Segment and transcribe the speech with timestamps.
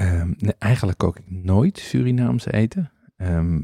[0.00, 2.92] Ehm, nee, eigenlijk kook ik nooit Surinaamse eten.
[3.16, 3.60] Ehm,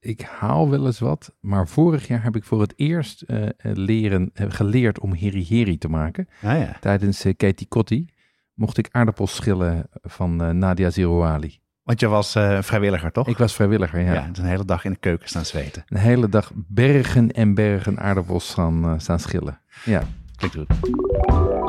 [0.00, 3.50] ik haal wel eens wat, maar vorig jaar heb ik voor het eerst eh, eh,
[3.58, 6.28] leren, eh, geleerd om heri heri te maken.
[6.42, 6.76] Ah ja.
[6.80, 8.08] Tijdens uh, Katie Kotti
[8.54, 11.58] mocht ik aardappels schillen van Nadia Zerouali.
[11.82, 13.28] Want je was vrijwilliger, toch?
[13.28, 14.12] Ik was vrijwilliger, ja.
[14.12, 14.28] ja.
[14.28, 15.84] dus een hele dag in de keuken staan zweten.
[15.88, 19.60] Een hele dag bergen en bergen aardappels gaan, staan schillen.
[19.84, 20.02] Ja.
[20.36, 21.65] Klinkt goed.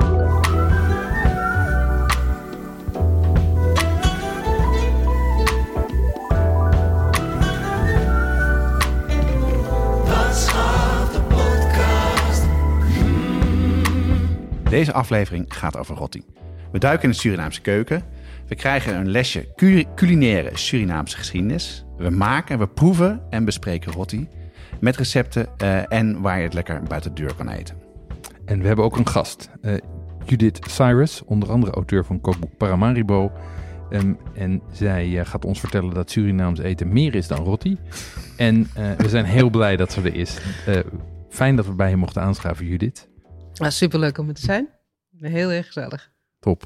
[14.70, 16.24] Deze aflevering gaat over rotti.
[16.72, 18.04] We duiken in de Surinaamse keuken.
[18.48, 21.86] We krijgen een lesje cu- culinaire Surinaamse geschiedenis.
[21.98, 24.28] We maken, we proeven en bespreken rotti.
[24.80, 27.76] Met recepten eh, en waar je het lekker buiten de deur kan eten.
[28.46, 29.50] En we hebben ook een gast.
[29.62, 29.74] eh,
[30.26, 33.32] Judith Cyrus, onder andere auteur van kookboek Paramaribo.
[33.90, 37.78] Ehm, en zij eh, gaat ons vertellen dat Surinaams eten meer is dan rotti.
[38.38, 40.38] En we zijn heel blij dat ze er is.
[41.30, 43.08] Fijn dat we bij je mochten aanschaven, Judith.
[43.60, 44.68] Ja, superleuk om er te zijn.
[45.20, 46.12] Heel erg gezellig.
[46.40, 46.64] Top.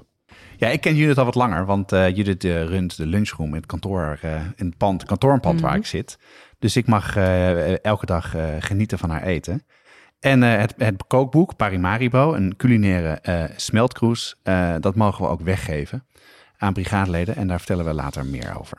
[0.58, 3.56] Ja, ik ken Judith al wat langer, want eh, Judith eh, runt de lunchroom in
[3.56, 5.80] het kantoor, eh, in het pand, kantoorpand waar Mhm.
[5.80, 6.17] ik zit.
[6.59, 9.66] Dus ik mag eh, elke dag eh, genieten van haar eten.
[10.20, 15.42] En eh, het, het kookboek Parimaribo, een culinaire eh smeltkroes, eh, dat mogen we ook
[15.42, 16.05] weggeven
[16.58, 17.36] aan brigadeleden.
[17.36, 18.78] En daar vertellen we later meer over.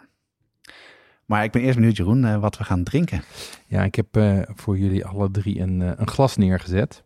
[1.26, 3.22] Maar ik ben eerst benieuwd, Jeroen, eh, wat we gaan drinken.
[3.66, 7.02] Ja, ik heb eh, voor jullie alle drie een, een glas neergezet.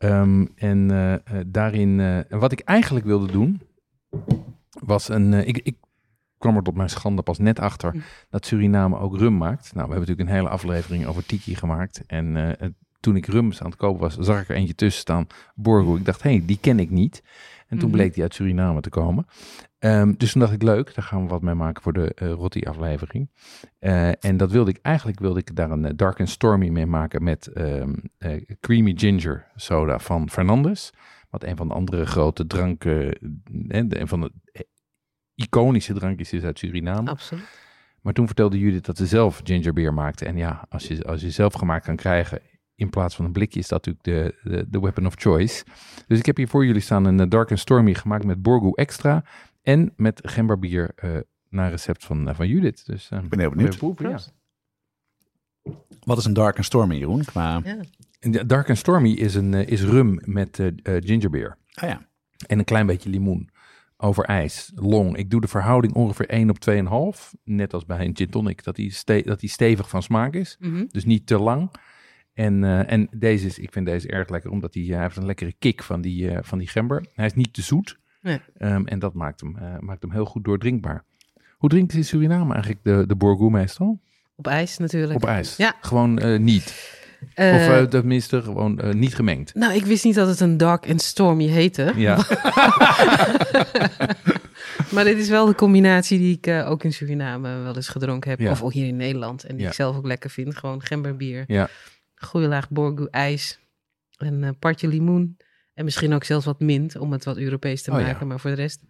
[0.00, 3.60] Ehm, en eh, daarin, eh, wat ik eigenlijk wilde doen,
[4.84, 5.32] was een.
[5.32, 5.76] ik, ik
[6.38, 8.02] kwam er tot mijn schande pas net achter Mm.
[8.30, 9.62] dat Suriname ook rum maakt.
[9.74, 12.02] Nou, we hebben natuurlijk een hele aflevering over tiki gemaakt.
[12.06, 15.26] En het- toen ik rum aan het kopen was, zag ik er eentje tussen staan,
[15.54, 15.96] Borgo.
[15.96, 17.22] Ik dacht, hé, hey, die ken ik niet.
[17.70, 17.96] En toen Mhm.
[17.98, 19.26] bleek die uit Suriname te komen.
[19.78, 22.32] Ehm, dus toen dacht ik, leuk, daar gaan we wat mee maken voor de eh
[22.32, 23.30] Rotti-aflevering.
[23.78, 26.86] Eh, en dat wilde ik, eigenlijk wilde ik daar een eh, Dark and Stormy mee
[26.86, 30.92] maken met ehm, eh, Creamy Ginger Soda van Fernandes.
[31.30, 33.18] Wat een van de andere grote dranken,
[33.68, 34.32] een van de
[35.34, 37.10] iconische drankjes is uit Suriname.
[37.10, 37.44] Absoluut.
[38.00, 40.24] Maar toen vertelde Judith dat ze zelf gingerbeer maakte.
[40.24, 42.40] En ja, als je, als je zelf gemaakt kan krijgen
[42.80, 45.64] in plaats van een blikje, is dat natuurlijk de, de, de weapon of choice.
[46.06, 48.72] Dus ik heb hier voor jullie staan een eh, Dark and Stormy gemaakt met Borgo
[48.72, 49.24] Extra
[49.62, 51.10] en met gemberbier eh
[51.48, 52.86] naar recept van, eh, van Judith.
[52.86, 53.74] Dus eh, Ik ben heel benieuwd.
[53.74, 54.18] even proeven, ja.
[56.04, 57.24] Wat is een dark and stormy, Jeroen?
[57.24, 57.60] Qua...
[57.64, 57.76] Ja.
[58.20, 62.08] En de Dark and Stormy is, een, is rum met gingerbeer Ah ja,
[62.46, 63.50] en een klein beetje limoen
[63.96, 65.16] over ijs, long.
[65.16, 67.32] Ik doe de verhouding ongeveer 1 op 2,5.
[67.44, 70.56] Net als bij een gin tonic, dat die, ste dat die stevig van smaak is.
[70.60, 70.84] Mhm.
[70.88, 71.70] Dus niet te lang.
[72.34, 75.26] En, eh, en deze is, ik vind deze erg lekker, omdat hij, hij heeft een
[75.26, 77.04] lekkere kick van die, eh, van die gember.
[77.14, 77.98] Hij is niet te zoet.
[78.22, 78.40] Nee.
[78.58, 81.04] Ehm, en dat maakt hem, eh, maakt hem heel goed doordrinkbaar.
[81.56, 84.00] Hoe drinkt ze in Suriname eigenlijk de, de Borgo meestal?
[84.36, 85.14] Op ijs natuurlijk.
[85.22, 85.56] Op ijs?
[85.56, 85.74] Ja.
[85.80, 86.98] Gewoon eh, niet?
[87.34, 89.54] Eh, of eh, tenminste gewoon eh, niet gemengd?
[89.54, 91.92] nou, ik wist niet dat het een dark and stormy heette.
[91.96, 92.18] Ja.
[94.92, 98.30] Maar dit is wel de combinatie die ik eh, ook in Suriname wel eens gedronken
[98.30, 98.40] heb.
[98.40, 98.50] Ja.
[98.50, 99.44] Of ook hier in Nederland.
[99.44, 99.68] En die Ja.
[99.68, 100.56] ik zelf ook lekker vind.
[100.56, 101.44] Gewoon gemberbier.
[101.46, 101.68] Ja.
[102.20, 103.58] Goeie laag borgo ijs.
[104.16, 105.36] Een eh, partje limoen.
[105.74, 108.06] En misschien ook zelfs wat mint om het wat Europees te Oh, ja.
[108.06, 108.26] maken.
[108.26, 108.82] Maar voor de rest...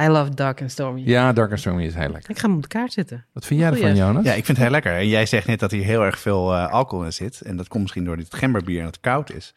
[0.00, 1.02] I love dark and stormy.
[1.04, 2.30] ja, Dark and Stormy is heel lekker.
[2.30, 3.26] Ik ga hem op de kaart zetten.
[3.32, 4.24] Wat vind jij ervan, Jonas?
[4.24, 4.92] Ja, ik vind het heel lekker.
[4.92, 7.40] En jij zegt net dat hier heel erg veel eh, alcohol in zit.
[7.40, 9.54] En dat komt misschien door dit gemberbier en dat het koud is.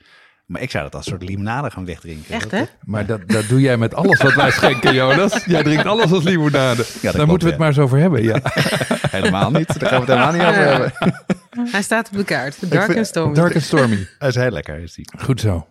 [0.52, 2.34] Maar ik zou dat als soort limonade gaan wegdrinken.
[2.34, 2.66] Echt, Dat- hè?
[2.84, 5.46] Maar dat, dat doe jij met alles wat wij schenken, Jonas.
[5.46, 6.76] Jij drinkt alles als limonade.
[6.76, 7.58] dat Daar klopt, moeten we het ja.
[7.58, 8.24] maar eens over hebben.
[8.24, 8.40] Ja.
[9.18, 9.80] Helemaal niet.
[9.80, 10.68] Daar gaan we het helemaal niet over Ja.
[10.70, 11.72] hebben.
[11.72, 12.72] Hij staat op de kaart.
[12.72, 13.34] Dark vind- and stormy.
[13.34, 14.08] Dark and Stormy.
[14.20, 14.80] Dat is heel lekker.
[14.80, 15.10] Is die.
[15.20, 15.68] Goed zo.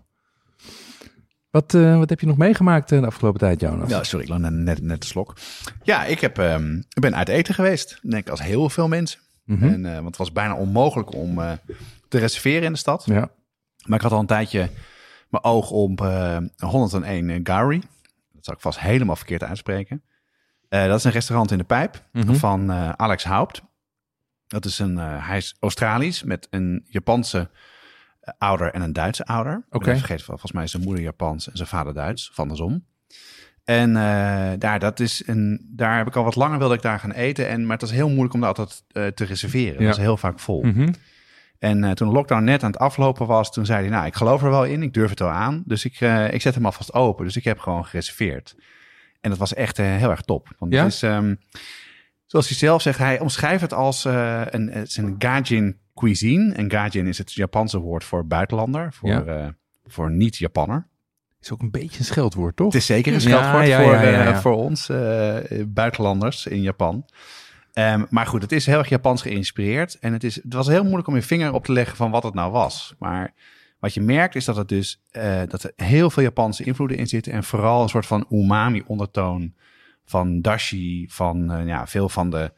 [1.50, 3.90] Wat, eh, wat heb je nog meegemaakt eh, de afgelopen tijd, Jonas?
[3.90, 5.36] Ja, sorry, ik nam net, net een slok.
[5.82, 7.98] Ja, ik, heb, ehm, ik ben uit eten geweest.
[8.02, 9.20] Denk ik als heel veel mensen.
[9.44, 9.68] Mhm.
[9.68, 11.50] En, eh, want het was bijna onmogelijk om eh,
[12.08, 13.02] te reserveren in de stad.
[13.06, 13.30] ja.
[13.86, 14.70] Maar ik had al een tijdje
[15.28, 17.80] mijn oog op eh 101 Gowrie.
[18.32, 20.02] Dat zal ik vast helemaal verkeerd uitspreken.
[20.68, 22.34] Eh, dat is een restaurant in de pijp Mhm.
[22.34, 23.62] van eh, Alex Haupt.
[24.46, 27.50] Dat is een, eh, hij is Australisch met een Japanse
[28.20, 29.64] eh, ouder en een Duitse ouder.
[29.70, 29.84] Oké.
[29.86, 32.84] even vergeten, volgens mij is zijn moeder Japans en zijn vader Duits, of andersom.
[33.64, 36.98] En eh, daar, dat is een, daar heb ik al wat langer wilde ik daar
[36.98, 37.48] gaan eten.
[37.48, 39.72] En, maar het was heel moeilijk om dat altijd eh, te reserveren.
[39.72, 39.86] Dat Ja.
[39.88, 40.62] was heel vaak vol.
[40.62, 40.92] Mhm.
[41.60, 44.14] En eh, toen de lockdown net aan het aflopen was, toen zei hij, nou, ik
[44.14, 45.62] geloof er wel in, ik durf het wel aan.
[45.66, 47.24] Dus ik, eh, ik zet hem alvast open.
[47.24, 48.54] Dus ik heb gewoon gereserveerd.
[49.20, 50.48] En dat was echt eh, heel erg top.
[50.58, 50.82] Want Ja?
[50.84, 51.34] het is, ehm,
[52.26, 56.54] zoals hij zelf zegt, hij omschrijft het als een, het is een Gajin cuisine.
[56.54, 59.54] En Gajin is het Japanse woord voor buitenlander, voor, Ja.
[59.86, 60.86] voor niet-Japanner.
[61.40, 62.66] Is ook een beetje een scheldwoord, toch?
[62.66, 63.82] Het is zeker een scheldwoord ja,
[64.32, 64.90] voor, voor ons
[65.66, 67.04] buitenlanders in Japan.
[67.80, 69.98] Ehm, maar goed, het is heel erg Japans geïnspireerd.
[69.98, 72.22] En het, is, het was heel moeilijk om je vinger op te leggen van wat
[72.22, 72.94] het nou was.
[72.98, 73.34] Maar
[73.78, 77.06] wat je merkt is dat, het dus, eh, dat er heel veel Japanse invloeden in
[77.06, 77.32] zitten.
[77.32, 79.54] En vooral een soort van umami-ondertoon
[80.04, 81.06] van dashi.
[81.08, 82.52] Van eh, ja, veel van de,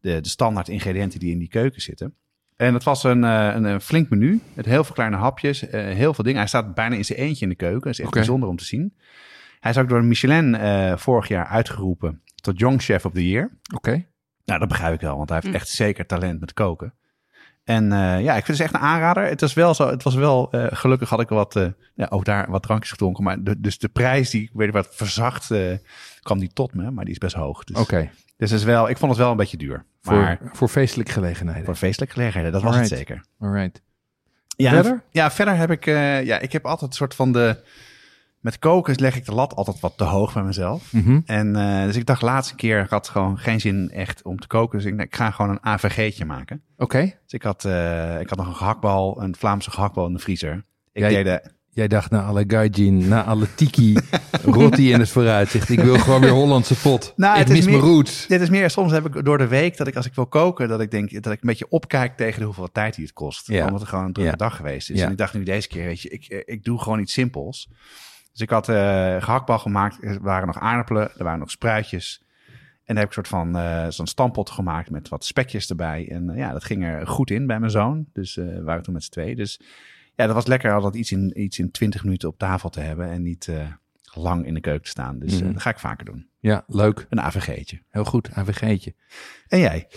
[0.00, 2.14] de, de standaard ingrediënten die in die keuken zitten.
[2.56, 6.14] En het was een, eh, een, een flink menu met heel veel kleine hapjes, heel
[6.14, 6.38] veel dingen.
[6.38, 7.80] Hij staat bijna in zijn eentje in de keuken.
[7.80, 8.94] Dat is echt bijzonder om te zien.
[9.60, 10.56] Hij is ook door Michelin
[10.98, 13.50] vorig jaar uitgeroepen tot Young Chef of the Year.
[13.74, 14.04] Oké.
[14.44, 15.60] Nou, dat begrijp ik wel, want hij heeft Hm.
[15.60, 16.94] echt zeker talent met koken.
[17.64, 19.24] En eh, ja, ik vind het echt een aanrader.
[19.24, 22.24] Het was wel zo, het was wel, eh, gelukkig had ik wat, eh, ja, ook
[22.24, 23.24] daar wat drankjes gedronken.
[23.24, 25.72] Maar de, dus de prijs, die, ik weet niet wat, verzacht eh,
[26.20, 27.64] kwam die tot me, maar die is best hoog.
[27.64, 28.10] Dus, Oké.
[28.36, 29.84] dus het is wel, ik vond het wel een beetje duur.
[30.02, 31.64] Voor, Maar voor feestelijke gelegenheden.
[31.64, 33.24] voor feestelijke gelegenheden, dat was het zeker.
[33.40, 33.82] Alright.
[34.56, 35.02] Ja, Verder?
[35.10, 37.62] Ja, verder heb ik, eh, ja, ik heb altijd een soort van de,
[38.44, 40.92] met koken leg ik de lat altijd wat te hoog bij mezelf.
[40.92, 41.20] Mhm.
[41.26, 44.46] En eh, dus ik dacht laatste keer, ik had gewoon geen zin echt om te
[44.46, 44.78] koken.
[44.78, 46.62] Dus ik, ik ga gewoon een AVG'tje maken.
[46.76, 47.00] Oké.
[47.00, 50.64] Dus ik had, eh, ik had nog een gehaktbal, een Vlaamse gehaktbal in de vriezer.
[50.92, 53.96] Ik Jij- deed de, Jij dacht na alle gaijin, na alle tiki,
[54.44, 55.68] rotti in het vooruitzicht.
[55.68, 57.12] Ik wil gewoon weer Hollandse pot.
[57.16, 58.26] Nou, ik het is mis mijn roots.
[58.26, 60.68] dit is meer, soms heb ik door de week dat ik als ik wil koken,
[60.68, 63.46] dat ik denk dat ik een beetje opkijk tegen de hoeveel tijd die het kost.
[63.48, 63.64] Ja.
[63.64, 64.36] Omdat het gewoon een drukke Ja.
[64.36, 64.98] dag geweest is.
[64.98, 65.04] Ja.
[65.04, 67.68] En ik dacht nu deze keer, weet je, ik, eh, ik doe gewoon iets simpels.
[68.34, 72.22] Dus ik had eh gehaktbal gemaakt, er waren nog aardappelen, er waren nog spruitjes.
[72.84, 76.08] En daar heb ik een soort van eh, zo'n stampot gemaakt met wat spekjes erbij.
[76.10, 78.06] En eh, ja, dat ging er goed in bij mijn zoon.
[78.12, 79.36] Dus we waren toen met z'n twee.
[79.36, 79.60] Dus
[80.14, 83.10] ja, dat was lekker altijd iets in, iets in 20 minuten op tafel te hebben
[83.10, 83.50] en niet
[84.14, 85.18] lang in de keuken te staan.
[85.18, 85.52] Dus Mhm.
[85.52, 86.28] dat ga ik vaker doen.
[86.38, 87.06] Ja, leuk.
[87.08, 87.82] Een AVG'tje.
[87.90, 88.94] Heel goed, AVG'tje.
[89.48, 89.88] En jij?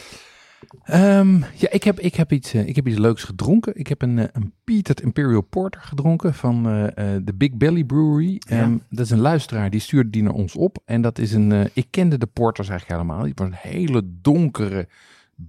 [0.84, 3.80] Ehm, ja, ik heb, ik, heb iets, eh, ik heb iets leuks gedronken.
[3.80, 8.42] Ik heb een, eh, een Peated Imperial Porter gedronken van eh, de Big Belly Brewery.
[8.48, 8.62] Ja.
[8.62, 10.78] Ehm, dat is een luisteraar, die stuurde die naar ons op.
[10.86, 13.26] En dat is een, ik kende de porters eigenlijk helemaal.
[13.26, 13.40] niet.
[13.40, 14.88] Het was een hele donkere,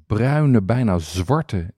[0.06, 1.74] bruine, bijna zwarte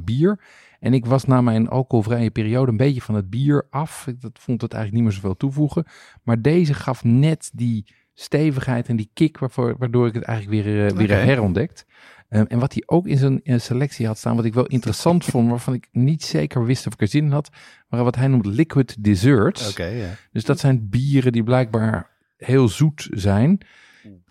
[0.00, 0.40] bier.
[0.80, 4.06] En ik was na mijn alcoholvrije periode een beetje van het bier af.
[4.06, 5.84] Ik dat vond het eigenlijk niet meer zoveel toevoegen.
[6.22, 10.94] Maar deze gaf net die stevigheid en die kick waarvoor, waardoor ik het eigenlijk weer,
[10.94, 11.86] weer herontdekt.
[12.34, 15.50] Ehm, en wat hij ook in zijn selectie had staan, wat ik wel interessant vond,
[15.50, 17.48] waarvan ik niet zeker wist of ik er zin in had,
[17.88, 19.68] maar wat hij noemt liquid desserts.
[19.76, 20.08] ja.
[20.32, 23.58] Dus dat zijn bieren die blijkbaar heel zoet zijn.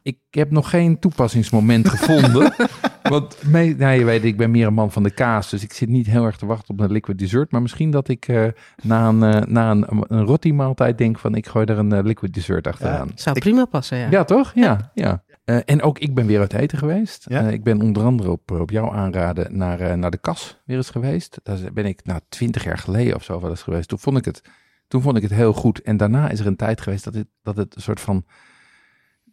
[0.02, 2.54] Ik heb nog geen toepassingsmoment gevonden.
[3.04, 5.74] Want mee, nou, je weet, ik ben meer een man van de kaas, dus ik
[5.74, 7.52] zit niet heel erg te wachten op een liquid dessert.
[7.52, 8.46] Maar misschien dat ik eh,
[8.82, 12.04] na een, eh, na een, een rotti maaltijd denk van ik gooi er een eh,
[12.04, 13.12] liquid dessert achteraan.
[13.16, 14.08] Zou Ik- prima passen, ja.
[14.10, 14.52] Ja, toch?
[14.56, 15.24] Ja, ja.
[15.44, 17.26] Eh, en ook ik ben weer uit eten geweest.
[17.30, 17.46] Ja?
[17.46, 20.78] Eh, ik ben onder andere op, op jouw aanraden naar, eh, naar de kas weer
[20.78, 21.40] eens geweest.
[21.44, 23.88] Daar ben ik nou twintig jaar geleden of zo wel eens geweest.
[23.90, 24.42] Toen vond ik het,
[24.88, 25.82] toen vond ik het heel goed.
[25.82, 28.26] En daarna is er een tijd geweest dat het, dat het een soort van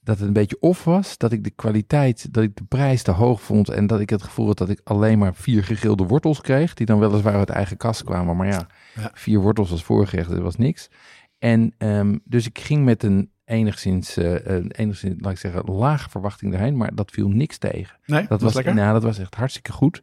[0.03, 1.19] dat het een beetje off was.
[1.19, 3.69] Dat ik de kwaliteit, dat ik de prijs te hoog vond.
[3.69, 6.75] En dat ik het gevoel had dat ik alleen maar vier gegrilde wortels kreeg.
[6.75, 8.37] Die dan weliswaar uit eigen kast kwamen.
[8.37, 9.11] Maar ja, Ja.
[9.14, 10.90] vier wortels als voorgerecht, dat was niks.
[11.38, 16.54] En ehm, dus ik ging met een enigszins, een enigszins, laat ik zeggen, lage verwachting
[16.54, 16.76] erheen.
[16.76, 17.97] Maar dat viel niks tegen.
[18.07, 18.75] Nee, Dat dat was, was lekker.
[18.75, 20.02] Nou, dat was echt hartstikke goed.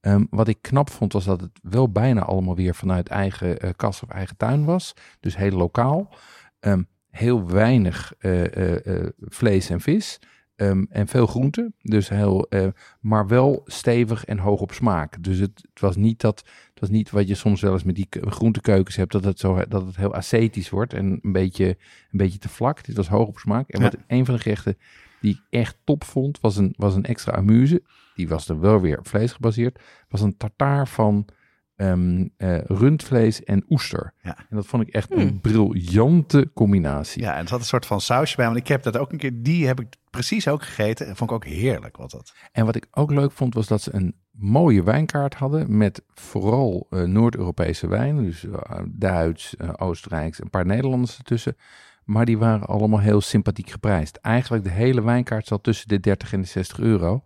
[0.00, 3.70] Ehm, wat ik knap vond, was dat het wel bijna allemaal weer vanuit eigen eh,
[3.76, 4.92] kas of eigen tuin was.
[5.20, 6.14] Dus heel lokaal.
[6.60, 10.18] Ehm, heel weinig eh, vlees en vis.
[10.56, 11.74] Ehm, en veel groenten.
[11.82, 12.66] Dus heel, eh,
[13.00, 15.22] maar wel stevig en hoog op smaak.
[15.22, 16.38] Dus het, het was niet dat,
[16.70, 19.38] het was niet wat je soms wel eens met die ke- groentekeukens hebt, dat het,
[19.38, 21.66] zo, dat het heel ascetisch wordt en een beetje,
[22.10, 22.84] een beetje te vlak.
[22.84, 23.68] Dit was hoog op smaak.
[23.68, 23.90] En Ja.
[23.90, 24.78] wat een van de gerechten
[25.20, 27.82] die ik echt top vond, was een, was een extra amuse.
[28.14, 29.78] Die was dan wel weer vlees gebaseerd.
[30.08, 31.26] Was een tartaar van
[31.76, 34.12] ehm, eh, rundvlees en oester.
[34.22, 34.36] Ja.
[34.38, 35.40] En dat vond ik echt een Hmm.
[35.40, 37.22] briljante combinatie.
[37.22, 38.44] Ja, en er zat een soort van sausje bij.
[38.46, 41.06] Want ik heb dat ook een keer, die heb ik precies ook gegeten.
[41.06, 42.34] En vond ik ook heerlijk, was dat.
[42.52, 46.86] En wat ik ook leuk vond, was dat ze een mooie wijnkaart hadden met vooral
[46.90, 48.24] eh, Noord-Europese wijnen.
[48.24, 51.56] Dus eh, Duits, Oostenrijks, een paar Nederlanders ertussen.
[52.04, 54.16] Maar die waren allemaal heel sympathiek geprijsd.
[54.16, 57.22] Eigenlijk de hele wijnkaart zat tussen de 30 en de 60 euro.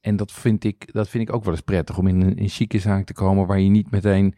[0.00, 2.48] En dat vind ik, dat vind ik ook wel eens prettig om in een in
[2.48, 4.34] chique zaak te komen waar je niet meteen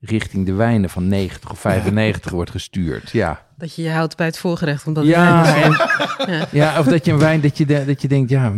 [0.00, 3.10] richting de wijnen van 90 of 95 wordt gestuurd.
[3.10, 3.46] Ja.
[3.56, 4.86] Dat je je houdt bij het voorgerecht.
[4.86, 5.70] Omdat Ja, en,
[6.32, 6.46] Ja.
[6.52, 8.56] ja, of dat je een wijn dat je, de- dat je denkt, ja, dat,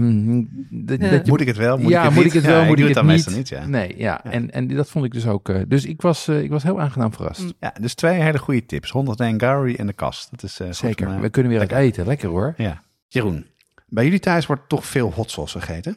[1.01, 1.11] Ja.
[1.11, 1.79] dat je, Moet ik het wel?
[1.79, 2.35] Moet ja, ik het moet niet?
[2.35, 3.05] ik het wel, Ja, moet ik het niet?
[3.05, 3.67] meestal niet, ja.
[3.67, 4.21] Nee, ja.
[4.25, 4.31] Ja.
[4.31, 5.49] En, en dat vond ik dus ook.
[5.49, 7.45] eh, dus ik was, eh, ik was heel aangenaam verrast.
[7.61, 8.91] Ja, dus twee hele goede tips.
[8.91, 10.31] 100 Gary en de kast.
[10.31, 11.21] Dat is eh, Zeker.
[11.21, 11.89] We kunnen weer uit lekker.
[11.89, 12.07] eten.
[12.07, 12.55] Lekker hoor.
[12.57, 12.83] Ja.
[13.09, 13.47] Jeroen,
[13.89, 15.97] bij jullie thuis wordt toch veel hot sauce gegeten?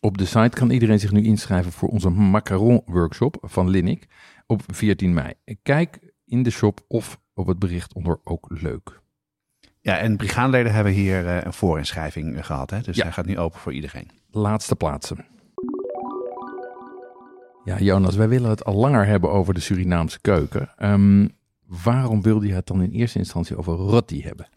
[0.00, 4.06] Op de site kan iedereen zich nu inschrijven voor onze macaron workshop van Linnik
[4.46, 5.32] op 14 mei.
[5.62, 9.00] Kijk in de shop of op het bericht onder ook leuk.
[9.80, 12.70] Ja, en brigadeleden hebben hier eh, een voorinschrijving eh, gehad.
[12.70, 12.80] Hè?
[12.80, 13.02] Dus Ja.
[13.02, 14.10] hij gaat nu open voor iedereen.
[14.30, 15.24] Laatste plaatsen.
[17.64, 20.70] Ja, Jonas, wij willen het al langer hebben over de Surinaamse keuken.
[20.76, 21.28] Ehm,
[21.66, 24.48] waarom wilde je het dan in eerste instantie over roti hebben?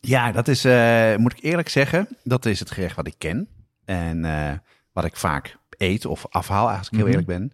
[0.00, 3.48] Ja, dat is, eh, moet ik eerlijk zeggen, dat is het gerecht wat ik ken.
[3.88, 4.52] En eh,
[4.92, 7.08] wat ik vaak eet of afhaal, als ik heel Mhm.
[7.08, 7.52] eerlijk ben.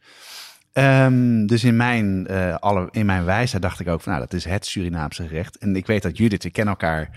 [0.73, 4.35] Ehm, dus in mijn, eh, alle, in mijn wijsheid dacht ik ook van, nou, dat
[4.35, 5.59] is het Surinaamse gerecht.
[5.59, 7.11] En ik weet dat Judith, we kennen elkaar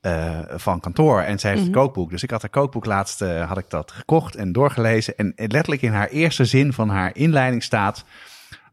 [0.00, 1.72] eh, van kantoor en zij heeft Mhm.
[1.72, 2.10] een kookboek.
[2.10, 5.16] Dus ik had haar kookboek laatst, had ik dat gekocht en doorgelezen.
[5.16, 8.04] En letterlijk in haar eerste zin van haar inleiding staat,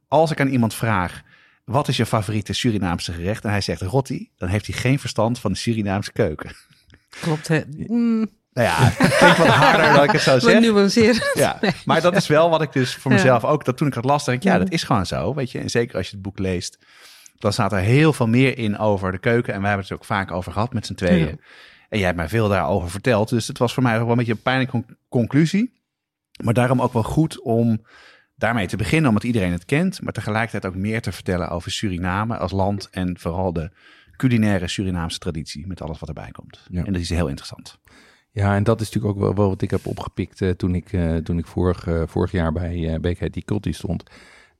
[0.08, 1.22] als ik aan iemand vraag,
[1.66, 3.44] wat is je favoriete Surinaamse gerecht?
[3.44, 6.52] En hij zegt rotti, dan heeft hij geen verstand van de Surinaamse keuken.
[7.22, 7.48] Klopt.
[7.48, 7.62] Hè?
[7.88, 10.60] Mm, Nou ja, het klinkt wat harder dan ik het zo wat zeg.
[10.62, 11.22] nuanceren.
[11.34, 13.17] Ja, maar dat is wel wat ik dus voor Ja.
[13.17, 15.51] mezelf ook, dat toen ik het las, dacht ik, ja, dat is gewoon zo, weet
[15.51, 15.60] je.
[15.60, 16.77] En zeker als je het boek leest,
[17.39, 19.53] dan staat er heel veel meer in over de keuken.
[19.53, 21.27] En wij hebben het er ook vaak over gehad met z'n tweeën.
[21.27, 21.36] Ja.
[21.89, 23.29] En jij hebt mij veel daarover verteld.
[23.29, 25.79] Dus het was voor mij ook wel een beetje een pijnlijke con- conclusie.
[26.43, 27.86] Maar daarom ook wel goed om
[28.36, 30.01] daarmee te beginnen, omdat iedereen het kent.
[30.01, 32.88] Maar tegelijkertijd ook meer te vertellen over Suriname als land.
[32.91, 33.72] En vooral de
[34.15, 36.65] culinaire Surinaamse traditie met alles wat erbij komt.
[36.72, 36.84] Ja.
[36.86, 37.77] En dat is heel interessant.
[38.34, 40.94] Ja, en dat is natuurlijk ook wel, wel wat ik heb opgepikt eh, toen ik,
[40.94, 44.04] eh, toen ik vorig, eh, vorig jaar bij uh, Beekheid die Culti stond.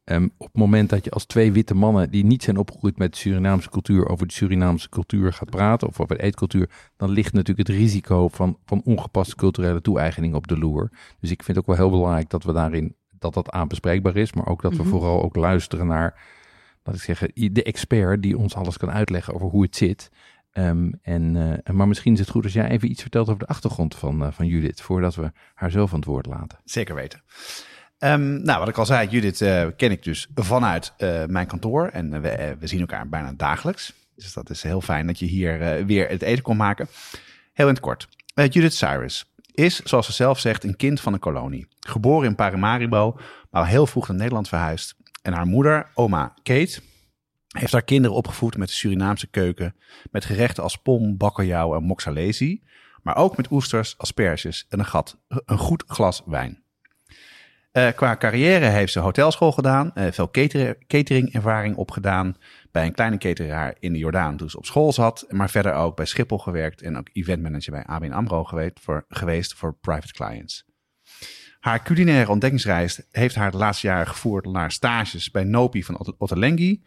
[0.04, 3.12] Ehm, op het moment dat je als twee witte mannen die niet zijn opgegroeid met
[3.12, 7.34] de Surinaamse cultuur over de Surinaamse cultuur gaat praten of over de eetcultuur, dan ligt
[7.34, 10.90] natuurlijk het risico van, van ongepaste culturele toe-eigening op de loer.
[11.20, 14.34] Dus ik vind het ook wel heel belangrijk dat we daarin, dat dat aanbespreekbaar is,
[14.34, 14.90] maar ook dat we Mhm.
[14.90, 16.24] vooral ook luisteren naar,
[16.84, 20.10] laat ik zeggen, de expert die ons alles kan uitleggen over hoe het zit.
[20.51, 23.48] Ehm, en, eh, maar misschien is het goed als jij even iets vertelt over de
[23.48, 26.58] achtergrond van, eh, van Judith, voordat we haar zelf aan het woord laten.
[26.63, 27.22] Zeker weten.
[27.98, 30.93] Ehm, nou, wat ik al zei, Judith eh, ken ik dus vanuit
[31.27, 31.88] mijn kantoor.
[31.88, 33.93] En we, we zien elkaar bijna dagelijks.
[34.15, 36.88] Dus dat is heel fijn dat je hier weer het eten kon maken.
[37.53, 38.08] Heel in het kort.
[38.34, 41.67] Judith Cyrus is, zoals ze zelf zegt, een kind van een kolonie.
[41.79, 44.96] Geboren in Paramaribo, maar heel vroeg naar Nederland verhuisd.
[45.22, 46.81] En haar moeder, oma Kate,
[47.51, 49.75] heeft haar kinderen opgevoed met de Surinaamse keuken.
[50.12, 52.63] Met gerechten als pom, bakkeljauw en moxalesi.
[53.01, 56.63] Maar ook met oesters, asperges en een, gat, een goed glas wijn.
[57.74, 62.36] Uh, qua carrière heeft ze hotelschool gedaan, uh, veel cater cateringervaring opgedaan
[62.72, 65.96] bij een kleine cateraar in de Jordaan toen ze op school zat, maar verder ook
[65.96, 70.65] bij Schiphol gewerkt en ook eventmanager bij ABN AMRO geweest voor, geweest voor private clients.
[71.60, 76.81] Haar culinaire ontdekkingsreis heeft haar de laatste jaren gevoerd naar stages bij Nopi van Ottolenghi,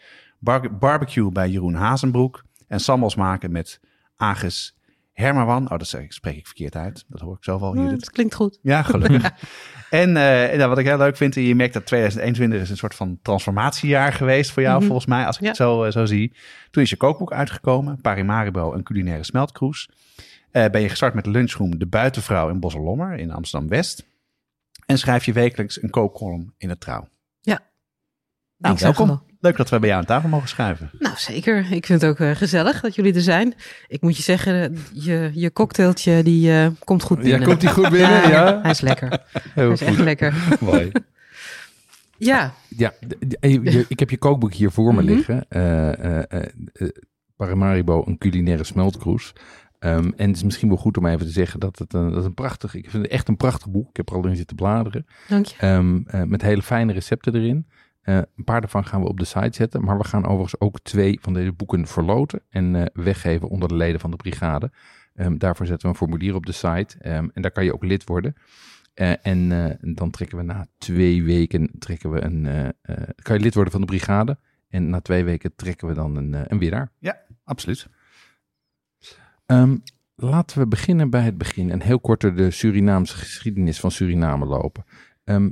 [0.44, 3.80] bar barbecue bij Jeroen Hazenbroek en sambals maken met
[4.16, 4.76] Agus
[5.12, 5.62] Hermawan.
[5.70, 7.04] Oh, dat spreek ik verkeerd uit.
[7.08, 7.76] Dat hoor ik zelf al.
[7.76, 8.58] Ja, dat klinkt goed.
[8.62, 9.30] Ja, gelukkig.
[9.90, 10.14] en uh,
[10.56, 14.12] nou, wat ik heel leuk vind, je merkt dat 2021 is een soort van transformatiejaar
[14.12, 14.86] geweest voor jou, Mhm.
[14.86, 15.48] volgens mij, als ik Ja.
[15.48, 16.36] het zo, uh, zo zie.
[16.70, 19.88] Toen is je kookboek uitgekomen, Parimaribo, een culinaire smeltkroes.
[20.52, 24.04] Uh, ben je gestart met lunchroom De Buitenvrouw in Bosselommer in Amsterdam-West.
[24.86, 27.08] En schrijf je wekelijks een kookcolumn in het Trouw.
[27.40, 27.60] Ja.
[28.56, 29.22] Nou, welkom.
[29.44, 30.90] Leuk dat we bij jou aan tafel mogen schuiven.
[30.98, 31.58] Nou, zeker.
[31.70, 33.54] Ik vind het ook eh, gezellig dat jullie er zijn.
[33.88, 37.40] Ik moet je zeggen, je, je cocktailtje die eh, komt goed binnen.
[37.40, 38.28] Ja, komt die goed binnen?
[38.28, 39.08] Ja, Hij is lekker.
[39.08, 40.04] Hij heel is echt goed.
[40.04, 40.34] lekker.
[40.60, 40.90] Mooi.
[42.18, 42.92] Ja, Ja,
[43.88, 45.12] ik heb je kookboek hier voor me Mhm.
[45.14, 45.44] liggen.
[45.48, 46.88] Eh, eh, eh, eh,
[47.36, 49.32] Paramaribo, een culinaire smeltkroes.
[49.78, 52.18] Ehm, en het is misschien wel goed om even te zeggen dat het een, dat
[52.18, 53.88] is een prachtig, ik vind het echt een prachtig boek.
[53.88, 55.06] Ik heb er al in zitten bladeren.
[55.28, 55.54] Dank je.
[55.58, 57.66] Ehm, eh, met hele fijne recepten erin.
[58.04, 59.84] Eh, een paar daarvan gaan we op de site zetten.
[59.84, 63.74] Maar we gaan overigens ook twee van deze boeken verloten en eh, weggeven onder de
[63.74, 64.70] leden van de brigade.
[65.14, 66.98] Ehm, daarvoor zetten we een formulier op de site.
[66.98, 68.34] Ehm, en daar kan je ook lid worden.
[68.94, 69.48] Eh, en
[69.94, 72.74] dan trekken we na twee weken trekken we een,
[73.22, 74.38] kan je lid worden van de brigade.
[74.68, 76.92] En na twee weken trekken we dan een, een winnaar.
[77.44, 77.88] Absoluut.
[79.46, 79.76] Ehm,
[80.14, 84.46] laten we beginnen bij het begin en heel kort door de Surinaamse geschiedenis van Suriname
[84.46, 84.84] lopen.
[85.24, 85.50] Ehm,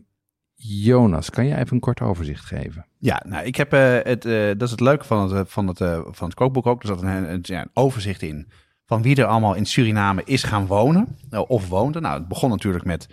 [0.64, 2.86] Jonas, kan jij even een kort overzicht geven?
[2.98, 5.66] Ja, nou, ik heb eh, het, eh, dat is het leuke van het, eh, van
[5.68, 6.82] het, eh, van het kookboek ook.
[6.82, 8.48] Er zat een, een, ja, een overzicht in
[8.86, 11.16] van wie er allemaal in Suriname is gaan wonen
[11.46, 12.00] of woonde.
[12.00, 13.06] Nou, het begon natuurlijk met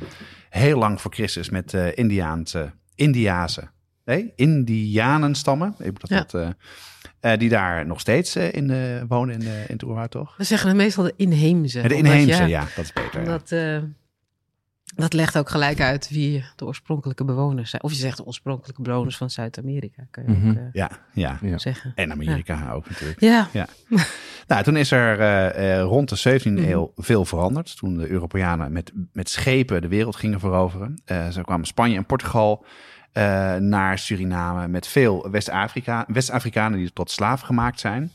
[0.50, 3.70] heel lang voor Christus met eh Indiaanse, Indiase,
[4.06, 5.76] nee, Indianenstammen.
[5.80, 6.18] Ik moet dat Ja.
[6.18, 10.12] wat, eh, eh, die daar nog steeds in eh, wonen in, de in het oerwoud,
[10.12, 10.38] toch?
[10.38, 11.82] We zeggen het meestal de inheemse.
[11.82, 13.24] de omdat, inheemse, ja, ja, dat is beter.
[13.24, 13.76] ja.
[13.76, 13.84] Eh,
[14.96, 17.84] dat legt ook gelijk uit wie de oorspronkelijke bewoners zijn.
[17.84, 20.50] Of je zegt de oorspronkelijke bewoners van Zuid-Amerika, kan je Mhm.
[20.50, 21.38] ook eh, Ja, ja.
[21.42, 21.58] Ja.
[21.58, 21.92] zeggen.
[21.96, 23.20] En Amerika ook natuurlijk.
[23.20, 23.48] Ja,
[24.48, 26.72] Nou, toen is er eh, eh, rond de 17e Mhm.
[26.72, 27.78] eeuw veel veranderd.
[27.78, 31.02] Toen de Europeanen met, met schepen de wereld gingen veroveren.
[31.06, 32.66] Eh zo kwamen Spanje en Portugal
[33.12, 38.12] eh, naar Suriname met veel West-Afrika, West-Afrikanen die tot slaaf gemaakt zijn.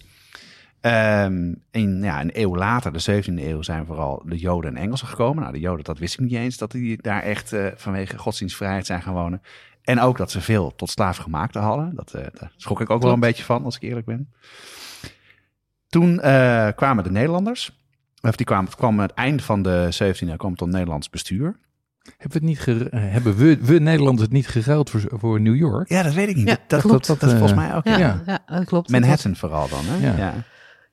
[0.85, 5.07] Ehm, en ja, een eeuw later, de 17e eeuw, zijn vooral de Joden en Engelsen
[5.07, 5.43] gekomen.
[5.43, 8.87] Nou, de Joden, dat wist ik niet eens, dat die daar echt eh, vanwege godsdienstvrijheid
[8.87, 9.43] zijn gaan wonen.
[9.83, 11.95] En ook dat ze veel tot slaafgemaakte hadden.
[11.95, 14.33] Dat, eh, daar schrok ik ook wel een beetje van, als ik eerlijk ben.
[15.89, 17.79] Toen eh, kwamen de Nederlanders.
[18.21, 21.11] Of die kwamen, het kwam het eind van de 17e eeuw kwam het tot Nederlands
[21.11, 21.57] bestuur.
[22.19, 25.89] Hebben we, het niet hebben we, we Nederlanders het niet geruild voor, voor New York?
[25.89, 26.49] Ja, dat weet ik niet.
[26.49, 27.07] Ja, dat, dat, klopt.
[27.07, 27.85] dat, dat is volgens mij ook.
[27.85, 28.23] ja, Ja.
[28.27, 28.39] ja.
[28.47, 28.91] dat klopt.
[28.91, 30.17] Manhattan vooral dan, hè?
[30.17, 30.45] Ja.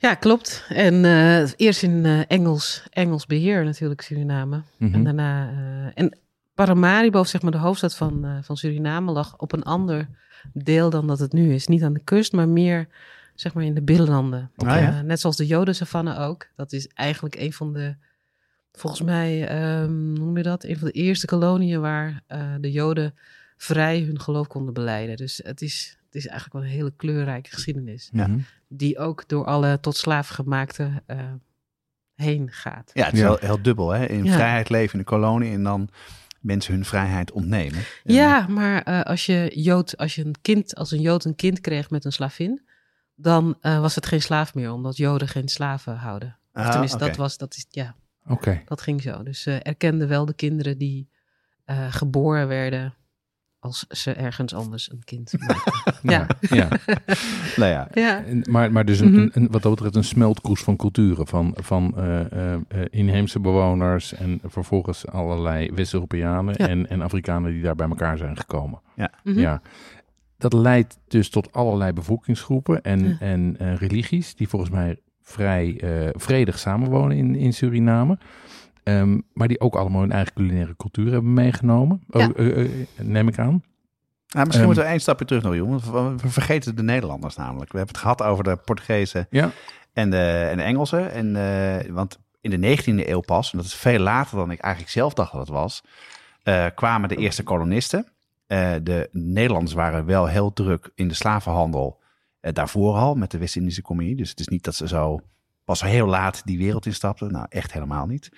[0.02, 0.16] Ja.
[0.16, 0.66] Klopt.
[0.70, 4.62] En eh, eerst in eh, Engels, Engels beheer natuurlijk Suriname.
[4.78, 4.94] Mhm.
[4.94, 5.50] En daarna.
[5.50, 6.18] eh, en
[6.54, 10.08] Paramaribo, zeg maar de hoofdstad van, van Suriname, lag op een ander
[10.54, 11.68] deel dan dat het nu is.
[11.68, 12.88] Niet aan de kust, maar meer
[13.36, 14.52] zeg maar in de binnenlanden.
[14.56, 15.02] Ah, ja.
[15.02, 16.48] Net zoals de Jodensavanne ook.
[16.56, 17.96] Dat is eigenlijk een van de.
[18.72, 20.64] Volgens mij, ehm, hoe noem je dat?
[20.64, 22.22] Een van de eerste koloniën waar
[22.60, 23.14] de Joden
[23.58, 25.16] vrij hun geloof konden beleiden.
[25.18, 28.30] Dus het is, het is eigenlijk wel een hele kleurrijke geschiedenis Ja.
[28.74, 31.18] Die ook door alle tot slaaf gemaakte eh,
[32.16, 32.92] heen gaat.
[32.94, 33.26] Ja, het is Ja.
[33.28, 34.06] Heel, heel dubbel, hè?
[34.06, 34.34] In Ja.
[34.34, 35.90] vrijheid leven in de kolonie en dan
[36.40, 37.80] mensen hun vrijheid ontnemen.
[38.04, 41.36] En- Ja, maar eh, als je Jood, als je een kind, als een Jood een
[41.36, 42.62] kind kreeg met een slavin,
[43.16, 46.38] dan eh, was het geen slaaf meer, omdat Joden geen slaven houden.
[46.54, 47.96] Of Ah, tenminste, dat was, dat is, ja,
[48.28, 48.62] Oké.
[48.66, 49.24] dat ging zo.
[49.24, 51.10] Dus ze erkenden wel de kinderen die
[51.66, 52.94] eh, geboren werden
[53.60, 55.74] als ze ergens anders een kind maakten.
[56.02, 56.28] ja.
[56.50, 56.68] Ja.
[57.56, 58.24] Nou ja, ja.
[58.50, 59.20] Maar, maar dus een, Mhm.
[59.20, 61.28] een, een- wat dat betreft een smeltkroes van culturen.
[61.28, 62.60] Van, van eh, eh, eh,
[62.90, 66.68] inheemse bewoners en vervolgens allerlei West-Europeanen Ja.
[66.68, 68.80] en, en Afrikanen die daar bij elkaar zijn gekomen.
[69.24, 69.40] Mhm.
[69.40, 69.62] Ja.
[70.38, 73.16] Dat leidt dus tot allerlei bevolkingsgroepen en, Ja.
[73.20, 78.18] en eh, religies die volgens mij vrij eh, vredig samenwonen in, in Suriname.
[78.84, 82.02] Ehm, maar die ook allemaal hun eigen culinaire cultuur hebben meegenomen.
[82.10, 82.30] Ja.
[82.38, 82.66] Oh,
[83.02, 83.64] neem ik aan.
[84.34, 84.66] Nou, misschien Ehm.
[84.66, 86.18] moeten we één stapje terug nog, jongen.
[86.18, 87.72] We vergeten de Nederlanders namelijk.
[87.72, 89.52] We hebben het gehad over de Portugezen Ja.
[89.94, 91.12] en de, en de Engelsen.
[91.12, 94.60] En, eh, want in de 19e eeuw pas, en dat is veel later dan ik
[94.60, 95.84] eigenlijk zelf dacht dat het was,
[96.44, 98.08] eh, kwamen de eerste kolonisten.
[98.48, 102.00] Eh, de Nederlanders waren wel heel druk in de slavenhandel
[102.42, 104.16] daarvoor al met de West-Indische Compagnie.
[104.16, 105.20] Dus het is niet dat ze zo
[105.72, 107.32] pas heel laat die wereld instapten.
[107.32, 108.30] Nou, echt helemaal niet.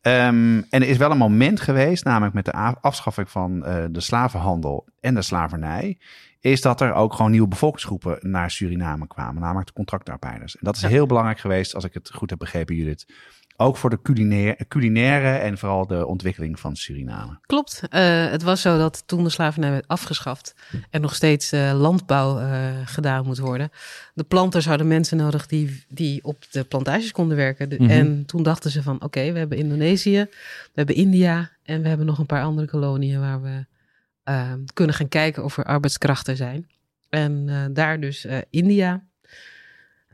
[0.00, 4.00] Ehm, en er is wel een moment geweest, namelijk met de afschaffing van eh, de
[4.00, 5.98] slavenhandel en de slavernij,
[6.40, 10.54] is dat er ook gewoon nieuwe bevolkingsgroepen naar Suriname kwamen, namelijk de contractarbeiders.
[10.54, 10.88] En dat is Ja.
[10.88, 13.06] heel belangrijk geweest, als ik het goed heb begrepen, Judith.
[13.56, 17.38] Ook voor de culinaire, culinaire en vooral de ontwikkeling van Suriname.
[17.46, 17.82] Klopt.
[17.90, 20.54] Eh, het was zo dat toen de slavernij werd afgeschaft
[20.90, 23.70] en nog steeds eh, landbouw eh, gedaan moet worden.
[24.14, 27.68] De planters hadden mensen nodig die, die op de plantages konden werken.
[27.68, 27.90] De- Mhm.
[27.90, 32.06] En toen dachten ze van oké, we hebben Indonesië, we hebben India en we hebben
[32.06, 33.64] nog een paar andere koloniën waar we
[34.74, 36.66] kunnen gaan kijken of er arbeidskrachten zijn.
[37.08, 39.04] En daar dus India,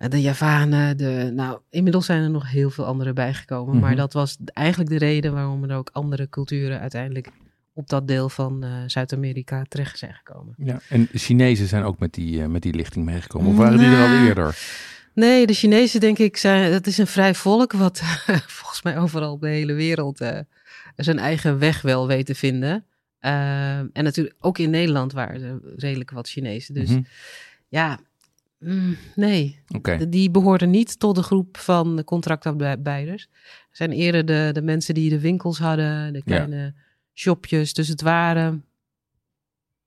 [0.09, 3.75] de Javanen, de, nou inmiddels zijn er nog heel veel andere bijgekomen.
[3.75, 3.85] Mhm.
[3.85, 7.29] Maar dat was eigenlijk de reden waarom er ook andere culturen uiteindelijk
[7.73, 10.55] op dat deel van eh, Zuid-Amerika terecht zijn gekomen.
[10.59, 13.51] Ja, en de Chinezen zijn ook met die, eh, met die lichting meegekomen.
[13.51, 14.57] Of waren die er al Nou, eerder?
[15.15, 17.99] Nee, de Chinezen denk ik zijn, het is een vrij volk wat
[18.59, 20.39] volgens mij overal op de hele wereld eh,
[20.97, 22.85] zijn eigen weg wel weet te vinden.
[23.19, 26.75] Eh, en natuurlijk ook in Nederland waren er redelijk wat Chinezen.
[26.75, 27.01] Dus Mhm.
[27.69, 27.99] ja,
[28.61, 29.63] Mm, nee,
[30.09, 33.29] die behoorden niet tot de groep van de contractarbeiders.
[33.69, 36.75] Het zijn eerder de, de mensen die de winkels hadden, de kleine
[37.15, 37.75] shopjes.
[37.75, 38.65] Dus het waren...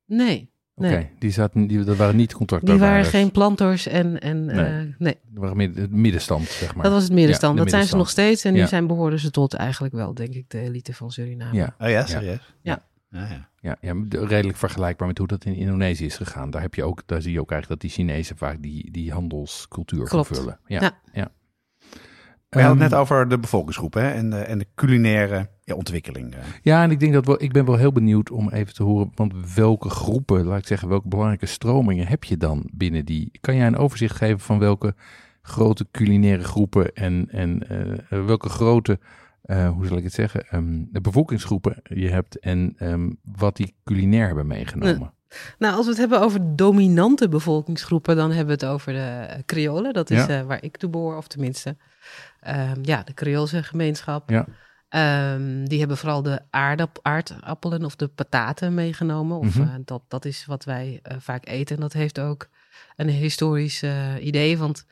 [0.05, 1.09] Nee, Oké, nee.
[1.19, 2.91] die, zaten, die, dat waren niet die contractarbeiders.
[2.91, 4.19] waren geen planters en...
[4.19, 4.55] en Nee.
[4.55, 4.95] nee.
[4.97, 6.83] nee, Dat waren het middenstand, zeg maar.
[6.83, 7.57] dat was het middenstand.
[7.57, 8.43] Ja, dat zijn ze nog steeds.
[8.43, 11.55] En nu zijn, behoorden ze tot eigenlijk wel, denk ik, de elite van Suriname.
[11.55, 12.53] Ja, Oh ja, serieus?
[12.61, 12.85] Ja.
[13.13, 13.49] Ja, ja.
[13.61, 16.49] ja, ja, de- redelijk vergelijkbaar met hoe dat in Indonesië is gegaan.
[16.49, 19.11] Daar, heb je ook, daar zie je ook eigenlijk dat die Chinezen vaak die, die
[19.11, 20.27] handelscultuur Klopt.
[20.27, 20.59] vervullen.
[20.65, 20.91] Ja, Ja.
[21.13, 21.31] ja.
[22.49, 25.75] We hadden het Ehm, net over de bevolkingsgroep hè, en, de, en de culinaire ja,
[25.75, 26.33] ontwikkeling.
[26.35, 26.39] eh.
[26.61, 29.11] Ja, en ik denk dat wel, ik ben wel heel benieuwd om even te horen,
[29.15, 33.31] want welke groepen, laat ik zeggen, welke belangrijke stromingen heb je dan binnen die?
[33.41, 34.95] Kan jij een overzicht geven van welke
[35.41, 37.69] grote culinaire groepen en, en
[38.09, 38.99] eh, welke grote,
[39.43, 43.75] eh, hoe zal ik het zeggen, ehm, de bevolkingsgroepen je hebt en ehm, wat die
[43.83, 45.13] culinair hebben meegenomen?
[45.57, 49.39] Nou, als we het hebben over dominante bevolkingsgroepen, dan hebben we het over de eh,
[49.45, 49.93] Creolen.
[49.93, 50.39] Dat is Ja.
[50.39, 51.77] eh, waar ik toe behoor, of tenminste,
[52.39, 54.29] ehm, ja, de Creoolse gemeenschap.
[54.29, 54.45] Ja.
[55.67, 59.37] Die hebben vooral de aardap aardappelen of de pataten meegenomen.
[59.37, 59.61] Of, Mhm.
[59.67, 61.75] eh, dat, dat is wat wij eh, vaak eten.
[61.75, 62.47] En dat heeft ook
[62.95, 64.85] een historisch eh, idee, want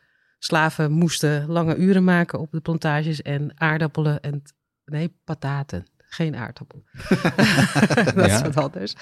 [0.44, 4.42] slaven moesten lange uren maken op de plantages en aardappelen en,
[4.86, 5.86] nee, pataten.
[5.98, 6.84] Geen aardappel.
[8.16, 8.42] dat is Ja.
[8.42, 8.94] wat anders.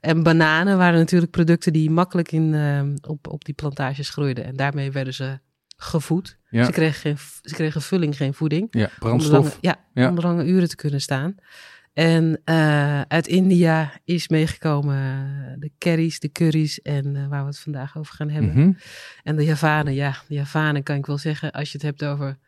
[0.00, 4.44] En bananen waren natuurlijk producten die makkelijk in, ehm, op, op die plantages groeiden.
[4.44, 5.38] En daarmee werden ze
[5.76, 6.38] gevoed.
[6.50, 6.64] Ja.
[6.64, 8.66] Ze, kregen geen, ze kregen vulling, geen voeding.
[8.70, 9.32] Ja, Om brandstof.
[9.32, 10.08] lange, ja, Ja.
[10.08, 11.34] om lange uren te kunnen staan.
[11.96, 17.46] En eh, uit India is meegekomen eh, de curry's, de curry's en eh, waar we
[17.46, 18.50] het vandaag over gaan hebben.
[18.50, 18.72] Mhm.
[19.22, 22.38] En de Javanen, ja, de Javanen kan ik wel zeggen, als je het hebt over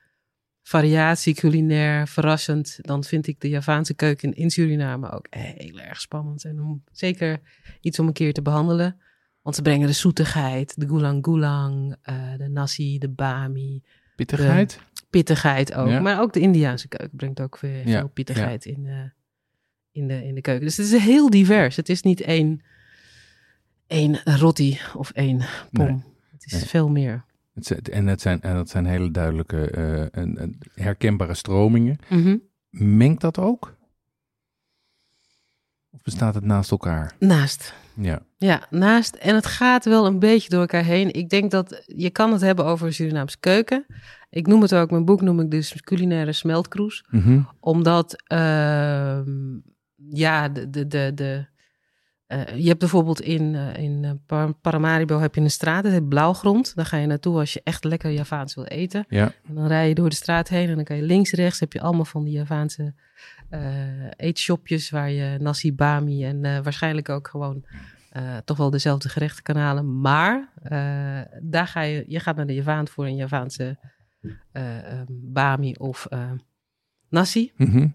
[0.62, 6.44] variatie, culinair, verrassend, dan vind ik de Javaanse keuken in Suriname ook heel erg spannend.
[6.44, 7.40] En om, zeker
[7.80, 9.00] iets om een keer te behandelen.
[9.42, 11.96] Want ze brengen de zoetigheid, de gulang gulang,
[12.36, 13.82] de nasi, de bami,
[14.16, 14.80] Pittigheid?
[15.10, 15.88] pittigheid ook.
[15.88, 16.00] Ja.
[16.00, 18.94] Maar ook de Indiaanse keuken brengt ook weer Ja, veel pittigheid in, eh,
[19.98, 20.64] in, de, in de keuken.
[20.66, 21.76] Dus het is heel divers.
[21.76, 22.60] Het is niet één,
[23.86, 25.86] één roti of één pom.
[25.86, 26.02] Nee.
[26.32, 26.62] Het is Nee.
[26.62, 27.24] veel meer.
[27.54, 31.98] Het zijn- en, het zijn, en dat zijn hele duidelijke, eh, en, en herkenbare stromingen.
[32.08, 32.36] Mhm.
[32.70, 33.76] Mengt dat ook?
[35.90, 37.12] Of bestaat het naast elkaar?
[37.18, 37.74] Naast.
[38.00, 38.22] Ja.
[38.36, 39.14] Ja, naast.
[39.14, 41.12] En het gaat wel een beetje door elkaar heen.
[41.12, 43.86] Ik denk dat je kan het hebben over Surinaamse keuken.
[44.30, 47.04] Ik noem het ook, mijn boek noem ik dus culinaire smeltkroes.
[47.10, 47.40] Mhm.
[47.60, 49.56] Omdat, ehm,
[50.10, 51.46] ja, de, de, de, de,
[52.28, 55.92] eh, je hebt bijvoorbeeld in, eh, in eh, Par- Paramaribo heb je een straat, het
[55.92, 56.74] heet Blauwgrond.
[56.74, 59.04] Daar ga je naartoe als je echt lekker Javaans wil eten.
[59.08, 59.32] Ja.
[59.48, 61.72] En dan rij je door de straat heen en dan kan je links, rechts heb
[61.72, 62.94] je allemaal van die Javaanse
[64.16, 67.64] eetshopjes waar je nasi bami en waarschijnlijk ook gewoon
[68.44, 70.00] toch wel dezelfde gerechten kan halen.
[70.00, 70.52] Maar
[71.42, 73.78] daar ga je, je gaat naar de Javaan voor een Javaanse
[75.08, 76.08] bami of
[77.08, 77.52] nasi.
[77.56, 77.88] Mhm.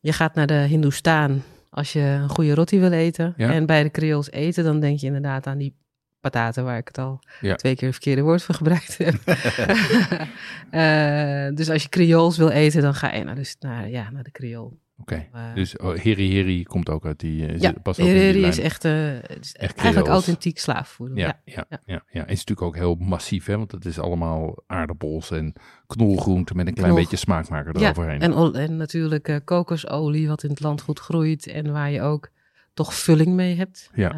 [0.00, 3.34] Je gaat naar de Hindoestaan als je een goede roti wil eten.
[3.36, 3.52] Ja.
[3.52, 5.74] En bij de Creools eten, dan denk je inderdaad aan die
[6.20, 7.54] pataten waar ik het al Ja.
[7.54, 9.14] twee keer het verkeerde woord voor gebruikt heb.
[10.70, 14.22] Eh, dus als je Creools wil eten, dan ga je naar de, naar, ja, naar
[14.22, 14.78] de Creool.
[15.00, 15.26] Oké.
[15.32, 17.46] Eh, Dus oh, Heri Heri komt ook uit die...
[17.46, 18.52] eh, ja, past Hereri lijn.
[18.52, 21.10] is echt, het is Echt eigenlijk authentiek slaafvoer.
[21.14, 21.64] Ja, Ja.
[21.68, 22.02] ja, ja.
[22.10, 22.20] ja.
[22.20, 23.56] Het is natuurlijk ook heel massief, hè?
[23.56, 25.52] Want het is allemaal aardappels en
[25.86, 28.20] knolgroenten met een klein Knol- beetje smaakmaker Ja, eroverheen.
[28.20, 32.28] en, en natuurlijk kokosolie, wat in het land goed groeit en waar je ook
[32.74, 33.90] toch vulling mee hebt.
[33.94, 34.12] Ja.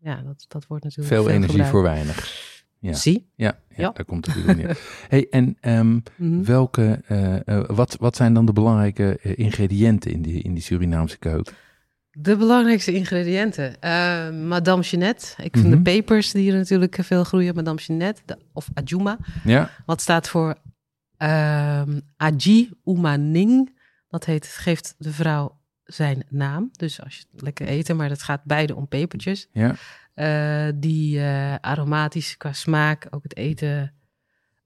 [0.00, 1.70] Ja, dat, dat wordt natuurlijk Veel energie gebruikt.
[1.72, 2.50] voor weinig.
[2.82, 2.92] Ja.
[2.92, 3.26] Zie.
[3.34, 3.90] Ja, ja, Ja.
[3.90, 4.78] daar komt het natuurlijk neer.
[5.08, 6.42] hey, en ehm, Mhm.
[6.44, 10.62] welke, eh, eh, wat, wat zijn dan de belangrijke eh, ingrediënten in die, in die
[10.62, 11.54] Surinaamse keuken?
[12.10, 13.80] De belangrijkste ingrediënten.
[13.80, 15.26] Eh, Madame Jeanette.
[15.42, 15.76] Ik vind Mhm.
[15.76, 17.54] de pepers die er natuurlijk veel groeien.
[17.54, 19.18] Madame Jeanette de- of Ajuma.
[19.44, 20.54] Ja, Wat staat voor
[21.16, 23.80] ehm Aji Umaning.
[24.08, 26.68] Dat heet, geeft de vrouw zijn naam.
[26.72, 29.48] Dus als je het lekker eten, maar dat gaat beide om pepertjes.
[29.52, 29.74] ja,
[30.74, 33.92] die eh, aromatisch qua smaak ook het eten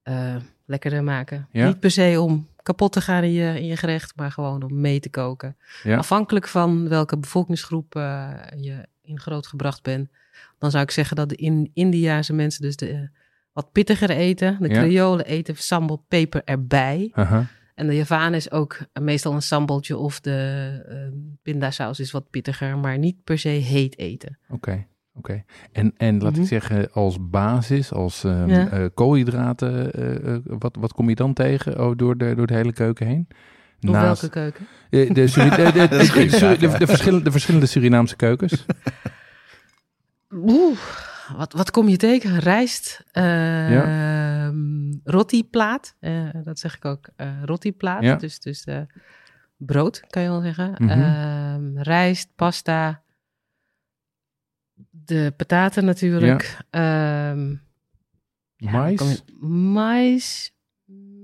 [0.03, 1.49] eh, lekkerder maken.
[1.53, 1.67] Ja.
[1.67, 4.81] Niet per se om kapot te gaan in je, in je gerecht, maar gewoon om
[4.81, 5.57] mee te koken.
[5.83, 5.97] Ja.
[5.97, 10.11] Afhankelijk van welke bevolkingsgroep eh, je in grootgebracht bent.
[10.59, 13.01] Dan zou ik zeggen dat de in Indiase mensen dus de, eh,
[13.53, 14.57] wat pittiger eten.
[14.61, 14.75] De Ja.
[14.83, 17.13] Creolen eten sambal peper erbij.
[17.75, 22.79] En de Javaan is ook meestal een sambaltje of de eh pindasaus is wat pittiger,
[22.79, 24.39] maar niet per se heet eten.
[24.49, 24.87] oké.
[25.17, 26.41] Oké, en, en laat Mhm.
[26.41, 28.69] ik zeggen, als basis, als ehm, Ja.
[28.69, 32.55] eh, koolhydraten, eh, eh, wat, wat kom je dan tegen oh, door, de, door de
[32.55, 33.29] hele keuken heen?
[33.81, 34.67] Of welke keuken?
[34.91, 35.29] De,
[36.87, 38.65] verschillende, de verschillende Surinaamse keukens.
[40.35, 40.79] Oeh,
[41.37, 42.39] wat, wat kom je tegen?
[42.39, 44.49] Rijst, uh,
[45.05, 45.95] roti-plaat.
[46.01, 48.03] Eh, dat zeg ik ook, uh, roti-plaat.
[48.03, 48.15] Ja.
[48.17, 48.79] Dus, dus eh,
[49.57, 50.75] brood, kan je wel zeggen.
[50.79, 50.91] Mhm.
[50.91, 53.01] Ehm, rijst, pasta.
[55.07, 56.59] De pataten natuurlijk.
[56.71, 57.51] Ehm,
[58.57, 58.97] ja, Mais?
[58.97, 60.55] kom je- Mais.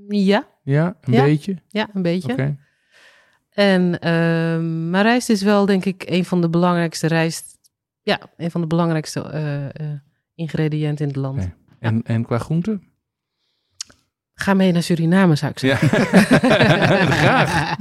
[0.08, 1.24] Ja, Ja, een Ja.
[1.24, 1.56] beetje?
[1.68, 2.56] ja, een beetje.
[3.50, 7.58] En, ehm, maar rijst is wel, denk ik, een van de belangrijkste rijst.
[8.02, 9.86] Ja, een van de belangrijkste eh,
[10.34, 11.48] ingrediënten in het land.
[11.78, 12.82] En, en qua groenten?
[14.42, 16.06] Ga mee naar Suriname, zou ik Ja, zeggen.
[17.22, 17.76] graag.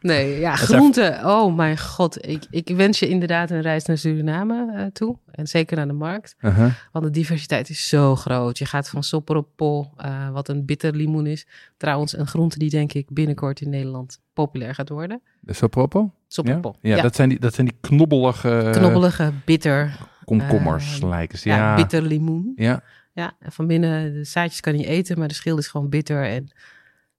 [0.00, 1.26] Nee, ja, groenten.
[1.26, 2.26] Oh mijn god.
[2.28, 5.16] Ik, ik wens je inderdaad een reis naar Suriname eh, toe.
[5.30, 6.34] En zeker naar de markt.
[6.40, 6.72] Uh-huh.
[6.92, 8.58] Want de diversiteit is zo groot.
[8.58, 11.46] Je gaat van sopperoppel, eh wat een bitter limoen is.
[11.76, 15.20] Trouwens, een groente die denk ik binnenkort in Nederland populair gaat worden.
[15.40, 16.10] De sopropo?
[16.28, 16.60] Ja?
[16.80, 19.96] Ja, Dat, zijn die, dat zijn die knobbelige Knobbelige, bitter.
[20.24, 21.48] komkommers, eh, lijken ze.
[21.48, 22.52] Ja, Ja, bitter limoen.
[22.56, 22.82] ja.
[23.12, 26.24] Ja, en van binnen, de zaadjes kan je eten, maar de schil is gewoon bitter.
[26.24, 26.50] En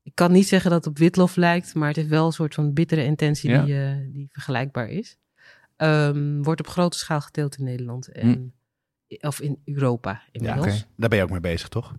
[0.03, 2.53] ik kan niet zeggen dat het op witlof lijkt, maar het heeft wel een soort
[2.53, 3.63] van bittere intentie Ja.
[3.63, 5.17] die, eh, die vergelijkbaar is.
[5.77, 8.07] Ehm, wordt op grote schaal geteeld in Nederland.
[8.07, 8.53] En,
[9.19, 10.77] Of in Europa Ja, inmiddels.
[10.79, 11.93] Ja, daar ben je ook mee bezig, toch?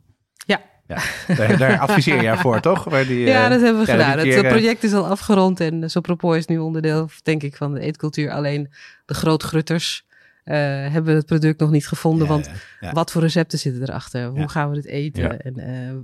[0.46, 0.62] Ja.
[0.86, 0.98] ja.
[1.36, 2.84] Daar, daar adviseer jij voor, toch?
[2.84, 4.18] Waar die, eh, dat hebben we ja, gedaan.
[4.18, 7.80] Het keer, project is al afgerond en Sopropos is nu onderdeel, denk ik, van de
[7.80, 8.30] eetcultuur.
[8.30, 8.72] Alleen
[9.06, 10.06] de grootgrutters
[10.44, 10.54] eh,
[10.92, 12.50] hebben het product nog niet gevonden, ja, want
[12.80, 12.92] ja.
[12.92, 14.26] Wat voor recepten zitten erachter?
[14.26, 14.46] Hoe Ja.
[14.46, 15.40] gaan we dit eten?
[15.40, 15.58] En,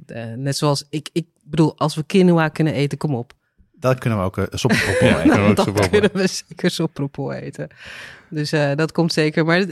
[0.07, 3.33] eh, eh, net zoals ik, ik bedoel, als we quinoa kunnen eten, kom op.
[3.73, 4.59] Dat kunnen we ook uh, eten.
[4.59, 4.59] we
[5.55, 5.89] sopperoppel.
[5.89, 7.69] kunnen we zeker sopropol eten.
[8.31, 9.45] Dus eh, dat komt zeker.
[9.45, 9.67] Maar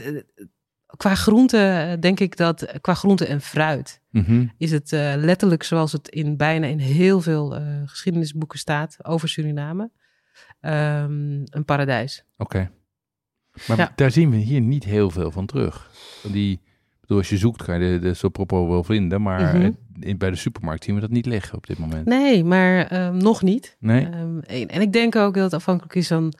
[0.97, 4.45] qua groente denk ik dat, qua groente en fruit, Mhm.
[4.57, 9.29] is het eh, letterlijk zoals het in bijna in heel veel eh, geschiedenisboeken staat over
[9.29, 9.91] Suriname.
[10.59, 11.11] ehm,
[11.49, 12.23] een paradijs.
[12.37, 12.71] Oké.
[13.67, 13.91] Maar Ja.
[13.95, 15.91] daar zien we hier niet heel veel van terug.
[16.31, 16.59] Die,
[17.01, 19.71] bedoel, als je zoekt kan je de, de sopropo wel vinden, maar Mhm.
[19.99, 22.05] in, bij de supermarkt zien we dat niet liggen op dit moment.
[22.05, 23.75] Nee, maar ehm, nog niet.
[23.79, 24.05] Nee?
[24.05, 26.33] Ehm, en, en ik denk ook dat het afhankelijk is van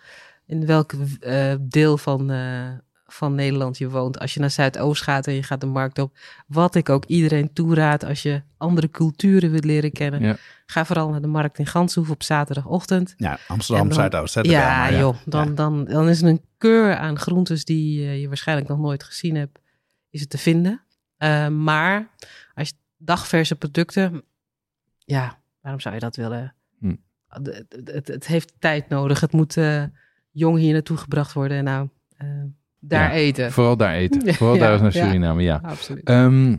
[0.46, 2.68] in welk eh, deel van, eh,
[3.08, 4.20] van Nederland je woont.
[4.20, 6.18] Als je naar Zuidoost gaat en je gaat de markt op.
[6.48, 10.22] Wat ik ook iedereen toeraad als je andere culturen wilt leren kennen.
[10.22, 10.38] Ja.
[10.66, 13.14] Ga vooral naar de markt in Ganshoef op zaterdagochtend.
[13.18, 14.40] Ja, Amsterdam, dan- Zuidoost.
[14.42, 15.16] Ja, maar joh.
[15.26, 15.54] Dan, Ja.
[15.54, 19.36] Dan, dan is er een keur aan groentes die eh, je waarschijnlijk nog nooit gezien
[19.36, 19.60] hebt.
[20.10, 20.82] Is het te vinden.
[21.18, 22.08] Eh, maar
[22.54, 24.24] als je dagverse producten.
[24.98, 26.56] Ja, waarom zou je dat willen?
[26.80, 26.96] Hm.
[27.28, 29.20] Het, het, heeft tijd nodig.
[29.20, 29.84] Het moet eh,
[30.32, 31.58] jong hier naartoe gebracht worden.
[31.58, 31.90] En nou,
[32.80, 33.52] daar eten.
[33.52, 34.34] Vooral daar eten.
[34.34, 34.92] Vooral daar naar.
[34.92, 35.60] Suriname, ja.
[35.64, 36.04] Absoluut.
[36.04, 36.56] Ehm,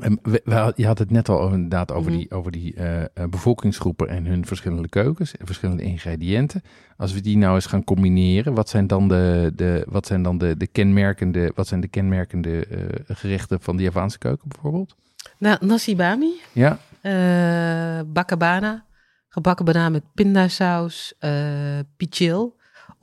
[0.00, 2.20] en we- we had- je had het net al inderdaad over Mhm.
[2.20, 6.62] die, over die eh, eh, bevolkingsgroepen en hun verschillende keukens en verschillende ingrediënten.
[6.96, 10.38] Als we die nou eens gaan combineren, wat zijn dan de, de, wat zijn dan
[10.38, 12.78] de, de kenmerkende, wat zijn de kenmerkende eh,
[13.16, 14.96] gerechten van de Javaanse keuken bijvoorbeeld?
[15.38, 16.32] nou, nasi bami.
[16.52, 16.78] Ja,
[18.06, 18.84] bakabana,
[19.28, 22.56] gebakken banaan met pindasaus, eh pichil.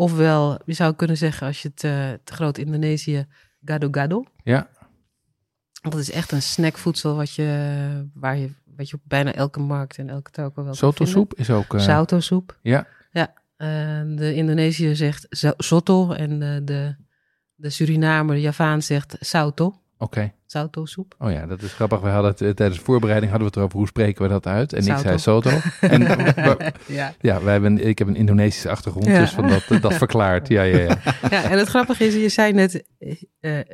[0.03, 1.91] Ofwel, je zou kunnen zeggen als je het eh,
[2.23, 3.25] te groot Indonesië,
[3.65, 4.23] gado gado.
[4.43, 4.69] ja,
[5.81, 9.97] Dat is echt een snackvoedsel wat je, waar je, wat je op bijna elke markt
[9.97, 11.73] en elke toko wel soto soep is ook.
[11.73, 12.59] eh, Sauto soep.
[12.61, 13.69] Ja, Eh,
[14.15, 15.25] de Indonesiër zegt
[15.57, 16.95] soto en de, de,
[17.55, 19.81] de Surinamer, de Javaan zegt sauto.
[20.03, 20.33] Oké.
[20.45, 21.15] Sauto soep.
[21.19, 21.99] Oh ja, dat is grappig.
[21.99, 24.47] We hadden het eh, tijdens de voorbereiding hadden we het erover hoe spreken we dat
[24.47, 24.73] uit.
[24.73, 25.49] En ik zei soto.
[25.81, 26.01] En
[26.87, 27.13] ja.
[27.19, 29.19] ja, wij hebben, ik heb een Indonesische achtergrond, Ja.
[29.19, 30.47] dus van dat, dat verklaart.
[30.47, 30.97] Ja, ja, ja.
[31.29, 33.65] ja, en het grappige is, je zei net eh, eh,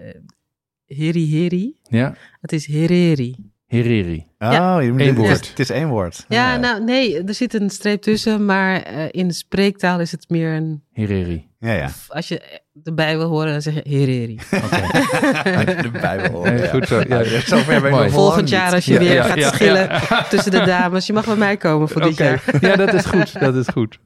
[0.85, 1.75] heri heri.
[1.83, 3.35] Ja, Het is hereri.
[3.67, 4.27] hereri.
[4.39, 4.79] Oh, Ja.
[4.79, 5.49] je moet- Eén woord.
[5.49, 6.25] Het is één woord.
[6.27, 10.29] Ja, nou nee, er zit een streep tussen, maar eh, in de spreektaal is het
[10.29, 10.83] meer een...
[10.91, 11.47] Hereri.
[11.59, 11.89] Ja, ja.
[12.07, 14.39] Als je erbij wil horen, dan zeg je hereri.
[14.63, 14.81] Oké.
[15.81, 16.41] de Bijbel.
[16.43, 16.99] Nee, goed zo.
[17.07, 18.03] Ja, Ja, zover ben ik Mooi.
[18.03, 19.89] nog Volgend jaar als je Ja, weer ja, gaat ja, schillen
[20.29, 21.07] tussen de dames.
[21.07, 22.43] Je mag bij mij komen voor dit jaar.
[22.61, 23.39] Ja, dat is goed.
[23.39, 23.99] Dat is goed.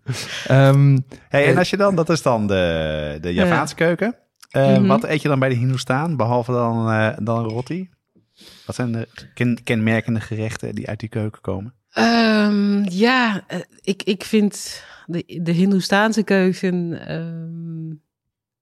[0.48, 0.98] Ehm,
[1.30, 4.16] Hey, en als je dan, dat is dan de, de Javaanse keuken.
[4.50, 4.88] Eh, Mhm.
[4.88, 7.89] Wat eet je dan bij de Hindoestaan, behalve dan, eh, dan roti?
[8.66, 11.74] Wat zijn de ken- kenmerkende gerechten die uit die keuken komen?
[11.94, 17.00] Ehm, ja, eh, ik, ik vind de, de Hindoestaanse keuken,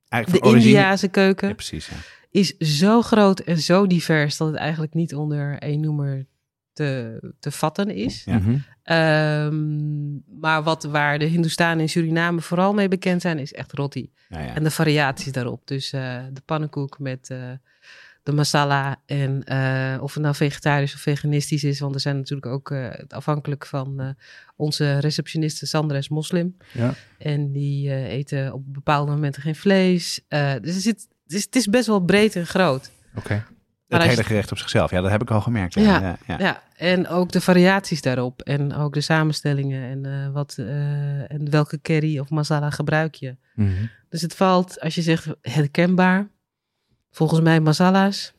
[0.08, 1.88] Eigenlijk de Indiase keuken, Ja, precies.
[1.88, 1.96] Ja.
[2.30, 6.26] is zo groot en zo divers dat het eigenlijk niet onder één noemer
[6.74, 8.24] te, te vatten is.
[8.24, 8.38] Ja.
[8.38, 8.58] mhm.
[8.84, 14.12] Ehm, maar wat, waar de Hindoestanen in Suriname vooral mee bekend zijn, is echt roti.
[14.30, 15.68] En de variaties daarop.
[15.68, 17.52] Dus eh, de pannenkoek met eh,
[18.24, 19.02] de masala.
[19.06, 21.80] En eh, of het nou vegetarisch of veganistisch is.
[21.80, 24.08] Want er zijn natuurlijk ook eh, afhankelijk van eh,
[24.56, 26.58] onze receptioniste Sandra is moslim.
[26.72, 26.94] Ja.
[27.18, 30.22] En die eten op bepaalde momenten geen vlees.
[30.62, 32.92] Dus zit, het, is, het is best wel breed en groot.
[33.16, 33.46] Oké.
[33.88, 34.92] Maar Het hele gerecht op zichzelf.
[34.92, 35.74] Ja, dat heb ik al gemerkt.
[35.74, 36.38] Ja, Ja.
[36.38, 38.42] ja, en ook de variaties daarop.
[38.42, 40.04] En ook de samenstellingen.
[40.04, 40.56] En, wat,
[41.28, 43.36] en welke curry of masala gebruik je.
[43.56, 43.86] Mhm.
[44.10, 46.30] Dus het valt, als je zegt herkenbaar,
[47.12, 48.34] volgens mij masala's,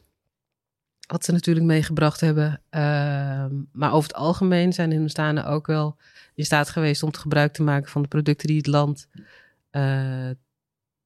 [1.07, 2.61] wat ze natuurlijk meegebracht hebben.
[2.71, 5.97] Ehm, maar over het algemeen zijn Hindustanen ook wel
[6.35, 9.09] in staat geweest om te gebruik te maken van de producten die het land
[9.71, 9.83] eh,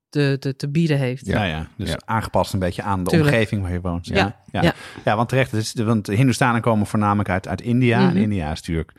[0.08, 1.26] te, te, te bieden heeft.
[1.26, 1.66] Ja, ja.
[1.76, 1.98] Dus Ja.
[2.04, 3.30] aangepast een beetje aan de Tuurlijk.
[3.34, 4.06] omgeving waar je woont.
[4.06, 4.62] Ja, Ja, ja.
[4.62, 4.74] ja.
[5.04, 5.16] ja.
[5.16, 5.52] want terecht.
[5.52, 8.00] Is, want de Hindustanen komen voornamelijk uit, uit India.
[8.00, 8.08] Mhm.
[8.16, 8.92] En India is natuurlijk,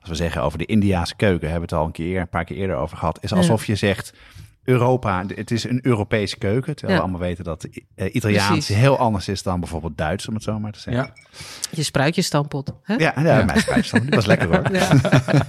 [0.00, 2.44] als we zeggen over de Indiaanse keuken, hebben we het al een, keer, een paar
[2.44, 3.18] keer eerder over gehad.
[3.22, 4.12] Is alsof je zegt,
[4.68, 6.76] Europa, het is een Europese keuken.
[6.76, 7.04] Terwijl Ja.
[7.04, 8.76] we allemaal weten dat eh, Italiaans Precies.
[8.76, 11.02] heel anders is dan bijvoorbeeld Duits, om het zo maar te zeggen.
[11.02, 11.12] Ja.
[11.70, 12.72] Je spruitjesstampot.
[12.82, 12.94] Hè?
[12.94, 14.02] Ja, ja, mijn spijsstand.
[14.02, 14.72] Die was lekker hoor.
[14.72, 14.88] Ja.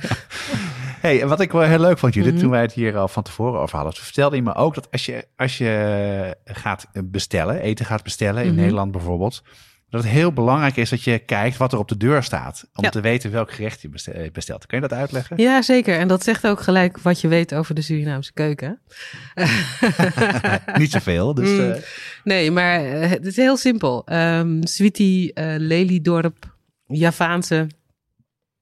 [1.02, 2.42] Hey, en wat ik wel heel leuk vond, Judith, Mhm.
[2.42, 5.06] toen wij het hier al van tevoren over hadden, vertelde je me ook dat als
[5.06, 8.60] je, als je gaat bestellen, eten gaat bestellen in Mhm.
[8.60, 9.44] Nederland bijvoorbeeld,
[9.90, 12.70] dat het heel belangrijk is dat je kijkt wat er op de deur staat.
[12.76, 12.90] Om Ja.
[12.90, 14.66] te weten welk gerecht je beste- bestelt.
[14.66, 15.38] Kun je dat uitleggen?
[15.38, 15.98] Ja, zeker.
[16.00, 18.80] En dat zegt ook gelijk wat je weet over de Surinaamse keuken.
[20.78, 21.34] Niet zoveel.
[21.34, 21.72] Dus, Mm.
[21.72, 21.82] eh,
[22.24, 24.06] Nee, maar eh, het is heel simpel.
[24.06, 26.56] Ehm Sweetie, eh Lelydorp,
[26.88, 27.68] Javaanse.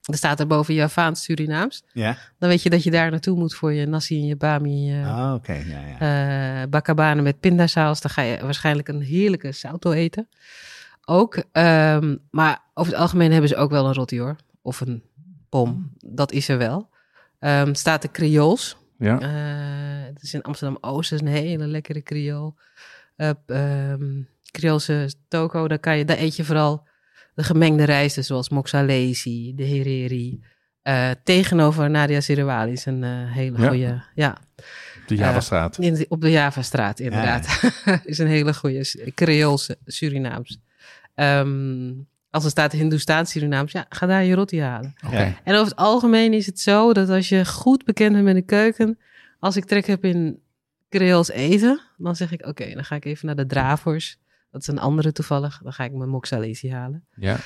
[0.02, 1.84] Er staat er boven Javaans Surinaams.
[1.94, 2.18] ja.
[2.40, 5.04] Dan weet je dat je daar naartoe moet voor je nasi en je bami je
[5.06, 5.54] Ah, oké.
[5.54, 6.62] Ja, ja.
[6.64, 8.02] eh bakabane met pindasaus.
[8.02, 10.28] Dan ga je waarschijnlijk een heerlijke sauto eten.
[11.10, 11.44] Ook.
[11.52, 14.36] Ehm, maar over het algemeen hebben ze ook wel een rotti hoor.
[14.62, 15.04] Of een
[15.50, 15.92] pom.
[16.06, 16.90] Dat is er wel.
[17.40, 18.78] Ehm staat de Creools.
[18.98, 19.20] Ja.
[19.20, 22.56] Eh, het is in Amsterdam-Oost, is een hele lekkere Creool.
[23.18, 23.94] Uh,
[24.52, 26.88] Creoolse toko, daar, kan je, daar eet je vooral
[27.36, 30.44] de gemengde rijsten, zoals moxalesi, de hereri.
[30.82, 33.68] Eh, tegenover Nadia Sirawali is een eh, hele Ja.
[33.68, 34.04] goede...
[34.16, 34.38] Ja,
[35.08, 35.78] De Javastraat.
[35.78, 37.60] in de- op de Javastraat inderdaad.
[38.06, 40.60] is een hele goede Creoolse Surinaams.
[41.18, 41.94] Ehm,
[42.30, 44.94] als er staat Hindoestaans Surinaams, ja, ga daar je roti halen.
[45.44, 48.42] En over het algemeen is het zo dat als je goed bekend bent met de
[48.42, 49.00] keuken,
[49.40, 50.42] als ik trek heb in
[50.90, 54.18] Creools eten, dan zeg ik oké, dan ga ik even naar de Dravers.
[54.52, 55.60] Dat is een andere toevallig.
[55.64, 57.06] Dan ga ik mijn moxalesi halen.
[57.16, 57.38] Ja.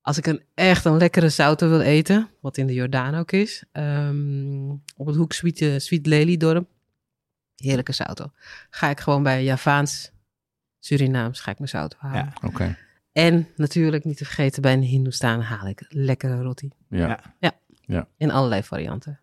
[0.00, 3.64] Als ik een echt een lekkere sauto wil eten, wat in de Jordaan ook is,
[3.72, 6.68] ehm, op het hoek Sweet, Sweet Lely dorp,
[7.56, 8.30] heerlijke sauto,
[8.70, 10.12] ga ik gewoon bij Javaans
[10.84, 12.32] Surinaams ga ik mijn sauto halen.
[12.40, 12.48] Ja.
[12.48, 12.76] Oké.
[13.14, 17.18] En natuurlijk niet te vergeten bij een Hindoestaan haal ik lekkere roti Ja.
[17.86, 18.06] Ja.
[18.16, 19.20] in allerlei varianten.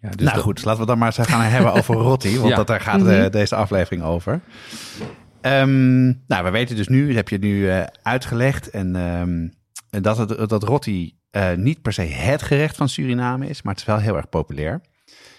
[0.00, 2.36] Ja, dus nou dat- goed, laten we dan maar eens gaan hebben over rotti.
[2.36, 2.56] Want Ja.
[2.56, 3.30] dat, daar gaat eh, Mhm.
[3.30, 4.40] deze aflevering over.
[5.40, 8.70] Ehm, nou, we weten dus nu, dat heb je nu eh, uitgelegd.
[8.70, 9.48] En ehm,
[10.02, 13.62] dat, het, dat rotti eh, niet per se het gerecht van Suriname is.
[13.62, 14.80] Maar het is wel heel erg populair.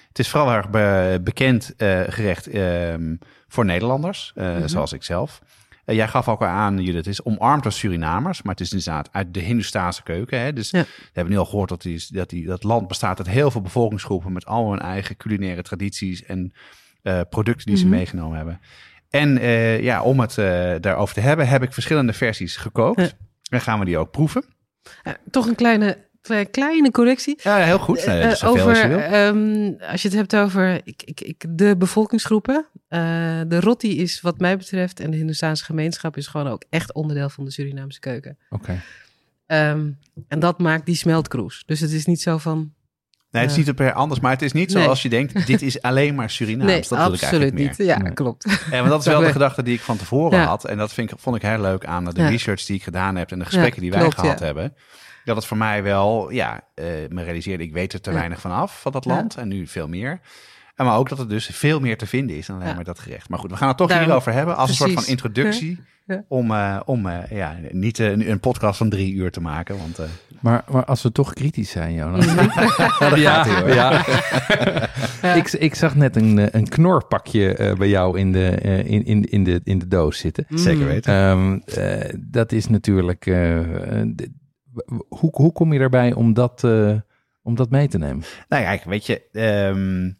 [0.07, 3.15] Het is vooral heel erg be- bekend eh, gerecht ehm,
[3.47, 4.31] voor Nederlanders.
[4.35, 4.67] eh, Mhm.
[4.67, 5.41] Zoals ik zelf.
[5.89, 8.41] Eh, jij gaf ook al aan, Judith, het is omarmd door Surinamers.
[8.41, 10.39] Maar het is inderdaad uit de Hindoestaanse keuken.
[10.39, 10.53] Hè?
[10.53, 10.81] Dus Ja.
[10.81, 13.61] we hebben nu al gehoord dat, die, dat die, dat land bestaat uit heel veel
[13.61, 16.53] bevolkingsgroepen met al hun eigen culinaire tradities en
[17.01, 17.95] eh, producten die ze Mhm.
[17.95, 18.59] meegenomen hebben.
[19.09, 20.35] En eh, ja, om het
[20.83, 23.01] daarover te hebben, heb ik verschillende versies gekookt.
[23.01, 23.09] Ja.
[23.49, 24.43] En gaan we die ook proeven.
[25.31, 27.39] Toch een kleine, kleine, kleine correctie.
[27.43, 28.05] Ja, heel goed.
[28.05, 28.97] Nee, Eh, over, als je wil.
[28.99, 32.65] ehm, als je het hebt over ik, ik, ik, de bevolkingsgroepen.
[32.87, 32.99] eh,
[33.47, 37.29] de rotti is wat mij betreft en de Hindoestaanse gemeenschap is gewoon ook echt onderdeel
[37.29, 38.37] van de Surinaamse keuken.
[38.49, 38.81] Oké.
[39.45, 39.89] Ehm,
[40.27, 41.63] en dat maakt die smeltkroes.
[41.65, 42.73] Dus het is niet zo van...
[43.31, 44.83] Nee, het is niet per anders, maar het is niet Nee.
[44.83, 46.71] zoals je denkt, dit is alleen maar Surinaams.
[46.71, 47.77] nee, dat bedoel ik absoluut eigenlijk niet.
[47.77, 47.87] meer.
[47.87, 48.13] Ja, Nee.
[48.13, 48.45] klopt.
[48.71, 50.45] Ja, want dat is wel de gedachte die ik van tevoren Ja.
[50.45, 50.65] had.
[50.65, 52.29] En dat vind ik, vond ik heel leuk aan de Ja.
[52.29, 54.45] research die ik gedaan heb en de gesprekken Ja, die wij klopt, gehad ja.
[54.45, 54.73] hebben.
[55.25, 58.15] Dat het voor mij wel, ja, eh, me realiseerde, ik weet er te Ja.
[58.15, 59.13] weinig van af, van dat Ja.
[59.13, 59.35] land.
[59.35, 60.19] En nu veel meer.
[60.75, 62.75] En maar ook dat er dus veel meer te vinden is dan alleen Ja.
[62.75, 63.29] maar dat gerecht.
[63.29, 65.79] Maar goed, we gaan het toch Daarom- hierover hebben als een soort van introductie.
[66.05, 66.23] Ja.
[66.27, 69.77] Om, eh, om eh, ja, niet eh, een podcast van drie uur te maken.
[69.77, 70.05] Want eh,
[70.39, 72.25] Maar, maar als we toch kritisch zijn, Jonas.
[73.15, 73.15] Ja,
[73.65, 74.05] ja.
[75.21, 75.35] Ja.
[75.35, 79.05] ik, ik zag net een, eh, een knorpakje eh, bij jou in de, eh, in,
[79.05, 80.45] in, in, de, in de doos zitten.
[80.49, 80.87] zeker Mm.
[80.87, 81.13] weten.
[81.13, 83.25] Ehm, eh, dat is natuurlijk.
[83.25, 83.57] eh,
[84.01, 84.27] eh, d-
[85.09, 86.95] hoe, hoe kom je erbij om dat, eh,
[87.43, 88.23] om dat mee te nemen?
[88.49, 90.11] Nou ja, kijk, weet je, ehm,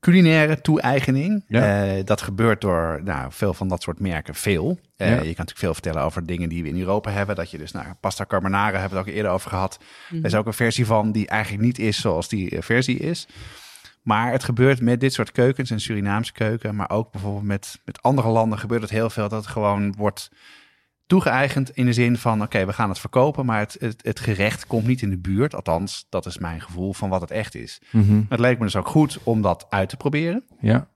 [0.00, 1.84] culinaire toe-eigening, Ja.
[1.96, 4.78] eh, dat gebeurt door nou, veel van dat soort merken, veel.
[4.96, 5.14] Eh, Ja.
[5.14, 7.36] Je kan natuurlijk veel vertellen over dingen die we in Europa hebben.
[7.36, 9.78] Dat je dus, nou, pasta carbonara hebben we het ook eerder over gehad.
[10.08, 10.18] Mhm.
[10.20, 13.28] Er is ook een versie van die eigenlijk niet is zoals die versie is.
[14.02, 18.02] Maar het gebeurt met dit soort keukens en Surinaamse keuken, maar ook bijvoorbeeld met, met
[18.02, 20.30] andere landen gebeurt het heel veel dat het gewoon wordt
[21.06, 24.66] toegeëigend in de zin van, oké, we gaan het verkopen, maar het, het, het gerecht
[24.66, 25.54] komt niet in de buurt.
[25.54, 27.80] Althans, dat is mijn gevoel van wat het echt is.
[27.90, 28.22] Mhm.
[28.28, 30.44] Het leek me dus ook goed om dat uit te proberen.
[30.60, 30.88] Ja,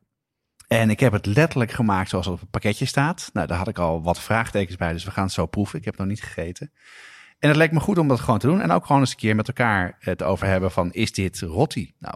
[0.68, 3.30] En ik heb het letterlijk gemaakt zoals het op het pakketje staat.
[3.32, 5.78] Nou, daar had ik al wat vraagtekens bij, dus we gaan het zo proeven.
[5.78, 6.72] Ik heb het nog niet gegeten.
[7.38, 8.60] En het leek me goed om dat gewoon te doen.
[8.60, 11.94] En ook gewoon eens een keer met elkaar het over hebben van, is dit rotti?
[11.98, 12.14] Nou,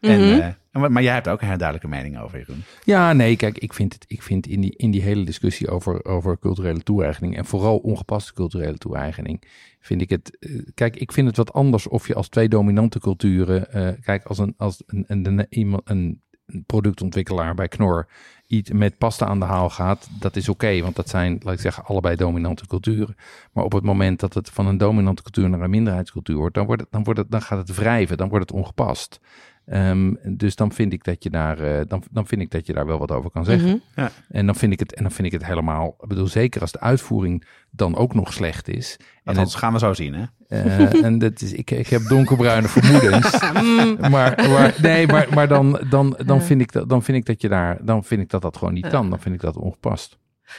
[0.00, 0.52] en, Mhm.
[0.72, 2.62] eh, maar jij hebt ook een hele duidelijke mening over, Jeroen.
[2.84, 6.04] Ja, nee, kijk, ik vind, het, ik vind in, die, in die hele discussie over,
[6.04, 9.42] over culturele toe-eigening en vooral ongepaste culturele toe-eigening,
[9.80, 12.98] vind ik het, eh, kijk, ik vind het wat anders of je als twee dominante
[13.00, 18.08] culturen, eh, kijk, als een, als een, een, een, iemand- een, een productontwikkelaar bij Knor
[18.46, 21.60] iets met pasta aan de haal gaat, dat is oké, want dat zijn, laat ik
[21.60, 23.16] zeggen, allebei dominante culturen.
[23.52, 26.66] Maar op het moment dat het van een dominante cultuur naar een minderheidscultuur wordt, dan,
[26.66, 29.20] wordt het, dan, wordt het, dan gaat het wrijven, dan wordt het ongepast.
[29.66, 32.72] Ehm, dus dan vind ik dat je daar, eh, dan, dan vind ik dat je
[32.72, 33.82] daar wel wat over kan zeggen.
[33.94, 34.08] Mhm.
[34.28, 36.72] En dan vind ik het, en dan vind ik het helemaal, ik bedoel, zeker als
[36.72, 38.96] de uitvoering dan ook nog slecht is.
[39.00, 40.24] En, Althans, gaan we zo zien, hè?
[40.48, 43.32] eh, en dat is, ik, ik heb donkerbruine vermoedens.
[43.62, 43.96] Mm.
[44.10, 46.42] maar, maar, nee, maar, maar dan, dan, dan, Ja.
[46.44, 48.74] vind ik dat, dan vind ik dat je daar, dan vind ik dat dat gewoon
[48.74, 48.90] niet Ja.
[48.90, 49.10] kan.
[49.10, 50.18] Dan vind ik dat ongepast.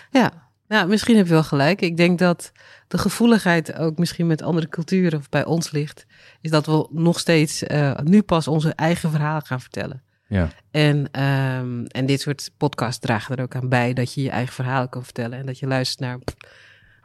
[0.10, 0.45] Ja.
[0.68, 1.82] Ja, misschien heb je wel gelijk.
[1.82, 2.52] Ik denk dat
[2.88, 6.06] de gevoeligheid ook misschien met andere culturen of bij ons ligt.
[6.42, 10.04] Is dat we nog steeds eh, nu pas onze eigen verhaal gaan vertellen.
[10.28, 10.50] Ja.
[10.72, 14.54] En, ehm, en dit soort podcasts dragen er ook aan bij dat je je eigen
[14.54, 15.40] verhaal kan vertellen.
[15.40, 16.20] En dat je luistert naar.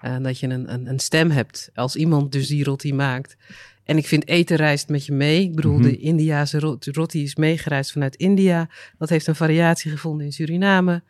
[0.00, 3.36] En dat je een, een, een stem hebt als iemand dus die roti maakt.
[3.84, 5.42] En ik vind eten reist met je mee.
[5.42, 5.82] Ik bedoel, Mhm.
[5.82, 8.68] de Indiase rot- roti is meegereisd vanuit India.
[8.98, 11.02] Dat heeft een variatie gevonden in Suriname.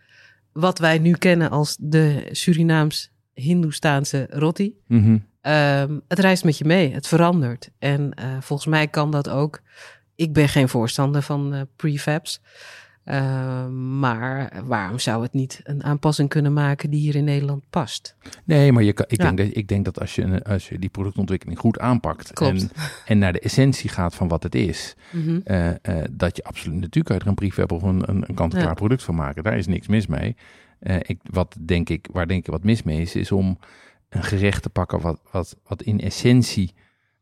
[0.53, 4.74] Wat wij nu kennen als de Surinaams-Hindoestaanse roti.
[4.86, 5.18] Mhm.
[5.40, 7.70] Ehm, het reist met je mee, het verandert.
[7.78, 9.61] En eh, volgens mij kan dat ook.
[10.14, 12.40] Ik ben geen voorstander van eh, prefabs.
[13.11, 18.16] Ehm, maar waarom zou het niet een aanpassing kunnen maken die hier in Nederland past?
[18.44, 19.24] Nee, maar je kan, ik, Ja.
[19.24, 22.70] denk dat, ik denk dat als je, als je die productontwikkeling goed aanpakt en,
[23.06, 25.40] en naar de essentie gaat van wat het is, Mhm.
[25.44, 28.74] eh, eh, dat je absoluut, natuurlijk er een prefab of een, een, een kant-en-klaar Ja.
[28.74, 29.42] product van maken.
[29.42, 30.36] Daar is niks mis mee.
[30.78, 33.58] Eh, ik, wat denk ik, waar denk ik wat mis mee is, is om
[34.08, 36.74] een gerecht te pakken wat, wat, wat in essentie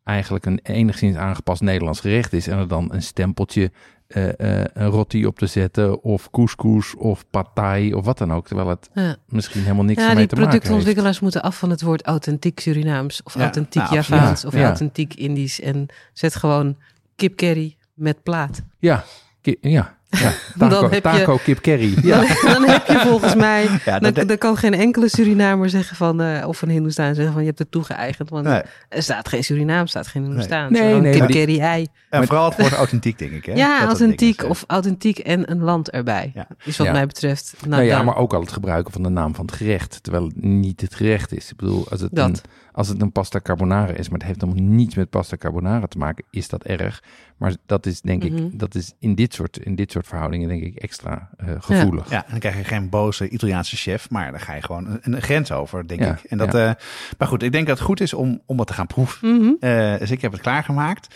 [0.05, 2.47] eigenlijk een enigszins aangepast Nederlands gerecht is.
[2.47, 3.71] En er dan een stempeltje,
[4.09, 8.33] eh, eh, een roti op te zetten of couscous of pad thai of wat dan
[8.33, 8.47] ook.
[8.47, 9.17] Terwijl het Ja.
[9.29, 10.63] misschien helemaal niks Ja, ermee die te maken heeft.
[10.65, 13.95] productontwikkelaars moeten af van het woord authentiek Surinaams of Ja, authentiek nou.
[13.95, 14.65] Javaans Ja, of ja.
[14.67, 15.61] authentiek Indisch.
[15.61, 16.77] En zet gewoon
[17.17, 18.63] kip curry met plaat.
[18.79, 19.05] Ja,
[19.41, 20.33] ki- ja, ja.
[20.55, 21.95] Dan Taco, heb je- taco kip curry.
[22.03, 22.21] Ja.
[22.43, 26.21] Dan, dan heb je volgens mij Ja, Dan, dan kan geen enkele Surinamer zeggen van,
[26.21, 28.31] eh, of een Hindoestaan zeggen van je hebt het toegeëigend.
[28.31, 28.61] Want nee.
[28.89, 30.73] er staat geen Surinaam, er staat geen Hindoestaan.
[30.73, 31.87] Nee, Nee, nee, kip curry ei.
[32.11, 33.45] En vooral het woord authentiek, denk ik.
[33.47, 33.53] Hè?
[33.53, 36.31] Ja, Dat authentiek is, of authentiek en een land erbij.
[36.35, 36.47] Ja.
[36.65, 36.93] Is wat Ja.
[36.93, 37.55] mij betreft.
[37.61, 38.05] Nou, Nou ja, dan.
[38.05, 40.95] maar ook al het gebruiken van de naam van het gerecht, terwijl het niet het
[40.95, 41.51] gerecht is.
[41.51, 42.29] Ik bedoel, als het, Dat.
[42.29, 42.37] Een,
[42.79, 45.99] als het een pasta carbonara is, maar het heeft helemaal niets met pasta carbonara te
[45.99, 47.03] maken, is dat erg.
[47.37, 48.37] Maar dat is denk Mhm.
[48.37, 52.11] ik, dat is in dit soort, in dit soort verhoudingen denk ik extra eh, gevoelig.
[52.11, 55.01] Ja, en dan krijg je geen boze Italiaanse chef, maar dan ga je gewoon een,
[55.15, 56.31] een grens over, denk Ja, ik.
[56.31, 56.71] En dat, eh,
[57.19, 59.35] maar goed, ik denk dat het goed is om, om wat te gaan proeven.
[59.37, 59.51] Mhm.
[59.61, 61.15] Eh, dus ik heb het klaargemaakt.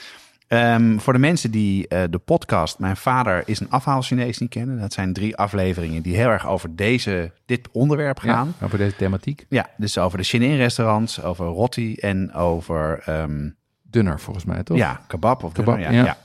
[0.49, 4.51] Ehm, voor de mensen die eh, de podcast Mijn Vader is een afhaal Chinees niet
[4.51, 4.81] kennen.
[4.81, 8.55] Dat zijn drie afleveringen die heel erg over deze, dit onderwerp gaan.
[8.59, 9.47] Ja, over deze thematiek.
[9.49, 13.51] Ja, dus over de Chinees restaurants, over roti en over ehm,
[13.83, 14.77] Dunner volgens mij, toch?
[14.77, 15.43] ja, kebab.
[15.43, 16.05] Of Kebab, ja, ja.
[16.05, 16.17] ja.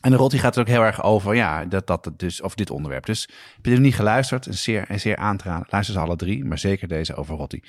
[0.00, 2.70] En de roti gaat er ook heel erg over, ja, dat, dat dus over dit
[2.70, 3.06] onderwerp.
[3.06, 5.66] Dus heb je er niet geluisterd, een zeer, een zeer aan te raden.
[5.70, 7.62] Luister ze alle drie, maar zeker deze over roti.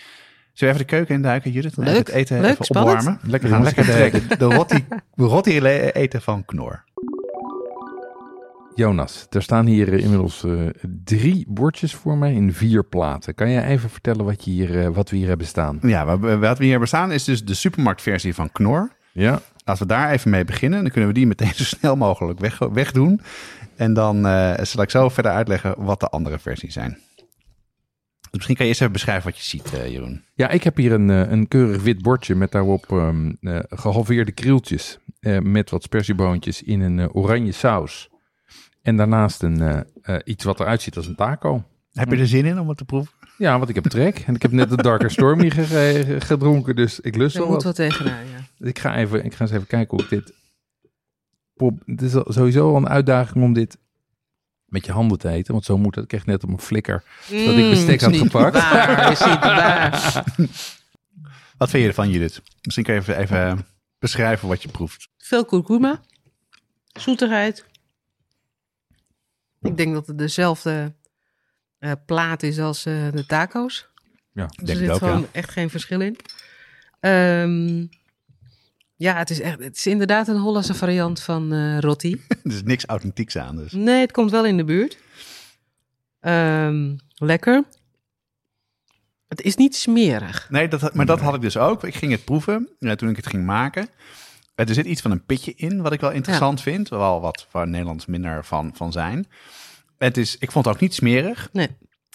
[0.54, 1.78] Zullen we even de keuken induiken, Judith?
[1.78, 2.98] en Leuk, het eten leuk, even spannend.
[3.00, 3.20] opwarmen.
[3.32, 4.36] Lekker, gaan lekker de,
[5.16, 6.84] de, roti le- eten van Knor.
[8.76, 10.52] Jonas, er staan hier eh, inmiddels eh,
[11.04, 13.36] drie bordjes voor mij in vier platen.
[13.36, 15.80] Kan jij even vertellen wat, je hier, eh, wat we hier hebben staan?
[15.82, 18.92] Ja, wat we, wat we hier hebben staan is dus de supermarktversie van Knor.
[19.12, 20.82] Ja, Laten we daar even mee beginnen.
[20.82, 23.22] Dan kunnen we die meteen zo snel mogelijk weg, wegdoen.
[23.76, 26.98] En dan eh, zal ik zo verder uitleggen wat de andere versies zijn.
[28.34, 30.24] Dus misschien kan je eerst even beschrijven wat je ziet, eh, Jeroen.
[30.36, 34.32] Ja, ik heb hier een, eh, een keurig wit bordje met daarop ehm, eh, gehalveerde
[34.32, 38.10] krieltjes eh, met wat spersieboontjes in een oranje saus.
[38.82, 41.64] En daarnaast een, eh, eh, iets wat eruit ziet als een taco.
[41.92, 43.12] Heb je er zin in om het te proeven?
[43.38, 44.20] Ja, want ik heb trek.
[44.20, 47.64] En ik heb net de Darker Stormy ge- ge- gedronken, dus ik lust wel moet
[47.64, 47.76] wat.
[47.76, 48.24] tegenaan,
[48.60, 48.68] ja.
[48.68, 50.34] Ik ga, even, ik ga eens even kijken hoe ik dit...
[51.54, 53.78] Pop, het is sowieso al een uitdaging om dit
[54.74, 55.54] met je handen te eten.
[55.54, 56.04] Want zo moet het.
[56.04, 58.54] Ik kreeg net op mijn flikker dat ik bestek Mm, had is niet gepakt.
[58.54, 60.24] Waar, is niet waar.
[61.58, 62.42] Wat vind je ervan, Judith?
[62.62, 63.66] Misschien kan je even, even
[64.00, 65.10] beschrijven wat je proeft.
[65.18, 66.02] Veel kurkuma,
[66.94, 67.66] zoetigheid.
[69.62, 70.94] Ik denk dat het dezelfde
[71.80, 73.88] eh, plaat is als eh, de taco's.
[74.32, 75.28] Ja, Dus Denk er zit ook, gewoon ja.
[75.32, 76.18] echt geen verschil in.
[77.00, 77.86] Ehm,
[79.04, 82.22] ja, het is, echt, het is inderdaad een Hollandse variant van eh roti.
[82.44, 83.56] er is niks authentieks aan.
[83.56, 83.72] Dus.
[83.72, 84.98] Nee, het komt wel in de buurt.
[86.20, 87.64] Ehm, lekker.
[89.28, 90.48] Het is niet smerig.
[90.50, 91.84] Nee, dat, maar dat had ik dus ook.
[91.84, 93.88] Ik ging het proeven eh, toen ik het ging maken.
[94.56, 96.90] Er zit iets van een pitje in, wat ik wel interessant vind.
[96.90, 99.28] Wel wat waar Nederlands minder van, van zijn.
[99.98, 101.68] Het is, ik vond het ook niet smerig, Nee.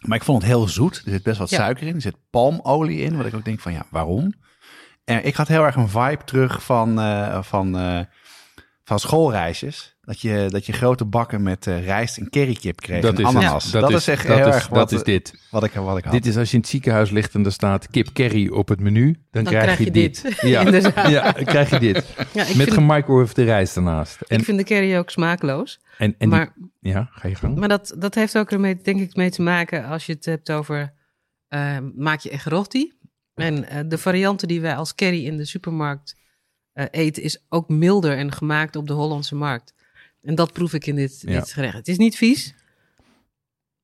[0.06, 1.02] maar ik vond het heel zoet.
[1.04, 1.56] Er zit best wat Ja.
[1.56, 1.94] suiker in.
[1.94, 4.34] Er zit palmolie in, wat ik ook denk van ja, waarom?
[5.08, 8.00] En ik had heel erg een vibe terug van, eh, van, eh,
[8.84, 9.96] van schoolreisjes.
[10.00, 13.70] Dat je, dat je grote bakken met eh, rijst en currykip kreeg en ananas.
[13.70, 15.34] dat, is echt dat heel is, erg dat wat, is dit.
[15.50, 16.12] wat, ik, wat ik had.
[16.12, 18.80] Dit is als je in het ziekenhuis ligt en er staat kip curry op het
[18.80, 20.36] menu, dan, Dan krijg je dit.
[20.40, 20.62] Ja,
[21.08, 22.04] ja, dan krijg je dit.
[22.32, 24.20] Ja, Met gemicrowaved rijst ernaast.
[24.20, 25.80] En, ik vind de curry ook smaakloos.
[25.98, 27.58] en, en maar die, ja, ga je gang.
[27.58, 30.50] maar dat, dat heeft ook ermee, denk ik, mee te maken als je het hebt
[30.50, 30.94] over...
[31.48, 32.92] eh, maak je echt roti?
[33.38, 36.16] En eh, de varianten die wij als curry in de supermarkt
[36.72, 37.22] eh, eten...
[37.22, 39.74] is ook milder en gemaakt op de Hollandse markt.
[40.22, 41.38] En dat proef ik in dit, Ja.
[41.40, 41.74] dit gerecht.
[41.76, 42.54] Het is niet vies.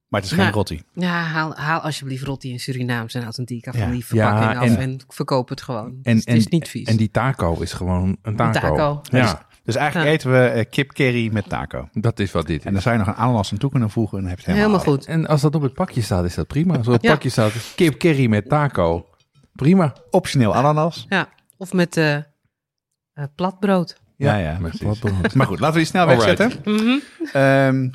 [0.08, 0.82] maar het is geen Maar- rotti.
[0.92, 4.66] Ja, haal, haal alsjeblieft roti in Surinaams en authentiek af van die verpakking Ja, af
[4.66, 5.98] en- en verkoop het gewoon.
[6.02, 6.86] En, het en, is niet vies.
[6.88, 8.60] En die taco is gewoon een Een taco.
[8.60, 9.00] taco.
[9.16, 10.14] Ja, Dus eigenlijk Ja.
[10.14, 11.88] eten we eh, kip curry met taco.
[11.92, 12.64] dat is wat dit is.
[12.64, 14.46] En dan zou je nog een ananas aan toe kunnen voegen en dan heb je
[14.50, 15.06] het Helemaal helemaal, goed.
[15.08, 16.76] En als dat op het pakje staat, is dat prima.
[16.76, 17.12] Als op het Ja.
[17.12, 19.06] pakje staat kip curry met taco,
[19.54, 19.92] prima.
[20.10, 21.06] Optioneel ananas.
[21.08, 22.22] Ja, of met eh, eh,
[23.34, 24.00] platbrood.
[24.16, 25.34] Ja, ja, platbrood.
[25.34, 26.52] Maar goed, laten we die snel wegzetten.
[26.64, 26.98] Mhm.
[27.32, 27.90] Ehm,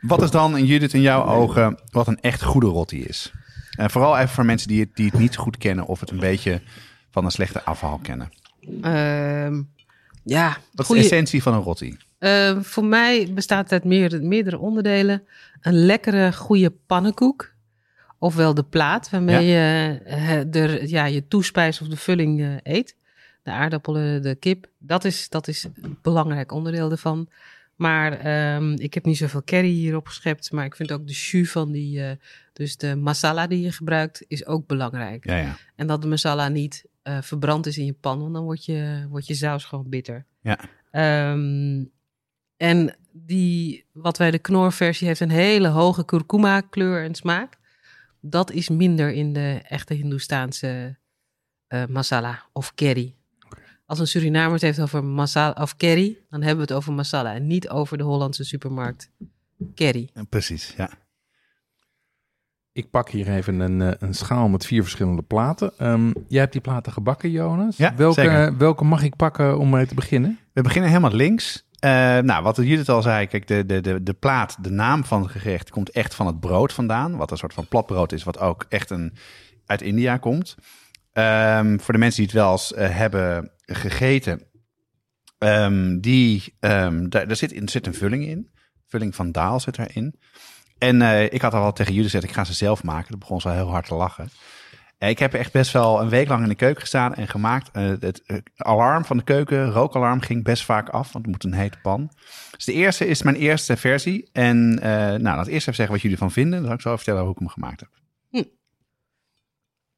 [0.00, 3.32] wat is dan, in Judith, in jouw ogen, wat een echt goede rotti is?
[3.70, 6.18] En vooral even voor mensen die het, die het niet goed kennen of het een
[6.18, 6.60] beetje
[7.10, 8.30] van een slechte afhaal kennen.
[8.82, 9.62] Ehm,
[10.24, 11.96] ja, Wat is de essentie van een rotti?
[12.18, 15.22] Ehm, voor mij bestaat het uit meer, meerdere onderdelen.
[15.60, 17.52] Een lekkere, goede pannenkoek.
[18.18, 22.96] Ofwel de plaat waarmee je eh, er, ja, je toespijs of de vulling eh, eet.
[23.42, 24.66] De aardappelen, de kip.
[24.78, 27.28] Dat is, dat is een belangrijk onderdeel ervan.
[27.74, 30.52] Maar ehm, ik heb niet zoveel curry hierop geschept.
[30.52, 32.04] Maar ik vind ook de jus van die...
[32.04, 32.10] eh,
[32.52, 35.24] dus de masala die je gebruikt is ook belangrijk.
[35.26, 35.56] Ja, ja.
[35.76, 36.84] En dat de masala niet
[37.20, 40.24] verbrand is in je pan, want dan wordt je, wordt je saus gewoon bitter.
[40.42, 40.58] Ja.
[40.90, 41.84] Ehm,
[42.56, 47.58] en die, wat wij de knorversie heeft, een hele hoge kurkuma kleur en smaak.
[48.20, 50.96] Dat is minder in de echte Hindoestaanse
[51.66, 53.14] eh, masala of curry.
[53.86, 57.34] Als een Surinamer het heeft over masala of curry, dan hebben we het over masala
[57.34, 59.10] en niet over de Hollandse supermarkt
[59.74, 60.10] curry.
[60.28, 60.90] Precies, ja.
[62.72, 65.72] Ik pak hier even een, eh, een schaal met vier verschillende platen.
[65.78, 67.76] Ehm, jij hebt die platen gebakken, Jonas.
[67.76, 68.56] Ja, welke, zeker.
[68.56, 70.38] welke mag ik pakken om mee te beginnen?
[70.52, 71.66] We beginnen helemaal links.
[71.78, 75.22] Eh, nou, wat Judith al zei, kijk, de, de, de, de plaat, de naam van
[75.22, 77.16] het gerecht komt echt van het brood vandaan.
[77.16, 79.16] Wat een soort van platbrood is, wat ook echt een,
[79.66, 80.56] uit India komt.
[81.12, 84.42] Ehm, voor de mensen die het wel eens eh, hebben gegeten,
[85.38, 88.50] ehm, die, ehm, daar, zit, er zit een vulling in.
[88.86, 90.14] Vulling van daal zit erin.
[90.78, 93.10] En eh, ik had al wel tegen Judith gezegd, ik ga ze zelf maken.
[93.10, 94.30] Dat begon ze al heel hard te lachen.
[94.98, 97.70] Eh, Ik heb echt best wel een week lang in de keuken gestaan en gemaakt.
[97.72, 98.22] Eh, het
[98.56, 102.10] alarm van de keuken, rookalarm, ging best vaak af, want het moet een hete pan.
[102.50, 104.28] Dus de eerste is mijn eerste versie.
[104.32, 106.58] En eh nou, laat eerst even zeggen wat jullie van vinden.
[106.58, 107.90] Dan zal ik zo vertellen hoe ik hem gemaakt heb.
[108.30, 108.42] Hm.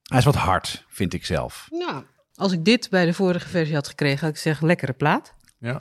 [0.09, 1.67] Hij is wat hard, vind ik zelf.
[1.71, 5.35] Nou, als ik dit bij de vorige versie had gekregen, had ik gezegd lekkere plaat.
[5.59, 5.81] Ja.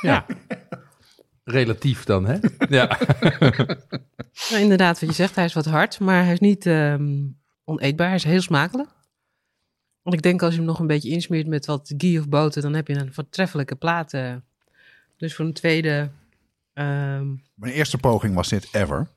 [0.00, 0.26] ja.
[1.44, 2.38] Relatief dan, hè?
[2.78, 2.98] Ja.
[4.50, 7.24] Nou, inderdaad, wat je zegt, hij is wat hard, maar hij is niet ehm,
[7.66, 8.06] oneetbaar.
[8.06, 8.88] Hij is heel smakelijk.
[10.02, 12.62] Want ik denk als je hem nog een beetje insmeert met wat ghee of boter,
[12.62, 14.12] dan heb je een voortreffelijke plaat.
[14.12, 14.34] eh.
[15.16, 16.10] Dus voor een tweede,
[16.72, 19.08] ehm, Mijn eerste poging was dit ever.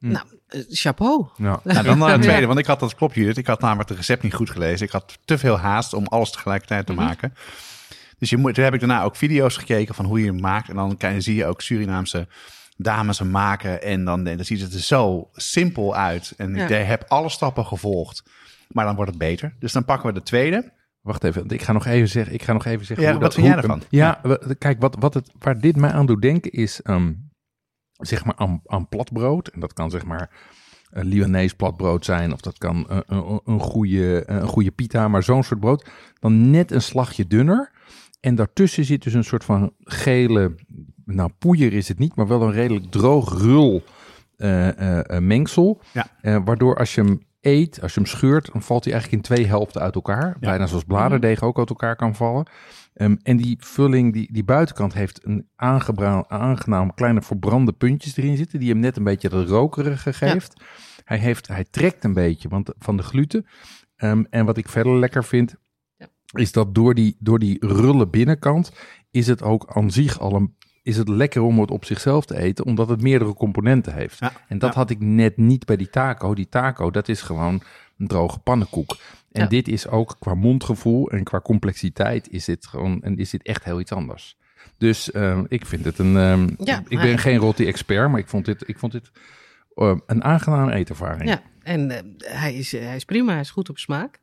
[0.00, 0.20] eh,
[0.68, 1.26] chapeau.
[1.36, 1.60] ja.
[1.64, 2.28] Nou, dan naar de Ja.
[2.30, 3.36] tweede, want ik had dat klopt Judith.
[3.36, 4.86] Ik had namelijk het recept niet goed gelezen.
[4.86, 7.02] Ik had te veel haast om alles tegelijkertijd te Mhm.
[7.04, 7.34] maken.
[8.18, 10.68] Dus je moet, toen heb ik daarna ook video's gekeken van hoe je hem maakt.
[10.68, 12.28] En dan kan je, zie je ook Surinaamse
[12.76, 13.82] dames hem maken.
[13.82, 16.34] En dan, dan ziet het er zo simpel uit.
[16.36, 16.68] En Ja.
[16.68, 18.22] ik heb alle stappen gevolgd.
[18.68, 19.54] Maar dan wordt het beter.
[19.58, 20.72] Dus dan pakken we de tweede.
[21.00, 22.34] Wacht even, ik ga nog even zeggen.
[22.34, 23.82] Ik ga nog even zeggen Ja, hoe wat dat- vind jij ervan?
[23.88, 24.20] Ja,
[24.58, 27.12] kijk, wat, wat het, waar dit mij aan doet denken is, ehm,
[27.92, 29.48] zeg maar, aan, aan platbrood.
[29.48, 30.30] En dat kan zeg maar
[30.90, 35.22] een Libanees platbrood zijn, of dat kan een, een, een, goede, een goede pita, maar
[35.22, 35.90] zo'n soort brood.
[36.20, 37.70] Dan net een slagje dunner.
[38.20, 40.54] En daartussen zit dus een soort van gele,
[41.04, 43.82] nou poeier is het niet, maar wel een redelijk droog rul
[44.36, 45.80] eh, eh, eh, mengsel.
[45.92, 46.42] Ja.
[46.44, 49.46] Waardoor als je hem eet, als je hem scheurt, dan valt hij eigenlijk in twee
[49.46, 50.36] helften uit elkaar.
[50.40, 52.46] Bijna zoals bladerdeeg ook uit elkaar kan vallen.
[52.94, 58.58] Ehm, en die vulling, die, die buitenkant heeft een aangenaam kleine verbrande puntjes erin zitten,
[58.58, 60.64] die hem net een beetje de rokerige geeft.
[61.04, 63.46] Hij, heeft, hij trekt een beetje want, van de gluten.
[63.96, 65.54] Ehm, en wat ik verder lekker vind,
[66.32, 68.72] is dat door die, door die rulle binnenkant
[69.10, 72.38] is het ook aan zich al een is het lekker om het op zichzelf te
[72.38, 74.18] eten, omdat het meerdere componenten heeft.
[74.18, 74.78] Ja, En dat ja.
[74.78, 76.34] had ik net niet bij die taco.
[76.34, 77.62] Die taco, dat is gewoon
[77.98, 78.96] een droge pannenkoek.
[79.32, 79.46] En Ja.
[79.48, 83.64] dit is ook qua mondgevoel en qua complexiteit is dit gewoon en is dit echt
[83.64, 84.36] heel iets anders.
[84.78, 86.16] Dus eh, ik vind het een.
[86.16, 89.10] ehm, Ja, ik ben geen roti-expert, maar ik vond dit, ik vond dit
[89.74, 91.28] eh, een aangename eetervaring.
[91.28, 92.02] Ja, en eh,
[92.38, 94.20] hij, is, hij is prima, hij is goed op smaak.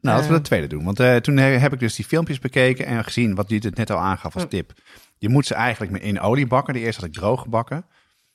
[0.00, 0.42] Nou, laten we Eh.
[0.42, 0.84] de tweede doen.
[0.84, 3.76] Want eh, toen he- heb ik dus die filmpjes bekeken en gezien wat dit het
[3.76, 4.72] net al aangaf als tip.
[5.20, 6.74] Je moet ze eigenlijk met in olie bakken.
[6.74, 7.84] De eerste had ik droog gebakken.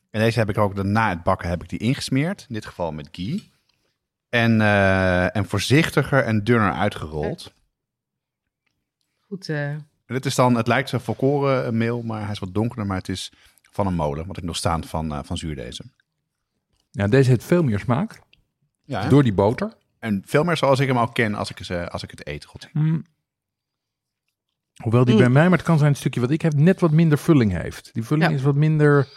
[0.10, 2.46] En deze heb ik ook na het bakken heb ik die ingesmeerd.
[2.48, 3.52] In dit geval met ghee.
[4.30, 7.54] En, eh, en voorzichtiger en dunner uitgerold.
[9.20, 9.76] Goed, eh,
[10.06, 12.86] dit is dan, het lijkt zo volkoren meel, maar hij is wat donkerder.
[12.86, 13.32] Maar het is
[13.62, 15.94] van een molen, wat ik nog staan van, eh van zuurdezen.
[16.92, 18.20] Ja, deze heeft veel meer smaak
[18.84, 19.78] Ja, door die boter.
[20.00, 22.46] En veel meer zoals ik hem ook ken als ik, ze, als ik het eet.
[22.46, 22.70] God.
[22.74, 23.06] Mm.
[24.84, 25.20] Hoewel die Mm.
[25.20, 27.52] bij mij, maar het kan zijn een stukje wat ik heb, net wat minder vulling
[27.62, 27.90] heeft.
[27.94, 28.36] Die vulling Ja.
[28.36, 29.08] is wat minder.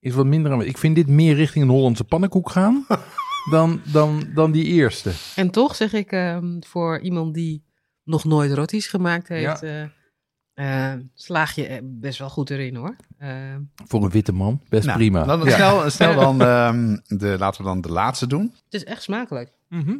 [0.00, 0.64] Is wat minder.
[0.66, 2.86] Ik vind dit meer richting een Hollandse pannenkoek gaan
[3.50, 5.12] dan, dan, dan die eerste.
[5.36, 7.64] En toch zeg ik ehm, voor iemand die
[8.04, 9.82] nog nooit roties gemaakt heeft, eh,
[10.54, 12.96] eh, slaag je best wel goed erin hoor.
[13.18, 13.30] Eh,
[13.86, 15.24] Voor een witte man, best Nou, prima.
[15.24, 15.54] Dan, Ja.
[15.54, 18.54] snel, snel dan, ehm, de, laten we dan de laatste doen.
[18.64, 19.52] het is echt smakelijk.
[19.68, 19.96] Mhm.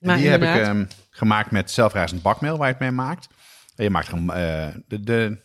[0.00, 3.28] Maar die heb ik ehm, gemaakt met zelfrijzend bakmeel waar je het mee maakt.
[3.82, 5.38] Je maakt gewoon eh, de, de,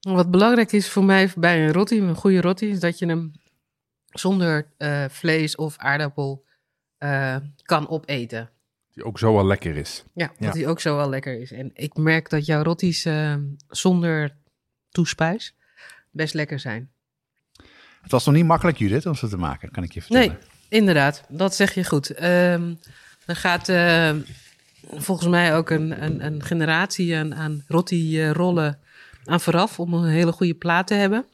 [0.00, 3.32] Wat belangrijk is voor mij bij een roti, een goede roti, is dat je hem
[4.06, 6.44] zonder eh, vlees of aardappel
[6.98, 8.50] eh, kan opeten.
[8.92, 10.04] Die ook zo wel lekker is.
[10.14, 10.50] Ja, dat Ja.
[10.52, 11.52] die ook zo wel lekker is.
[11.52, 13.34] En ik merk dat jouw roties eh,
[13.68, 14.36] zonder
[14.90, 15.54] toespuis
[16.10, 16.90] best lekker zijn.
[18.02, 20.28] Het was nog niet makkelijk, Judith, om ze te maken, kan ik je vertellen.
[20.28, 21.24] Nee, inderdaad.
[21.28, 22.10] Dat zeg je goed.
[22.10, 22.74] Ehm
[23.26, 24.14] er gaat eh,
[24.88, 28.78] volgens mij ook een, een, een generatie aan, aan roti-rollen
[29.24, 31.24] aan vooraf om een hele goede plaat te hebben.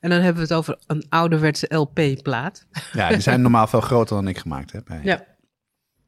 [0.00, 2.66] En dan hebben we het over een ouderwetse LP-plaat.
[2.92, 4.88] Ja, die zijn normaal veel groter dan ik gemaakt heb.
[5.02, 5.24] Ja.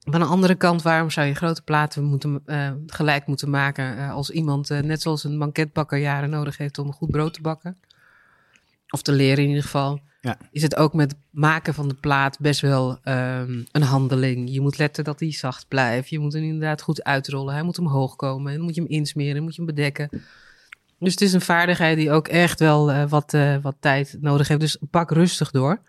[0.04, 4.12] Van de andere kant, waarom zou je grote platen moeten, eh, gelijk moeten maken eh,
[4.12, 7.40] als iemand, eh, net zoals een banketbakker, jaren nodig heeft om een goed brood te
[7.40, 7.78] bakken?
[8.88, 10.00] Of te leren in ieder geval.
[10.22, 10.36] Ja.
[10.50, 14.52] Is het ook met het maken van de plaat best wel ehm, een handeling.
[14.52, 16.08] Je moet letten dat hij zacht blijft.
[16.08, 17.54] Je moet hem inderdaad goed uitrollen.
[17.54, 18.50] Hij moet omhoog komen.
[18.50, 19.34] En dan moet je hem insmeren.
[19.34, 20.08] Dan moet je hem bedekken.
[20.98, 24.48] Dus het is een vaardigheid die ook echt wel eh, wat, eh, wat tijd nodig
[24.48, 24.60] heeft.
[24.60, 25.80] Dus pak rustig door.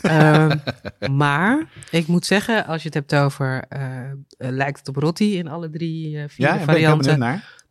[0.00, 0.56] Ehm,
[1.22, 5.48] maar ik moet zeggen, als je het hebt over eh, lijkt het op roti in
[5.48, 7.18] alle drie, vier Ja, varianten.
[7.18, 7.64] naar.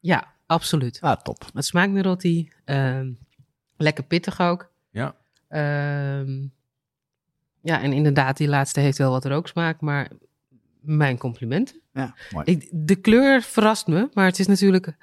[0.00, 0.98] Ja, absoluut.
[1.00, 1.44] Ah, top.
[1.54, 2.52] Het smaakt naar roti.
[2.64, 3.10] Ehm,
[3.76, 4.70] lekker pittig ook.
[5.48, 6.18] Ja.
[6.20, 6.46] Ehm,
[7.60, 10.10] ja, en inderdaad, die laatste heeft wel wat rooksmaak, maar
[10.80, 11.80] mijn complimenten.
[11.92, 12.44] Ja, mooi.
[12.46, 14.96] Ik, de kleur verrast me, maar het is natuurlijk...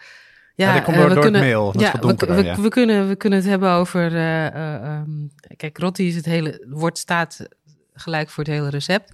[0.56, 2.62] Ja, komt eh, door, we door kunnen, ja, wat we, donkerder, we, ja.
[2.62, 4.16] we kunnen, we kunnen het hebben over...
[4.16, 5.10] eh, ehm,
[5.58, 6.66] kijk, roti is het hele...
[6.70, 7.48] Wordt staat
[7.94, 9.14] gelijk voor het hele recept.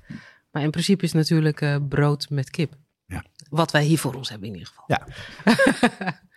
[0.51, 2.73] Maar in principe is het natuurlijk brood met kip.
[3.05, 3.23] Ja.
[3.49, 4.85] Wat wij hier voor ons hebben in ieder geval.
[4.87, 5.07] Ja.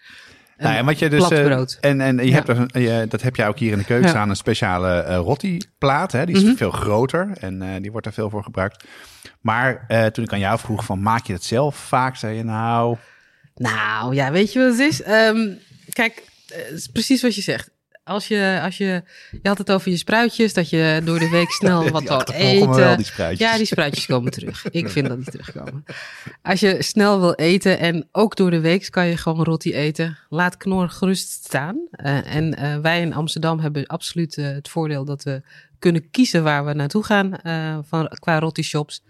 [0.59, 1.51] Nou, en wat je dus, eh,
[1.81, 2.33] en, en je Ja.
[2.33, 4.13] hebt er, je- dat heb jij ook hier in de keuken Ja.
[4.13, 6.13] staan, een speciale eh roti-plaat.
[6.13, 6.27] Hè?
[6.27, 6.55] Die is Mhm.
[6.55, 8.85] veel groter en eh, die wordt er veel voor gebruikt.
[9.41, 12.97] Maar toen ik aan jou vroeg van maak je het zelf vaak, zei je nou...
[13.55, 15.03] Nou ja, weet je wat het is?
[15.03, 15.49] Ehm,
[15.93, 17.71] kijk, het is precies wat je zegt.
[18.05, 19.03] Als je, als je,
[19.43, 22.97] je had het over je spruitjes, dat je door de week snel wat wil eten.
[22.97, 23.49] die spruitjes.
[23.49, 24.71] Ja, die spruitjes komen terug.
[24.71, 25.85] Ik vind dat die terugkomen.
[26.43, 30.19] Als je snel wil eten en ook door de week kan je gewoon roti eten.
[30.29, 31.87] Laat knor gerust staan.
[31.91, 35.43] Eh, en eh, wij in Amsterdam hebben absoluut eh, het voordeel dat we
[35.79, 37.33] kunnen kiezen waar we naartoe gaan
[37.87, 39.03] van, qua roti shops.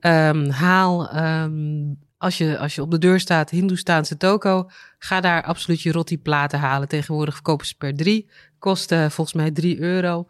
[0.00, 5.42] Ehm, haal, ehm, als, je, als je op de deur staat, Hindoestaanse toko, ga daar
[5.42, 6.88] absoluut je roti platen halen.
[6.88, 8.30] Tegenwoordig verkopen ze per drie.
[8.58, 10.26] Kost eh, volgens mij 3 euro.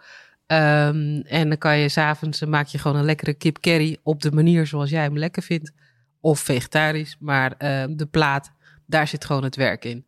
[0.46, 4.32] Ehm, en dan kan je s'avonds, maak je gewoon een lekkere kip curry op de
[4.32, 5.72] manier zoals jij hem lekker vindt.
[6.20, 8.52] Of vegetarisch, maar eh, de plaat,
[8.86, 10.06] daar zit gewoon het werk in.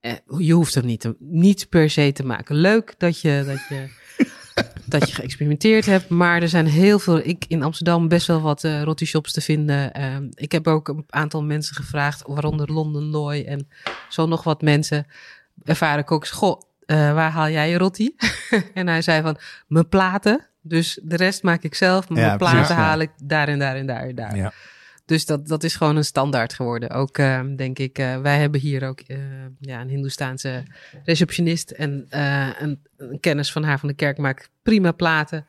[0.00, 2.56] Eh, je hoeft hem niet, niet per se te maken.
[2.56, 3.88] Leuk dat je, dat je,
[4.86, 8.62] dat je geëxperimenteerd hebt, maar er zijn heel veel, ik in Amsterdam best wel wat
[8.62, 9.92] roti shops te vinden.
[9.92, 13.68] Ehm, ik heb ook een aantal mensen gevraagd, waaronder London Loy en
[14.08, 15.06] zo nog wat mensen,
[15.64, 16.30] ervaren koks.
[16.30, 18.14] Goh, eh, waar haal jij je roti?
[18.74, 19.36] en hij zei van,
[19.66, 20.46] mijn platen.
[20.62, 22.82] Dus de rest maak ik zelf, maar Ja, mijn platen precies, ja.
[22.82, 24.36] haal ik daar en daar en daar en daar.
[24.36, 24.52] Ja.
[25.08, 26.90] Dus dat, dat is gewoon een standaard geworden.
[26.90, 29.16] Ook eh, denk ik, eh, wij hebben hier ook eh,
[29.60, 30.62] ja, een Hindoestaanse
[31.04, 35.46] receptionist en eh, een, een kennis van haar van de kerk maakt prima platen.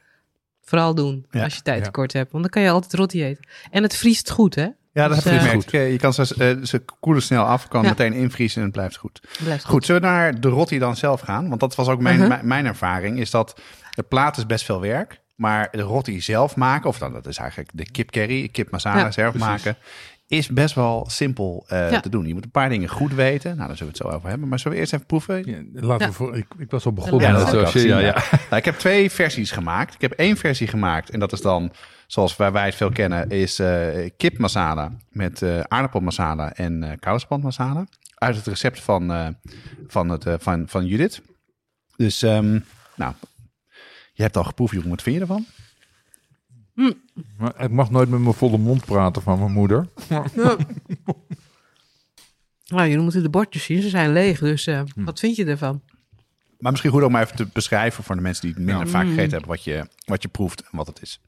[0.62, 1.84] Vooral doen Ja, als je tijd ja.
[1.84, 3.47] tekort hebt, want dan kan je altijd roti eten.
[3.72, 4.68] En het vriest goed, hè?
[4.93, 5.72] Ja, dat Dus, heb ik gemerkt.
[5.72, 7.89] Je kan ze, ze koelen snel af, kan Ja.
[7.89, 9.20] meteen invriezen en het blijft goed.
[9.43, 11.49] Blijft Goed, zullen we naar de rotti dan zelf gaan?
[11.49, 12.28] Want dat was ook mijn, Mhm.
[12.28, 15.20] mijn, mijn ervaring, is dat de plaat is best veel werk.
[15.39, 18.99] Maar de rotti zelf maken, of dan dat is eigenlijk de kip curry, kip masala
[18.99, 19.77] Ja, zelf maken,
[20.27, 21.99] is best wel simpel eh, Ja.
[21.99, 22.27] te doen.
[22.27, 23.55] Je moet een paar dingen goed weten.
[23.55, 24.47] Nou, daar zullen we het zo over hebben.
[24.47, 25.45] Maar zullen we eerst even proeven?
[25.45, 26.11] Ja, laten Ja.
[26.11, 27.31] we voor, ik, ik was al begonnen.
[27.31, 28.13] Ja, dat gezien, ja, ja.
[28.49, 29.93] Nou, ik heb twee versies gemaakt.
[29.93, 31.71] Ik heb één versie gemaakt en dat is dan,
[32.07, 37.37] zoals waar wij het veel kennen, is eh kip masala met eh aardappelmasala en eh
[37.41, 37.85] masala.
[38.15, 39.27] Uit het recept van, eh,
[39.87, 41.21] van, het, eh, van, van Judith.
[41.95, 42.59] Dus, ehm,
[42.95, 43.13] nou,
[44.20, 44.89] je hebt al geproefd, Jeroen.
[44.89, 45.45] Wat vind je ervan?
[47.38, 49.88] Maar ik mag nooit met mijn volle mond praten van mijn moeder.
[52.65, 54.39] Nou, jullie moeten de bordjes zien, ze zijn leeg.
[54.39, 55.03] Dus eh, Hm.
[55.03, 55.82] wat vind je ervan?
[56.59, 58.91] Maar misschien goed om even te beschrijven voor de mensen die het minder Ja.
[58.91, 61.22] vaak gegeten hebben, wat je, wat je proeft en wat het is.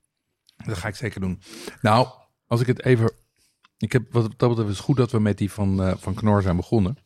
[0.66, 1.42] Dat ga ik zeker doen.
[1.82, 2.08] Nou,
[2.48, 3.12] als ik het even...
[3.78, 6.42] Ik heb, wat dat betreft is goed dat we met die van, eh, van Knor
[6.42, 6.98] zijn begonnen.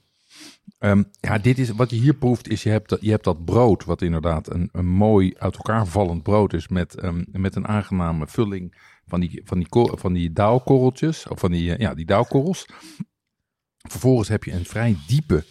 [0.77, 3.85] Ehm, ja, dit is, wat je hier proeft is, je hebt, je hebt dat brood,
[3.85, 8.27] wat inderdaad een, een mooi uit elkaar vallend brood is, met, ehm, met een aangename
[8.27, 8.75] vulling
[9.07, 12.65] van die, van die, van die dauwkorreltjes, of van die, eh, ja, die dauwkorrels.
[13.89, 15.43] Vervolgens heb je een vrij diepe,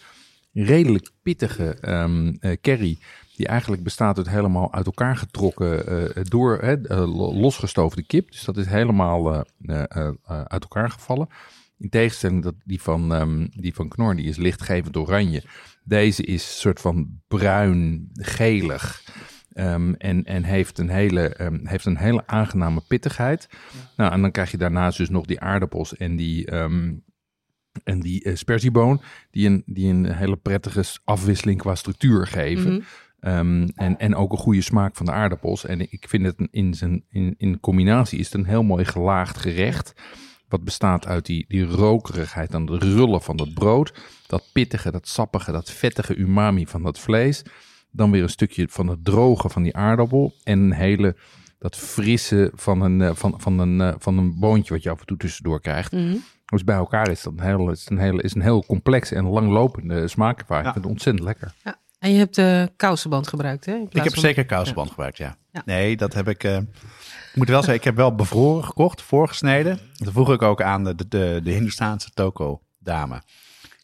[0.53, 2.97] redelijk pittige eh, curry,
[3.35, 8.31] die eigenlijk bestaat uit helemaal uit elkaar getrokken, eh, door lo- losgestoofde kip.
[8.31, 9.45] Dus dat is helemaal
[10.25, 11.27] uit elkaar gevallen.
[11.77, 15.43] In tegenstelling dat die van, ehm, die van Knor, die is lichtgevend oranje.
[15.83, 19.03] Deze is soort van bruin, gelig.
[19.53, 23.49] ehm, en, en heeft, een hele, ehm, heeft een hele aangename pittigheid.
[23.97, 26.93] Nou, en dan krijg je daarnaast dus nog die aardappels en die, ehm,
[27.83, 29.01] en die eh, sperzieboon.
[29.31, 32.71] Die een, die een hele prettige afwisseling qua structuur geven.
[32.73, 32.81] Mhm.
[33.75, 35.65] En, en ook een goede smaak van de aardappels.
[35.65, 38.85] En ik vind het een- in, zijn, in, in combinatie is het een heel mooi
[38.85, 39.93] gelaagd gerecht.
[40.49, 43.93] Wat bestaat uit die, die rokerigheid en de rullen van dat brood.
[44.27, 47.41] Dat pittige, dat sappige, dat vettige umami van dat vlees.
[47.91, 50.33] Dan weer een stukje van het droge van die aardappel.
[50.43, 51.15] En een hele,
[51.59, 54.99] dat frisse van een, eh, van, van een, eh, van een boontje wat je af
[54.99, 55.91] en toe tussendoor krijgt.
[55.91, 56.15] Mhm.
[56.45, 59.25] Dus bij elkaar is dat een heel, is een hele, is een heel complexe en
[59.29, 60.65] langlopende smaakervaring.
[60.67, 60.73] Ja.
[60.75, 61.53] Ik vind het ontzettend lekker.
[61.99, 63.73] En je hebt de kousenband gebruikt, hè?
[63.75, 65.37] Ik heb van- zeker kousenband gebruikt, ja.
[65.51, 65.61] Ja.
[65.65, 66.43] Nee, dat heb ik...
[66.43, 66.57] eh,
[67.35, 69.79] ik moet wel zeggen, ik heb wel bevroren gekocht, voorgesneden.
[69.97, 73.21] Dat vroeg ik ook aan de, de, de, de Hindoestaanse toko-dame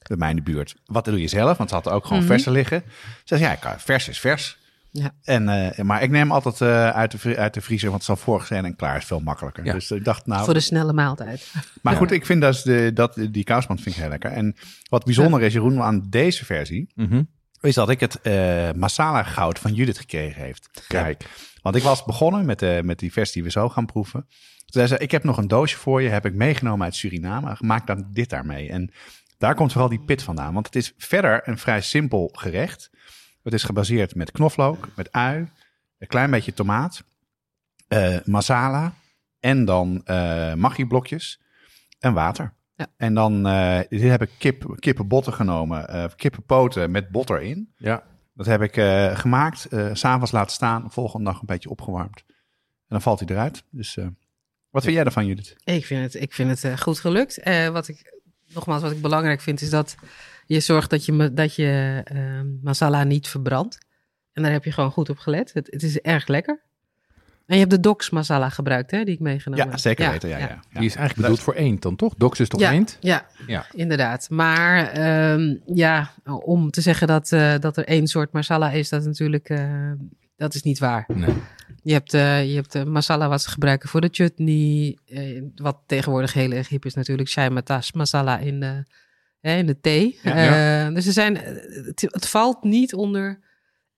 [0.08, 0.76] bij mij in de buurt.
[0.86, 1.58] Wat doe je zelf?
[1.58, 2.28] Want ze had ook gewoon Mhm.
[2.32, 2.84] verse liggen.
[3.24, 4.58] Ze zei, ja, ik- vers is vers.
[4.92, 5.12] Ja.
[5.24, 8.18] En, eh, maar ik neem altijd eh, uit, de, uit de vriezer, want het is
[8.18, 9.66] al voorgesneden en klaar is veel makkelijker.
[9.66, 9.74] Ja.
[9.74, 10.46] Dus ik dacht, nou...
[10.46, 11.52] Voor de snelle maaltijd.
[11.82, 14.32] Maar goed, ik vind dus de, dat, die kousenband vind ik heel lekker.
[14.32, 14.56] En
[14.90, 16.92] wat bijzonder is, Jeroen, aan deze versie...
[16.96, 17.24] Mhm.
[17.62, 20.70] is dat ik het eh, masala goud van Judith gekregen heeft.
[20.88, 21.24] Kijk,
[21.62, 24.22] want ik was begonnen met, de, met die versie die we zo gaan proeven.
[24.22, 27.56] Toen zei ze, ik heb nog een doosje voor je, heb ik meegenomen uit Suriname.
[27.60, 28.70] Maak dan dit daarmee.
[28.70, 28.92] En
[29.38, 30.54] daar komt vooral die pit vandaan.
[30.54, 32.90] Want het is verder een vrij simpel gerecht.
[33.44, 35.50] Het is gebaseerd met knoflook, met ui,
[35.98, 37.04] een klein beetje tomaat,
[37.88, 38.94] eh, masala
[39.40, 41.42] en dan eh maggi-blokjes
[42.00, 42.54] en water.
[42.76, 42.88] Ja.
[42.98, 47.74] En dan eh, dit heb ik kip, kippenbotten genomen, eh, kippenpoten met botter in.
[47.78, 48.04] Ja,
[48.34, 52.24] Dat heb ik eh, gemaakt, s s'avonds laten staan, volgende dag een beetje opgewarmd.
[52.28, 53.64] En dan valt hij eruit.
[53.70, 54.08] Dus eh,
[54.70, 55.56] wat vind jij ervan, Judith?
[55.64, 57.44] Ik vind het, ik vind het goed gelukt.
[57.72, 58.20] Wat ik,
[58.54, 59.96] nogmaals, wat ik belangrijk vind, is dat
[60.52, 63.78] je zorgt dat je, dat je eh, masala niet verbrandt.
[64.34, 65.54] En daar heb je gewoon goed op gelet.
[65.54, 66.62] Het, het is erg lekker.
[67.46, 69.80] En je hebt de Dox masala gebruikt, hè, die ik meegenomen Ja, heb.
[69.80, 70.30] zeker weten.
[70.30, 70.48] Ja, ja.
[70.48, 70.60] ja.
[70.80, 72.14] die is eigenlijk bedoeld voor eend dan toch?
[72.18, 72.98] Dox is toch Ja, eend?
[73.00, 73.66] ja, Ja.
[73.72, 74.30] inderdaad.
[74.30, 76.12] Maar ehm, ja,
[76.44, 79.92] om te zeggen dat, eh, dat er één soort masala is, dat is natuurlijk, eh,
[80.36, 81.06] dat is niet waar.
[81.14, 81.34] Nee.
[81.84, 84.98] Je hebt, eh, je hebt de masala wat ze gebruiken voor de chutney.
[85.06, 87.36] eh, wat tegenwoordig heel erg hip is natuurlijk.
[87.52, 88.84] Matas masala in de,
[89.40, 90.20] hè, in de thee.
[90.24, 91.36] Ja, Eh, dus er zijn,
[91.86, 93.40] het, het valt niet onder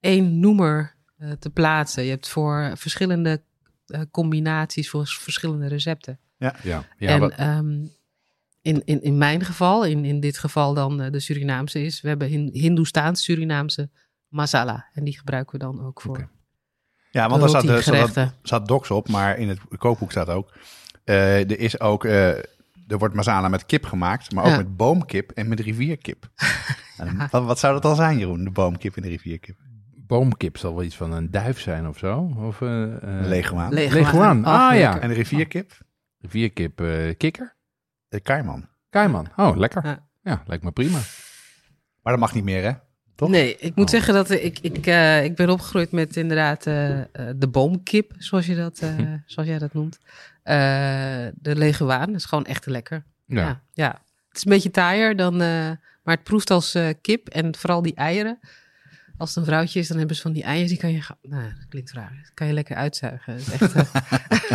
[0.00, 0.93] één noemer
[1.38, 2.02] te plaatsen.
[2.04, 3.42] Je hebt voor verschillende
[3.86, 6.18] eh, combinaties, voor verschillende recepten.
[6.36, 7.86] Ja, ja en wat- ehm,
[8.62, 12.08] in, in, in mijn geval, in, in dit geval dan eh, de Surinaamse is, we
[12.08, 13.90] hebben hin, Hindoestaans-Surinaamse
[14.28, 14.86] masala.
[14.92, 16.28] En die gebruiken we dan ook voor.
[17.10, 17.64] Ja, want er staat,
[18.16, 20.52] er staat, docs op, maar in het kookboek staat ook...
[21.04, 22.04] eh, er is ook...
[22.04, 22.28] eh,
[22.88, 24.56] er wordt masala met kip gemaakt, maar ook Ja.
[24.56, 26.28] met boomkip en met rivierkip.
[26.96, 28.44] En wat, wat zou dat dan zijn, Jeroen?
[28.44, 29.56] De boomkip en de rivierkip?
[30.18, 32.34] Boomkip zal wel iets van een duif zijn of zo.
[32.36, 34.44] Of, eh eh, Een leguaan.
[34.44, 35.00] Ah, ja.
[35.00, 35.72] En de rivierkip?
[36.20, 37.56] Vierkip eh kikker.
[38.08, 38.68] De kaiman.
[38.90, 39.26] Kaiman.
[39.36, 39.84] Oh, lekker.
[39.86, 40.08] Ja.
[40.22, 40.98] Ja, lijkt me prima.
[42.02, 42.72] Maar dat mag niet meer, hè?
[43.14, 43.28] Toch?
[43.28, 43.90] Nee, ik moet Oh.
[43.90, 48.78] zeggen dat ik, ik, eh, ik ben opgegroeid met inderdaad de boomkip, zoals, je dat,
[48.78, 48.94] eh,
[49.26, 49.98] zoals jij dat noemt.
[50.42, 50.54] Eh,
[51.34, 53.04] de leguaan is gewoon echt lekker.
[53.26, 53.40] Ja.
[53.40, 53.62] Ja.
[53.72, 53.90] ja,
[54.28, 55.70] Het is een beetje taaier dan, eh,
[56.02, 58.38] maar het proeft als eh, kip en vooral die eieren.
[59.16, 61.42] Als het een vrouwtje is, dan hebben ze van die eieren, die kan je, nou,
[61.42, 63.32] dat klinkt raar, dat kan je lekker uitzuigen.
[63.36, 63.74] Dat is echt,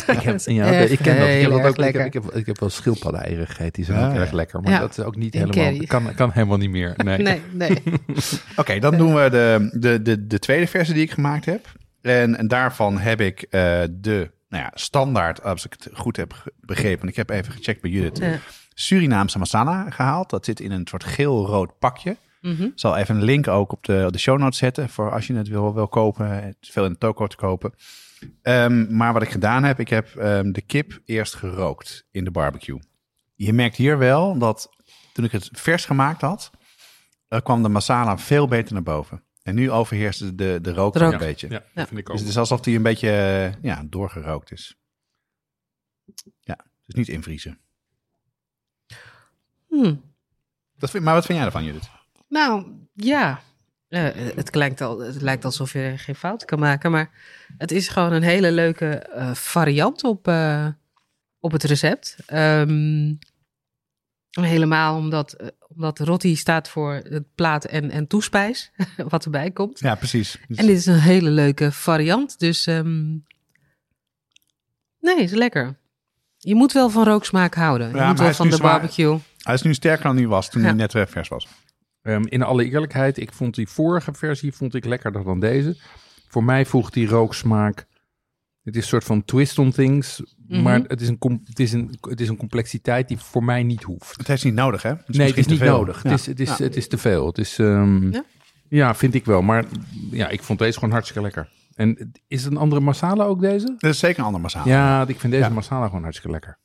[0.07, 1.28] eh, Ik, heb, ja, echt ik ken dat.
[1.28, 3.72] Ik heb, dat ook, ik, heb, ik, heb, ik heb wel schildpadden-eieren gegeten.
[3.74, 4.20] Die zijn Ja, ook ja.
[4.20, 4.62] erg lekker.
[4.62, 4.80] Maar Ja.
[4.80, 5.86] dat is ook niet helemaal...
[5.86, 6.93] Kan, kan helemaal niet meer.
[6.97, 7.18] Nee.
[7.18, 7.82] Nee, nee.
[8.55, 11.72] Oké, dan doen we de, de, de, de tweede versie die ik gemaakt heb.
[12.01, 13.51] En, en daarvan heb ik eh,
[13.91, 17.82] de nou ja, standaard, als ik het goed heb begrepen, want ik heb even gecheckt
[17.82, 18.39] bij Judith, Ja.
[18.74, 20.30] Surinaamse masala gehaald.
[20.30, 22.18] Dat zit in een soort geel-rood pakje.
[22.42, 22.64] Mhm.
[22.64, 25.34] Ik zal even een link ook op de, de show notes zetten voor als je
[25.34, 26.44] het wil, wil kopen.
[26.44, 27.74] Het is veel in de toko te kopen.
[28.42, 32.32] Ehm, maar wat ik gedaan heb, ik heb ehm, de kip eerst gerookt in de
[32.32, 32.80] barbecue.
[33.36, 34.70] Je merkt hier wel dat
[35.14, 36.52] toen ik het vers gemaakt had,
[37.28, 39.24] eh, kwam de masala veel beter naar boven.
[39.44, 41.12] En nu overheerst de, de rook De rook.
[41.12, 41.50] een beetje.
[41.50, 42.12] Ja, dat vind ik ook.
[42.16, 43.10] Dus het is alsof die een beetje
[43.62, 44.78] ja, doorgerookt is.
[46.40, 47.60] Ja, dus niet invriezen.
[49.68, 49.96] Hm.
[50.78, 51.90] Dat vind, maar wat vind jij ervan, Judith?
[52.30, 53.42] Nou, ja.
[53.88, 54.04] Eh,
[54.36, 56.92] het, lijkt al, het lijkt alsof je geen fout kan maken.
[56.92, 57.10] Maar
[57.58, 60.68] het is gewoon een hele leuke eh, variant op, eh,
[61.40, 62.16] op het recept.
[62.26, 63.14] Ehm,
[64.30, 68.72] helemaal omdat, omdat roti staat voor het plaat en, en toespijs.
[69.10, 69.80] wat erbij komt.
[69.80, 70.38] Ja, precies.
[70.48, 72.40] Dus- En dit is een hele leuke variant.
[72.40, 73.10] Dus ehm,
[75.00, 75.78] nee, is lekker.
[76.38, 77.88] Je moet wel van rooksmaak houden.
[77.88, 78.72] Ja, moet hij wel is van nu de zwaar.
[78.80, 79.18] barbecue.
[79.38, 80.68] Hij is nu sterker dan hij was toen Ja.
[80.68, 81.48] hij net vers was.
[82.02, 85.78] Ehm, in alle eerlijkheid, ik vond die vorige versie vond ik lekkerder dan deze.
[86.28, 87.88] Voor mij voegt die rooksmaak.
[88.64, 90.24] Het is een soort van twist on things.
[90.47, 90.62] Mhm.
[90.62, 93.64] Maar het is, een, com- het, is een, het is een complexiteit die voor mij
[93.64, 94.18] niet hoeft.
[94.18, 94.89] Het is niet nodig, hè?
[94.89, 95.78] Het nee, het is misschien niet veel.
[95.78, 96.04] nodig.
[96.04, 96.10] Ja.
[96.10, 96.64] Het, is, het, is, Ja.
[96.64, 97.26] het is te veel.
[97.28, 98.24] Het is, ehm, Ja?
[98.70, 98.95] ja?
[98.95, 99.41] vind ik wel.
[99.41, 99.66] Maar
[100.12, 101.50] ja, ik vond deze gewoon hartstikke lekker.
[101.76, 103.76] En is het een andere masala ook deze?
[103.78, 104.66] Dat is zeker een ander masala.
[104.66, 105.54] Ja, ik vind deze Ja.
[105.54, 106.58] masala gewoon hartstikke lekker.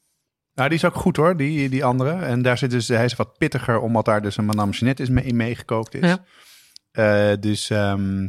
[0.55, 2.11] Nou, die is ook goed hoor, die, die andere.
[2.13, 5.09] En daar zit dus, hij is wat pittiger, omdat daar dus een madame Jeanette is
[5.09, 6.01] mee, in meegekookt is.
[6.09, 6.25] Ja.
[6.91, 8.29] Eh, dus, ehm,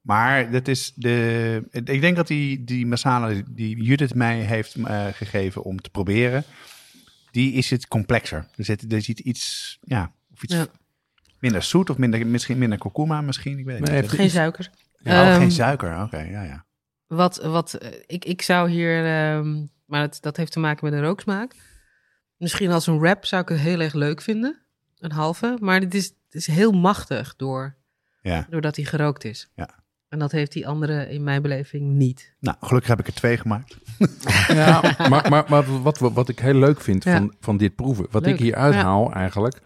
[0.00, 5.06] maar dat is de, ik denk dat die, die masala die Judith mij heeft eh,
[5.12, 6.44] gegeven om te proberen,
[7.30, 8.46] die is het complexer.
[8.56, 10.66] Er zit, er zit iets, ja, of iets Ja.
[11.38, 14.10] minder zoet of minder, misschien minder kurkuma misschien, ik weet het Nee, niet.
[14.10, 14.70] heeft- Geen suiker.
[14.98, 16.64] Ja, oh, Ehm, geen suiker, oké, ja, ja.
[17.06, 21.00] Wat, wat eh, ik, ik zou hier, ehm, maar dat, dat heeft te maken met
[21.00, 21.54] de rooksmaak.
[22.36, 24.60] Misschien als een wrap zou ik het heel erg leuk vinden.
[24.98, 25.56] Een halve.
[25.60, 27.74] Maar dit is, het is heel machtig door,
[28.22, 28.46] ja.
[28.50, 29.48] doordat hij gerookt is.
[29.54, 29.68] Ja.
[30.08, 32.34] En dat heeft die andere in mijn beleving niet.
[32.40, 33.76] Nou, gelukkig heb ik er twee gemaakt.
[34.48, 37.16] Ja, maar, maar, maar wat, wat ik heel leuk vind Ja.
[37.16, 39.60] van, van dit proeven, wat Leuk, ik hier uithaal eigenlijk,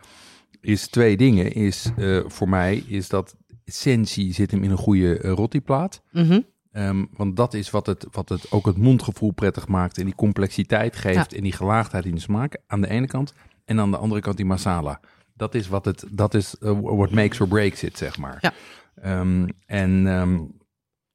[0.61, 1.53] is twee dingen.
[1.53, 6.03] Is eh, voor mij is dat essentie zit hem in een goede uh, rottiplaat.
[6.11, 6.41] Mhm.
[6.75, 10.15] Ehm, want dat is wat het, wat het ook het mondgevoel prettig maakt en die
[10.15, 13.35] complexiteit geeft en die gelaagdheid in de smaak aan de ene kant.
[13.65, 15.01] En aan de andere kant die masala.
[15.35, 18.39] Dat is wat het, dat is uh, what makes or breaks it, zeg maar.
[18.41, 18.53] Ja.
[18.95, 20.39] Ehm, en, ehm,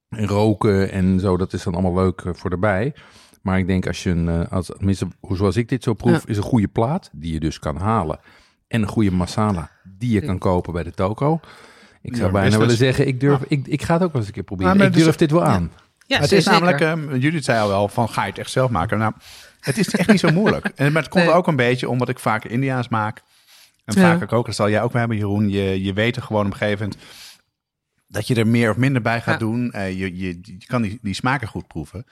[0.09, 2.93] en roken en zo, dat is dan allemaal leuk uh, voor erbij.
[3.41, 6.21] Maar ik denk als je een, uh, als, tenminste, zoals ik dit zo proef, Ja.
[6.25, 8.19] is een goede plaat die je dus kan halen.
[8.67, 11.39] En een goede masala die je kan kopen bij de toko.
[12.01, 12.57] Ik zou bijna business.
[12.57, 14.71] willen zeggen, ik, durf, ik, ik ga het ook wel eens een keer proberen.
[14.77, 15.71] Maar ik het is- durf dit wel aan.
[16.07, 16.51] Ja, het is zeker.
[16.61, 18.97] namelijk, ehm, Judith zei al wel van ga je het echt zelf maken?
[18.97, 19.13] Nou,
[19.59, 20.65] het is echt niet zo moeilijk.
[20.75, 21.33] En, maar het komt Nee.
[21.33, 23.21] ook een beetje omdat ik vaak Indiaans maak.
[23.85, 24.17] En Ja.
[24.17, 25.49] vaak ook, dat zal jij ook wel hebben Jeroen.
[25.49, 27.03] Je, je weet er gewoon op een gegeven moment
[28.07, 29.45] dat je er meer of minder bij gaat Ja.
[29.45, 29.71] doen.
[29.71, 32.05] Eh, je, je, je kan die, die smaken goed proeven.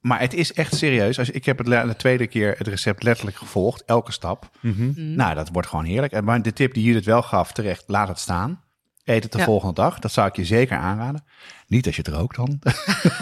[0.00, 1.18] Maar het is echt serieus.
[1.18, 3.84] Als, ik heb het de tweede keer het recept letterlijk gevolgd.
[3.84, 4.50] Elke stap.
[4.60, 5.14] Mhm.
[5.14, 6.12] Nou, dat wordt gewoon heerlijk.
[6.12, 8.60] En maar de tip die Judith wel gaf, terecht, laat het staan.
[9.10, 9.44] Eet het de Ja.
[9.44, 9.98] volgende dag.
[9.98, 11.24] Dat zou ik je zeker aanraden.
[11.66, 12.58] Niet als je het rookt dan.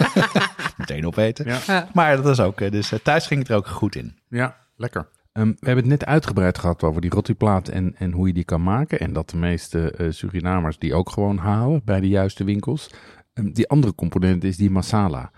[0.77, 1.47] Meteen opeten.
[1.67, 1.89] Ja.
[1.93, 4.19] Maar dat is ook, eh, dus eh, thuis ging het er ook goed in.
[4.29, 5.09] Ja, lekker.
[5.33, 8.45] Ehm, we hebben het net uitgebreid gehad over die rottiplaat en, en hoe je die
[8.45, 9.01] kan maken.
[9.01, 12.91] En dat de meeste eh, Surinamers die ook gewoon halen bij de juiste winkels.
[13.33, 15.31] Ehm, die andere component is die masala.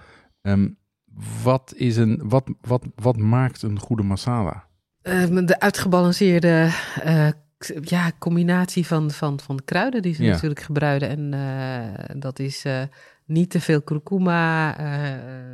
[0.42, 0.68] Ehm,
[1.42, 4.68] wat, is een, wat, wat, wat maakt een goede masala?
[5.02, 6.70] De uitgebalanceerde
[7.02, 7.28] eh,
[7.82, 10.30] ja, combinatie van, van, van kruiden die ze Ja.
[10.30, 11.08] natuurlijk gebruiken.
[11.08, 12.82] En eh, dat is eh,
[13.24, 14.78] niet te veel kurkuma.
[14.78, 15.52] eh,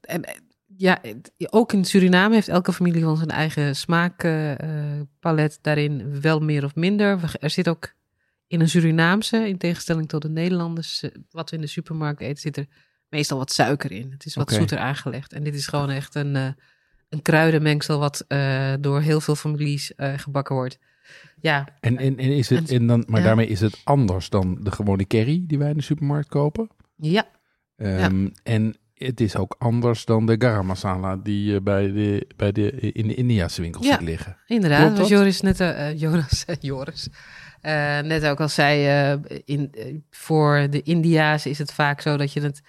[0.00, 0.24] en
[0.76, 1.00] ja,
[1.50, 7.20] ook in Suriname heeft elke familie van zijn eigen smaakpalet daarin wel meer of minder.
[7.40, 7.92] Er zit ook
[8.46, 12.56] in een Surinaamse, in tegenstelling tot de Nederlanders, wat we in de supermarkt eten, zit
[12.56, 12.66] er
[13.08, 14.10] meestal wat suiker in.
[14.10, 15.32] Het is wat zoeter aangelegd.
[15.32, 16.56] En dit is gewoon echt een,
[17.10, 20.78] een kruidenmengsel wat eh, door heel veel families eh, gebakken wordt.
[21.40, 23.26] Ja, En, en, en is het, En- dan, maar ja.
[23.26, 26.68] daarmee is het anders dan de gewone curry die wij in de supermarkt kopen.
[26.96, 27.24] ja.
[27.76, 32.52] Ehm, En het is ook anders dan de garam masala die eh, bij de, bij
[32.52, 33.98] de, in de Indiase winkels Ja.
[34.00, 34.36] liggen.
[34.46, 35.08] Inderdaad, wat?
[35.08, 37.08] Joris net, eh, Jonas, Joris,
[38.02, 39.72] net ook al zei, eh, in,
[40.10, 42.60] voor de India's is het vaak zo dat je het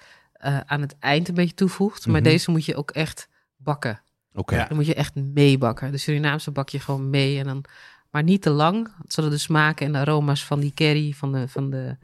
[0.65, 2.05] aan het eind een beetje toevoegt.
[2.07, 2.29] Maar Mhm.
[2.29, 3.27] deze moet je ook echt
[3.57, 4.01] bakken.
[4.33, 4.65] Oké.
[4.67, 5.91] Dan moet je echt meebakken.
[5.91, 7.63] De Surinaamse bak je gewoon mee en dan,
[8.11, 11.47] maar niet te lang, zodat de smaken en de aroma's van die curry, van de,
[11.47, 11.97] van de,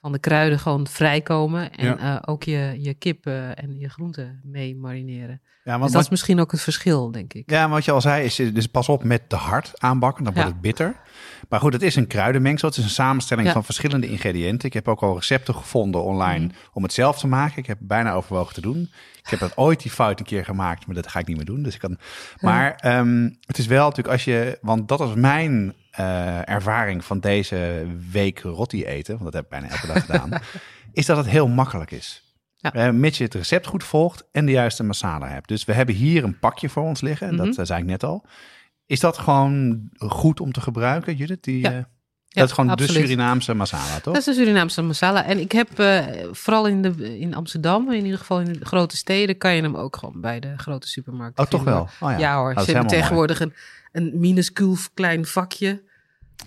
[0.00, 1.72] van de kruiden gewoon vrijkomen.
[1.72, 1.98] En Ja.
[2.20, 5.40] eh, ook je, je kip eh, en je groenten mee marineren.
[5.64, 7.50] Ja, Dus want dat is misschien ook het verschil, denk ik.
[7.50, 10.32] ja, maar wat je al zei, is dus pas op met te hard aanbakken, dan
[10.32, 10.54] wordt Ja.
[10.54, 10.96] het bitter.
[11.48, 12.68] Maar goed, het is een kruidenmengsel.
[12.68, 13.52] Het is een samenstelling Ja.
[13.52, 14.68] van verschillende ingrediënten.
[14.68, 16.54] Ik heb ook al recepten gevonden online Mhm.
[16.72, 17.58] om het zelf te maken.
[17.58, 18.90] Ik heb bijna overwogen te doen.
[19.22, 21.44] Ik heb dat ooit die fout een keer gemaakt, maar dat ga ik niet meer
[21.44, 21.62] doen.
[21.62, 21.98] Dus ik kan...
[22.40, 27.20] Maar ehm, het is wel natuurlijk als je, want dat is mijn eh, ervaring van
[27.20, 30.30] deze week rotti eten, want dat heb ik bijna elke dag gedaan,
[30.92, 32.22] is dat het heel makkelijk is.
[32.56, 32.72] Ja.
[32.72, 35.48] Eh, mits je het recept goed volgt en de juiste masala hebt.
[35.48, 37.60] Dus we hebben hier een pakje voor ons liggen, dat Mhm.
[37.60, 38.24] eh, zei ik net al.
[38.88, 41.42] Is dat gewoon goed om te gebruiken, Judith?
[41.44, 41.70] Die, Ja.
[41.70, 41.76] eh,
[42.28, 42.94] Ja, dat is gewoon absoluut.
[42.94, 44.14] de Surinaamse masala, toch?
[44.14, 45.24] Dat is de Surinaamse masala.
[45.24, 48.96] En ik heb eh, vooral in, de, in Amsterdam, in ieder geval in de grote
[48.96, 51.80] steden, kan je hem ook gewoon bij de grote supermarkten Oh, toch wel?
[51.80, 52.18] Oh, ja.
[52.18, 53.00] Ja, hoor, Oh, ze hebben mooi.
[53.00, 53.52] tegenwoordig een,
[53.92, 55.82] een minuscuul klein vakje.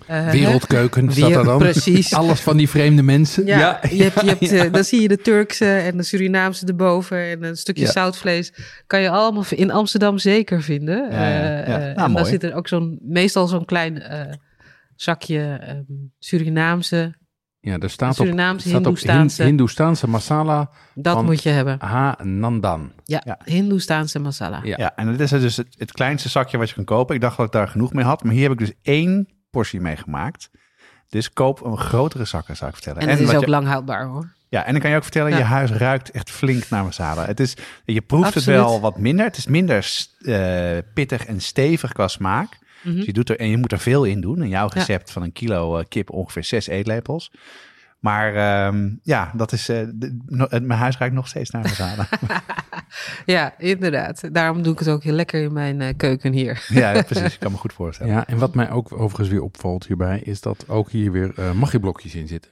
[0.06, 1.58] Eh, Wereldkeuken staat er dan.
[1.58, 2.14] Precies.
[2.14, 3.46] Alles van die vreemde mensen.
[3.46, 7.18] Ja, je hebt, je hebt, eh, dan zie je de Turkse en de Surinaamse erboven
[7.30, 7.90] en een stukje Ja.
[7.90, 8.52] zoutvlees.
[8.86, 11.10] Kan je allemaal in Amsterdam zeker vinden.
[11.10, 11.66] Ja, ja, ja.
[11.66, 12.24] Nou, eh, en dan mooi.
[12.24, 14.32] zit er ook zo'n, meestal zo'n klein eh,
[14.96, 15.82] zakje ehm,
[16.18, 17.14] Surinaamse.
[17.60, 19.36] Ja, er staat op, Surinaamse, staat op Hindoestaanse.
[19.42, 21.76] Hin- Hindoestaanse masala Dat Van- moet je hebben.
[21.80, 22.92] ha nandan.
[23.04, 23.38] Ja, Ja.
[23.44, 24.60] Hindoestaanse masala.
[24.62, 24.74] Ja.
[24.78, 27.14] Ja, en dit is dus het, het kleinste zakje wat je kan kopen.
[27.14, 29.80] Ik dacht dat ik daar genoeg mee had, maar hier heb ik dus één portie
[29.80, 30.50] mee gemaakt.
[31.08, 33.02] Dus koop een grotere zakken, zou ik vertellen.
[33.02, 34.28] En het is ook je- lang houdbaar hoor.
[34.48, 35.36] Ja, en dan kan je ook vertellen, Ja.
[35.36, 37.26] je huis ruikt echt flink naar masala.
[37.26, 38.58] Het is, je proeft Absoluut.
[38.58, 39.24] het wel wat minder.
[39.24, 42.58] Het is minder eh, pittig en stevig qua smaak.
[42.82, 42.96] Mhm.
[42.96, 44.42] Dus je doet er, en je moet er veel in doen.
[44.42, 47.30] In jouw recept van een kilo eh, kip ongeveer zes eetlepels.
[48.02, 51.62] Maar ehm, ja, dat is, eh, de- no- het- mijn huis ruikt nog steeds naar
[51.62, 52.08] masala.
[53.26, 54.34] Ja, inderdaad.
[54.34, 56.64] Daarom doe ik het ook heel lekker in mijn eh, keuken hier.
[56.68, 57.34] ja, precies.
[57.34, 58.12] Ik kan me goed voorstellen.
[58.12, 61.52] Ja, en wat mij ook overigens weer opvalt hierbij, is dat ook hier weer eh
[61.52, 62.50] magieblokjes in zitten.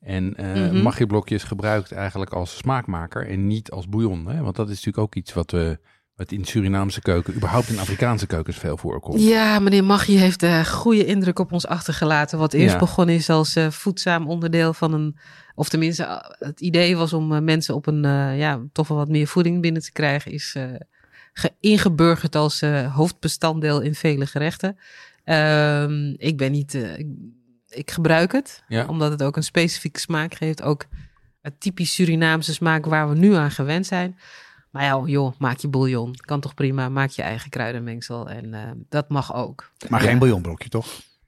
[0.00, 0.82] En eh Mhm.
[0.82, 4.26] magieblokjes gebruikt eigenlijk als smaakmaker en niet als bouillon.
[4.26, 4.40] Hè?
[4.42, 5.78] Want dat is natuurlijk ook iets wat, we
[6.20, 9.22] wat in Surinaamse keuken, überhaupt in Afrikaanse keukens veel voorkomt.
[9.22, 12.38] Ja, meneer Maggie heeft een goede indruk op ons achtergelaten.
[12.38, 12.78] Wat eerst Ja.
[12.78, 15.16] begonnen is als eh, voedzaam onderdeel van een...
[15.54, 18.04] Of tenminste, eh, het idee was om eh, mensen op een...
[18.04, 20.32] eh, ja, toch wel wat meer voeding binnen te krijgen.
[20.32, 20.64] Is eh,
[21.32, 24.76] ge- ingeburgerd als eh, hoofdbestanddeel in vele gerechten.
[25.24, 26.74] Ehm, ik ben niet...
[26.74, 27.06] eh, ik,
[27.68, 28.86] ik gebruik het, Ja.
[28.86, 30.62] omdat het ook een specifieke smaak geeft.
[30.62, 30.84] Ook
[31.42, 34.16] het typisch Surinaamse smaak waar we nu aan gewend zijn.
[34.70, 36.14] Maar ja, joh, maak je bouillon.
[36.16, 36.88] Kan toch prima.
[36.88, 38.28] Maak je eigen kruidenmengsel.
[38.28, 39.70] En eh, dat mag ook.
[39.88, 40.08] Maar Ja.
[40.08, 40.86] geen bouillonblokje, toch?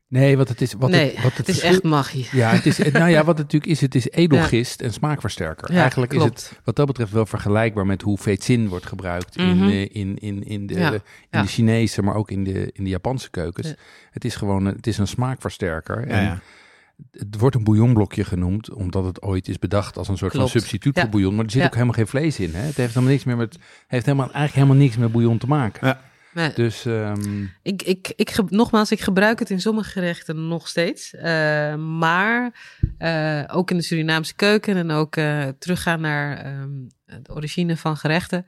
[0.08, 0.72] Nee, wat het is.
[0.72, 2.28] Wat nee, het, wat het is verschil- echt magie.
[2.32, 5.72] Ja, het is, nou ja, wat het natuurlijk is, het is edelgist en smaakversterker.
[5.72, 9.56] Ja, Eigenlijk is het wat dat betreft wel vergelijkbaar met hoe vetzin wordt gebruikt in,
[9.56, 9.68] Mhm.
[9.68, 11.42] eh, in, in, in, de, Ja, in ja.
[11.42, 13.68] de Chinese, maar ook in de, in de Japanse keukens.
[13.68, 13.74] Ja.
[14.10, 16.08] Het is gewoon het is een smaakversterker.
[16.08, 16.40] Ja, en ja.
[17.10, 20.50] Het wordt een bouillonblokje genoemd, omdat het ooit is bedacht als een soort Klopt.
[20.50, 21.00] van substituut Ja.
[21.00, 21.34] voor bouillon.
[21.34, 21.66] Maar er zit Ja.
[21.66, 22.54] ook helemaal geen vlees in.
[22.54, 22.60] Hè?
[22.60, 25.86] Het heeft helemaal niks meer met, heeft helemaal, eigenlijk helemaal niks met bouillon te maken.
[25.86, 26.00] Ja.
[26.34, 31.14] Nee, Dus ehm, ik, ik, ik, nogmaals, ik gebruik het in sommige gerechten nog steeds.
[31.14, 32.52] Eh, maar
[32.98, 36.70] eh, ook in de Surinaamse keuken en ook eh, teruggaan naar ehm,
[37.22, 38.46] de origine van gerechten.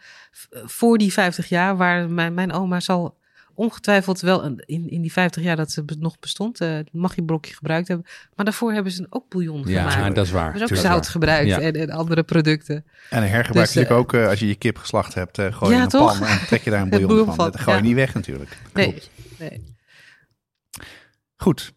[0.50, 3.16] Voor die 50 jaar, waar mijn, mijn oma zal
[3.54, 7.88] ongetwijfeld wel in, in die 50 jaar dat ze nog bestond, eh het magieblokje gebruikt
[7.88, 8.06] hebben.
[8.34, 10.14] Maar daarvoor hebben ze ook bouillon ja, gemaakt.
[10.14, 10.54] dat is waar.
[10.54, 11.10] Is ook Tuurlijk zout waar.
[11.10, 11.60] gebruikt Ja.
[11.60, 12.84] en, en andere producten.
[13.10, 15.38] En hergebruik Dus, natuurlijk ook eh, als je je kip geslacht hebt.
[15.38, 16.18] eh gooi je Ja, in een toch?
[16.18, 17.44] pan en trek je daar een bouillon bouillon van.
[17.44, 17.88] van, Dat gooi je ja.
[17.88, 18.56] niet weg natuurlijk.
[18.74, 19.02] Nee,
[19.38, 19.74] nee.
[21.36, 21.72] Goed.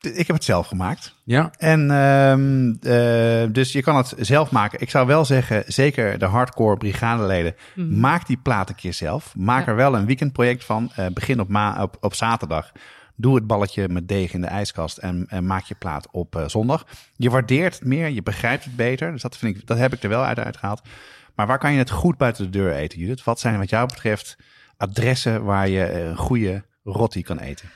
[0.00, 1.14] Ik heb het zelf gemaakt.
[1.24, 4.80] Ja, En ehm, eh, dus je kan het zelf maken.
[4.80, 8.00] Ik zou wel zeggen, zeker de hardcore brigadeleden, Mhm.
[8.00, 9.34] maak die plaat een keer zelf.
[9.36, 9.70] Maak Ja.
[9.70, 10.90] er wel een weekendproject van.
[10.96, 12.72] Eh, begin op, ma op, op zaterdag.
[13.16, 16.48] Doe het balletje met deeg in de ijskast en, en maak je plaat op eh,
[16.48, 16.86] zondag.
[17.16, 19.12] Je waardeert het meer, je begrijpt het beter.
[19.12, 20.82] Dus dat, vind ik, dat heb ik er wel uit uitgehaald.
[21.34, 23.24] Maar waar kan je het goed buiten de deur eten, Judith?
[23.24, 24.36] Wat zijn wat jou betreft
[24.76, 27.68] adressen waar je eh, een goede rotti kan eten?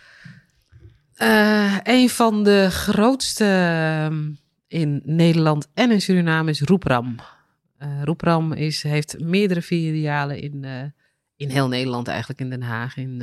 [1.23, 4.31] Eh, een van de grootste ehm,
[4.67, 7.17] in Nederland en in Suriname is Roepram.
[7.77, 10.83] Eh Roepram is, heeft meerdere filialen in, eh,
[11.37, 13.23] in heel Nederland, eigenlijk in Den Haag, in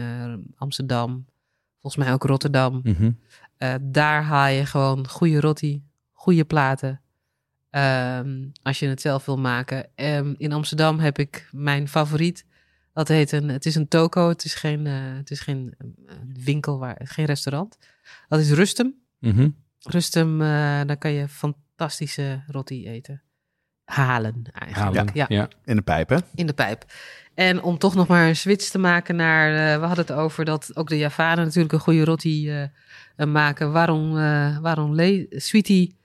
[0.55, 1.25] Amsterdam,
[1.79, 2.81] volgens mij ook Rotterdam.
[2.83, 3.11] mhm.
[3.81, 7.01] Daar haal je gewoon goede rotti, goede platen.
[7.69, 9.89] Ehm, als je het zelf wil maken.
[9.95, 12.45] Ehm, in Amsterdam heb ik mijn favoriet.
[12.99, 14.29] Dat heet een, het is een toko.
[14.29, 17.77] Het is geen, eh, het is geen eh, winkel, waar, geen restaurant.
[18.27, 18.93] Dat is Rustem.
[19.19, 19.49] Mhm.
[19.79, 20.47] Rustem, eh
[20.85, 23.21] daar kan je fantastische roti eten.
[23.85, 24.95] Halen eigenlijk.
[24.97, 25.09] Halen.
[25.13, 25.47] Ja, Ja.
[25.65, 26.21] In de pijpen.
[26.35, 26.85] in de pijp.
[27.33, 29.73] En om toch nog maar een switch te maken naar...
[29.73, 32.69] eh, we hadden het over dat ook de Javanen natuurlijk een goede roti eh, eh,
[33.27, 33.71] maken.
[33.71, 35.97] Waarom, eh waarom le- Sweetie...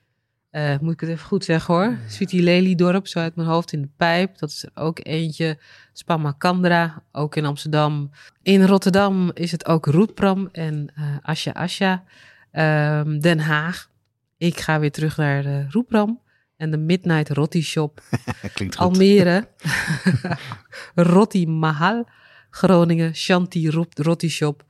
[0.54, 1.98] eh, moet ik het even goed zeggen hoor.
[2.08, 4.38] Sweetie Lelydorp, zo uit mijn hoofd in de pijp.
[4.38, 5.58] Dat is er ook eentje.
[5.92, 8.10] Spamakandra, ook in Amsterdam.
[8.42, 12.04] In Rotterdam is het ook Roetpram en eh Asja Asja.
[12.50, 13.90] Ehm, Den Haag.
[14.36, 16.20] Ik ga weer terug naar de Roetpram.
[16.56, 18.00] En de Midnight Rotti Shop.
[18.54, 18.84] Klinkt goed.
[18.86, 19.48] Almere,
[20.94, 22.08] Rotti Mahal,
[22.50, 24.64] Groningen, Shanti Rot- Rotti Shop.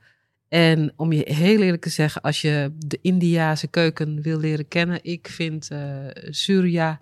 [0.55, 4.99] En om je heel eerlijk te zeggen, als je de Indiase keuken wil leren kennen,
[5.01, 7.01] ik vind eh Surya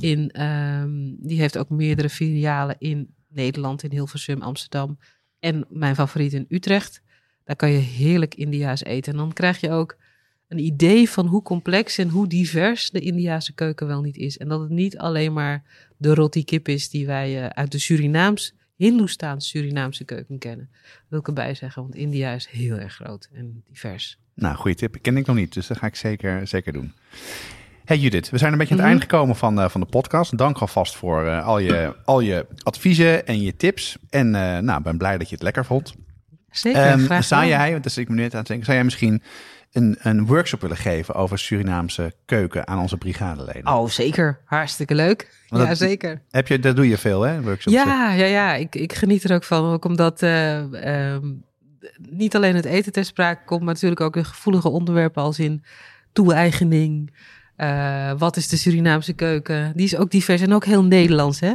[0.00, 4.98] in, ehm, die heeft ook meerdere filialen in Nederland, in Hilversum, Amsterdam
[5.38, 7.02] en mijn favoriet in Utrecht.
[7.44, 9.12] Daar kan je heerlijk Indiaas eten.
[9.12, 9.96] En dan krijg je ook
[10.48, 14.38] een idee van hoe complex en hoe divers de Indiase keuken wel niet is.
[14.38, 15.64] En dat het niet alleen maar
[15.96, 20.70] de roti kip is die wij eh, uit de Surinaams, Hindoestaans Surinaamse keuken kennen.
[21.08, 24.18] Wil ik erbij zeggen, want India is heel erg groot en divers.
[24.34, 24.96] Nou, goede tip.
[25.02, 26.92] Ken ik nog niet, dus dat ga ik zeker, zeker doen.
[27.84, 28.98] Hey Judith, we zijn een beetje aan het Mhm.
[28.98, 30.38] eind gekomen van, eh, van de podcast.
[30.38, 33.96] Dank alvast voor eh, al, je, al je adviezen en je tips.
[34.10, 35.94] En eh nou, ben blij dat je het lekker vond.
[36.50, 38.76] Zeker, Ehm, graag zou jij, want dat is ik me net aan het denken, zou
[38.76, 39.22] jij misschien
[39.72, 43.66] een, een workshop willen geven over Surinaamse keuken aan onze brigadeleden?
[43.66, 44.38] Oh, zeker.
[44.44, 45.40] Hartstikke leuk.
[45.48, 46.22] Want ja, dat- zeker.
[46.30, 47.42] Heb je, dat doe je veel, hè?
[47.42, 47.76] Workshops.
[47.76, 48.54] Ja, ja, ja.
[48.54, 49.72] Ik, ik geniet er ook van.
[49.72, 51.26] Ook omdat eh, ehm,
[52.10, 55.64] niet alleen het eten ter sprake komt, maar natuurlijk ook de gevoelige onderwerpen als in
[56.12, 57.12] toe-eigening.
[57.56, 59.72] eh, wat is de Surinaamse keuken?
[59.76, 61.52] Die is ook divers en ook heel Nederlands, hè?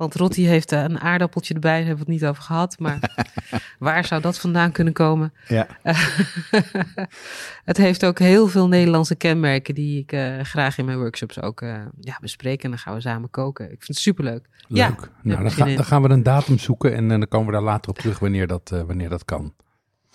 [0.00, 2.78] Want Rotti heeft eh, een aardappeltje erbij, daar hebben we het niet over gehad.
[2.78, 2.98] Maar
[3.78, 5.32] waar zou dat vandaan kunnen komen?
[5.48, 5.66] Ja.
[7.70, 11.60] het heeft ook heel veel Nederlandse kenmerken die ik eh, graag in mijn workshops ook
[11.60, 12.62] eh, ja, bespreek.
[12.64, 13.64] En dan gaan we samen koken.
[13.64, 14.48] Ik vind het superleuk.
[14.68, 15.10] Leuk.
[15.22, 17.90] nou, dan, ga- dan gaan we een datum zoeken en, dan komen we daar later
[17.90, 19.54] op terug wanneer dat, eh, wanneer dat kan.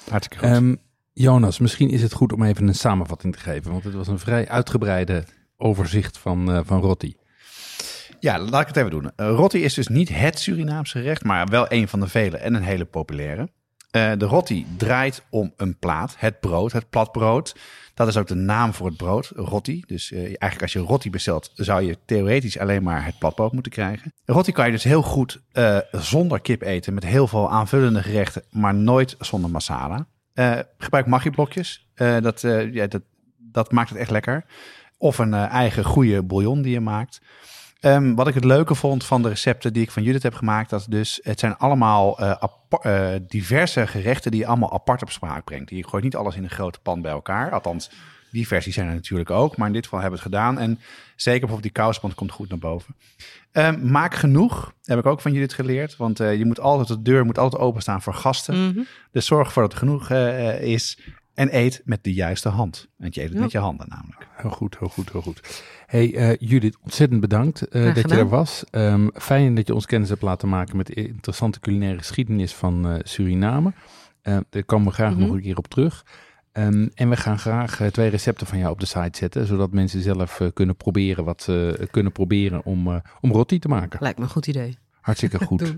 [0.09, 0.55] Hartstikke goed.
[0.55, 0.75] Ehm,
[1.13, 4.19] Jonas, misschien is het goed om even een samenvatting te geven, want het was een
[4.19, 5.23] vrij uitgebreide
[5.57, 7.15] overzicht van, eh, van Rotti.
[8.25, 9.11] Ja, laat ik het even doen.
[9.15, 12.53] Eh, rotti is dus niet het Surinaamse gerecht, maar wel een van de vele en
[12.53, 13.49] een hele populaire.
[13.91, 17.55] Eh, de rotti draait om een plaat, het brood, het platbrood.
[17.93, 19.83] Dat is ook de naam voor het brood, rotti.
[19.87, 23.71] Dus eh, eigenlijk als je rotti bestelt, zou je theoretisch alleen maar het platbrood moeten
[23.71, 24.13] krijgen.
[24.25, 25.41] Rotti kan je dus heel goed
[25.91, 30.07] zonder kip eten, met heel veel aanvullende gerechten, maar nooit zonder masala.
[30.77, 31.89] Gebruik maggi-blokjes.
[31.95, 33.01] Dat, ja, dat,
[33.37, 34.45] dat maakt het echt lekker.
[34.97, 37.21] Of een eigen goede bouillon die je maakt.
[37.85, 40.69] Ehm, wat ik het leuke vond van de recepten die ik van Judith heb gemaakt,
[40.69, 42.43] dat dus het zijn allemaal eh,
[42.81, 45.69] eh, diverse gerechten die je allemaal apart op spraak brengt.
[45.69, 47.51] Je gooit niet alles in een grote pan bij elkaar.
[47.51, 47.89] Althans,
[48.31, 50.59] die versies zijn er natuurlijk ook, maar in dit geval hebben we het gedaan.
[50.59, 50.79] En
[51.15, 52.95] zeker bijvoorbeeld die kouspand komt goed naar boven.
[53.51, 55.97] Ehm, maak genoeg, heb ik ook van Judith geleerd.
[55.97, 58.67] Want eh, je moet altijd, de deur moet altijd openstaan voor gasten.
[58.67, 58.79] Mhm.
[59.11, 60.09] Dus zorg ervoor dat er genoeg
[60.59, 60.99] is.
[61.35, 62.87] En eet met de juiste hand.
[62.97, 63.43] Want je eet het Ja.
[63.43, 64.27] met je handen namelijk.
[64.35, 65.63] Heel goed, heel goed, heel goed.
[65.85, 68.63] Hey eh, Judith, ontzettend bedankt eh, dat je er was.
[68.71, 72.87] Ehm, fijn dat je ons kennis hebt laten maken met de interessante culinaire geschiedenis van
[72.87, 73.73] eh, Suriname.
[74.49, 75.19] Daar komen we graag Mhm.
[75.19, 76.05] nog een keer op terug.
[76.51, 80.01] Ehm, en we gaan graag twee recepten van jou op de site zetten, zodat mensen
[80.01, 83.99] zelf eh, kunnen proberen wat ze eh, kunnen proberen om, eh, om roti te maken.
[84.01, 84.77] Lijkt me een goed idee.
[85.01, 85.73] Hartstikke goed.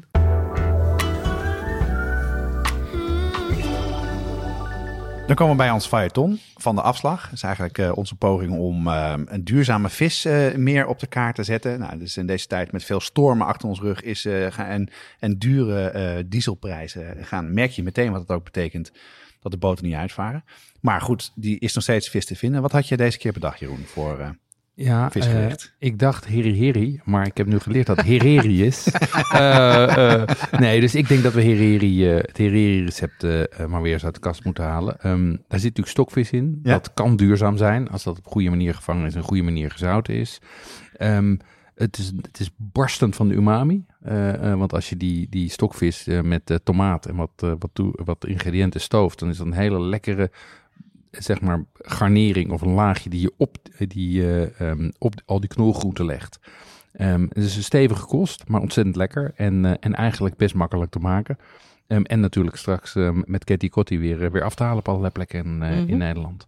[5.28, 7.24] Dan komen we bij ons feuilleton van de afslag.
[7.24, 11.08] Dat is eigenlijk eh, onze poging om eh, een duurzame vis eh, meer op de
[11.08, 11.80] kaart te zetten.
[11.80, 14.90] Nou, dus in deze tijd met veel stormen achter ons rug is, en,
[15.20, 18.92] en dure dieselprijzen gaan, merk je meteen wat het ook betekent
[19.42, 20.44] dat de boten niet uitvaren.
[20.82, 22.62] Maar goed, die is nog steeds vis te vinden.
[22.62, 24.36] Wat had je deze keer bedacht, Jeroen, voor
[24.80, 25.74] Ja, Visgerecht.
[25.80, 28.88] eh, ik dacht heri maar ik heb nu geleerd dat hereri is.
[29.32, 30.24] Eh,
[30.60, 34.14] nee, dus ik denk dat we hereri, het hereri recept eh, maar weer eens uit
[34.14, 35.00] de kast moeten halen.
[35.02, 36.60] Ehm, daar zit natuurlijk stokvis in.
[36.64, 36.72] Ja.
[36.72, 40.14] Dat kan duurzaam zijn als dat op goede manier gevangen is en goede manier gezouten
[40.14, 40.42] is.
[40.94, 41.36] Ehm,
[41.76, 43.86] het is, het is barstend van de umami.
[44.58, 49.20] want als je die, die stokvis met tomaat en wat, wat, toe, wat ingrediënten stooft,
[49.20, 50.32] dan is dat een hele lekkere
[51.20, 53.58] zeg maar, garnering of een laagje die je op,
[53.88, 56.40] die, eh, ehm, op al die knolgroenten legt.
[56.92, 60.92] Ehm, het is een stevige kost, maar ontzettend lekker en, eh, en eigenlijk best makkelijk
[60.92, 61.38] te maken.
[61.88, 62.96] Ehm, en natuurlijk straks
[63.26, 65.88] met Ketty Kotti weer, eh, weer af te halen op allerlei plekken in, eh, Mhm.
[65.88, 66.48] in Nederland.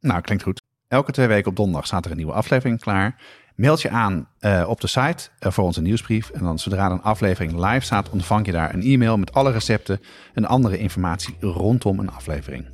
[0.00, 0.62] Nou, klinkt goed.
[0.88, 3.22] Elke twee weken op donderdag staat er een nieuwe aflevering klaar.
[3.54, 6.30] Meld je aan uh, op de site uh, voor onze nieuwsbrief.
[6.30, 10.00] En dan zodra een aflevering live staat, ontvang je daar een e-mail met alle recepten
[10.32, 12.73] en andere informatie rondom een aflevering.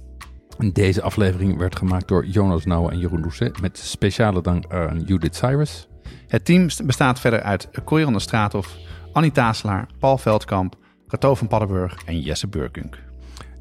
[0.59, 5.37] Deze aflevering werd gemaakt door Jonas Nouwen en Jeroen Doucet met speciale dank aan Judith
[5.37, 5.89] Cyrus.
[6.27, 8.77] Het team bestaat verder uit Corianne Straathof,
[9.13, 10.77] Annie Taselaar, Paul Veldkamp,
[11.09, 12.99] Cato van Paddenburg en Jesse Burkunk.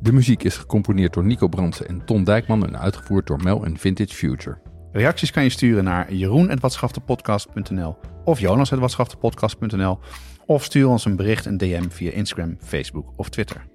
[0.02, 3.78] De muziek is gecomponeerd door Nico Brandsen en Ton Dijkman en uitgevoerd door Mel en
[3.78, 4.58] Vintage Future.
[4.92, 10.00] Reacties kan je sturen naar jeroen.watschaftepodcast.nl of jonas.watschaftepodcast.nl
[10.46, 13.66] of stuur ons een bericht, een DM via Instagram, Facebook of Twitter.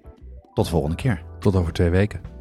[0.55, 1.23] Tot de volgende keer.
[1.39, 2.34] Tot over twee weken.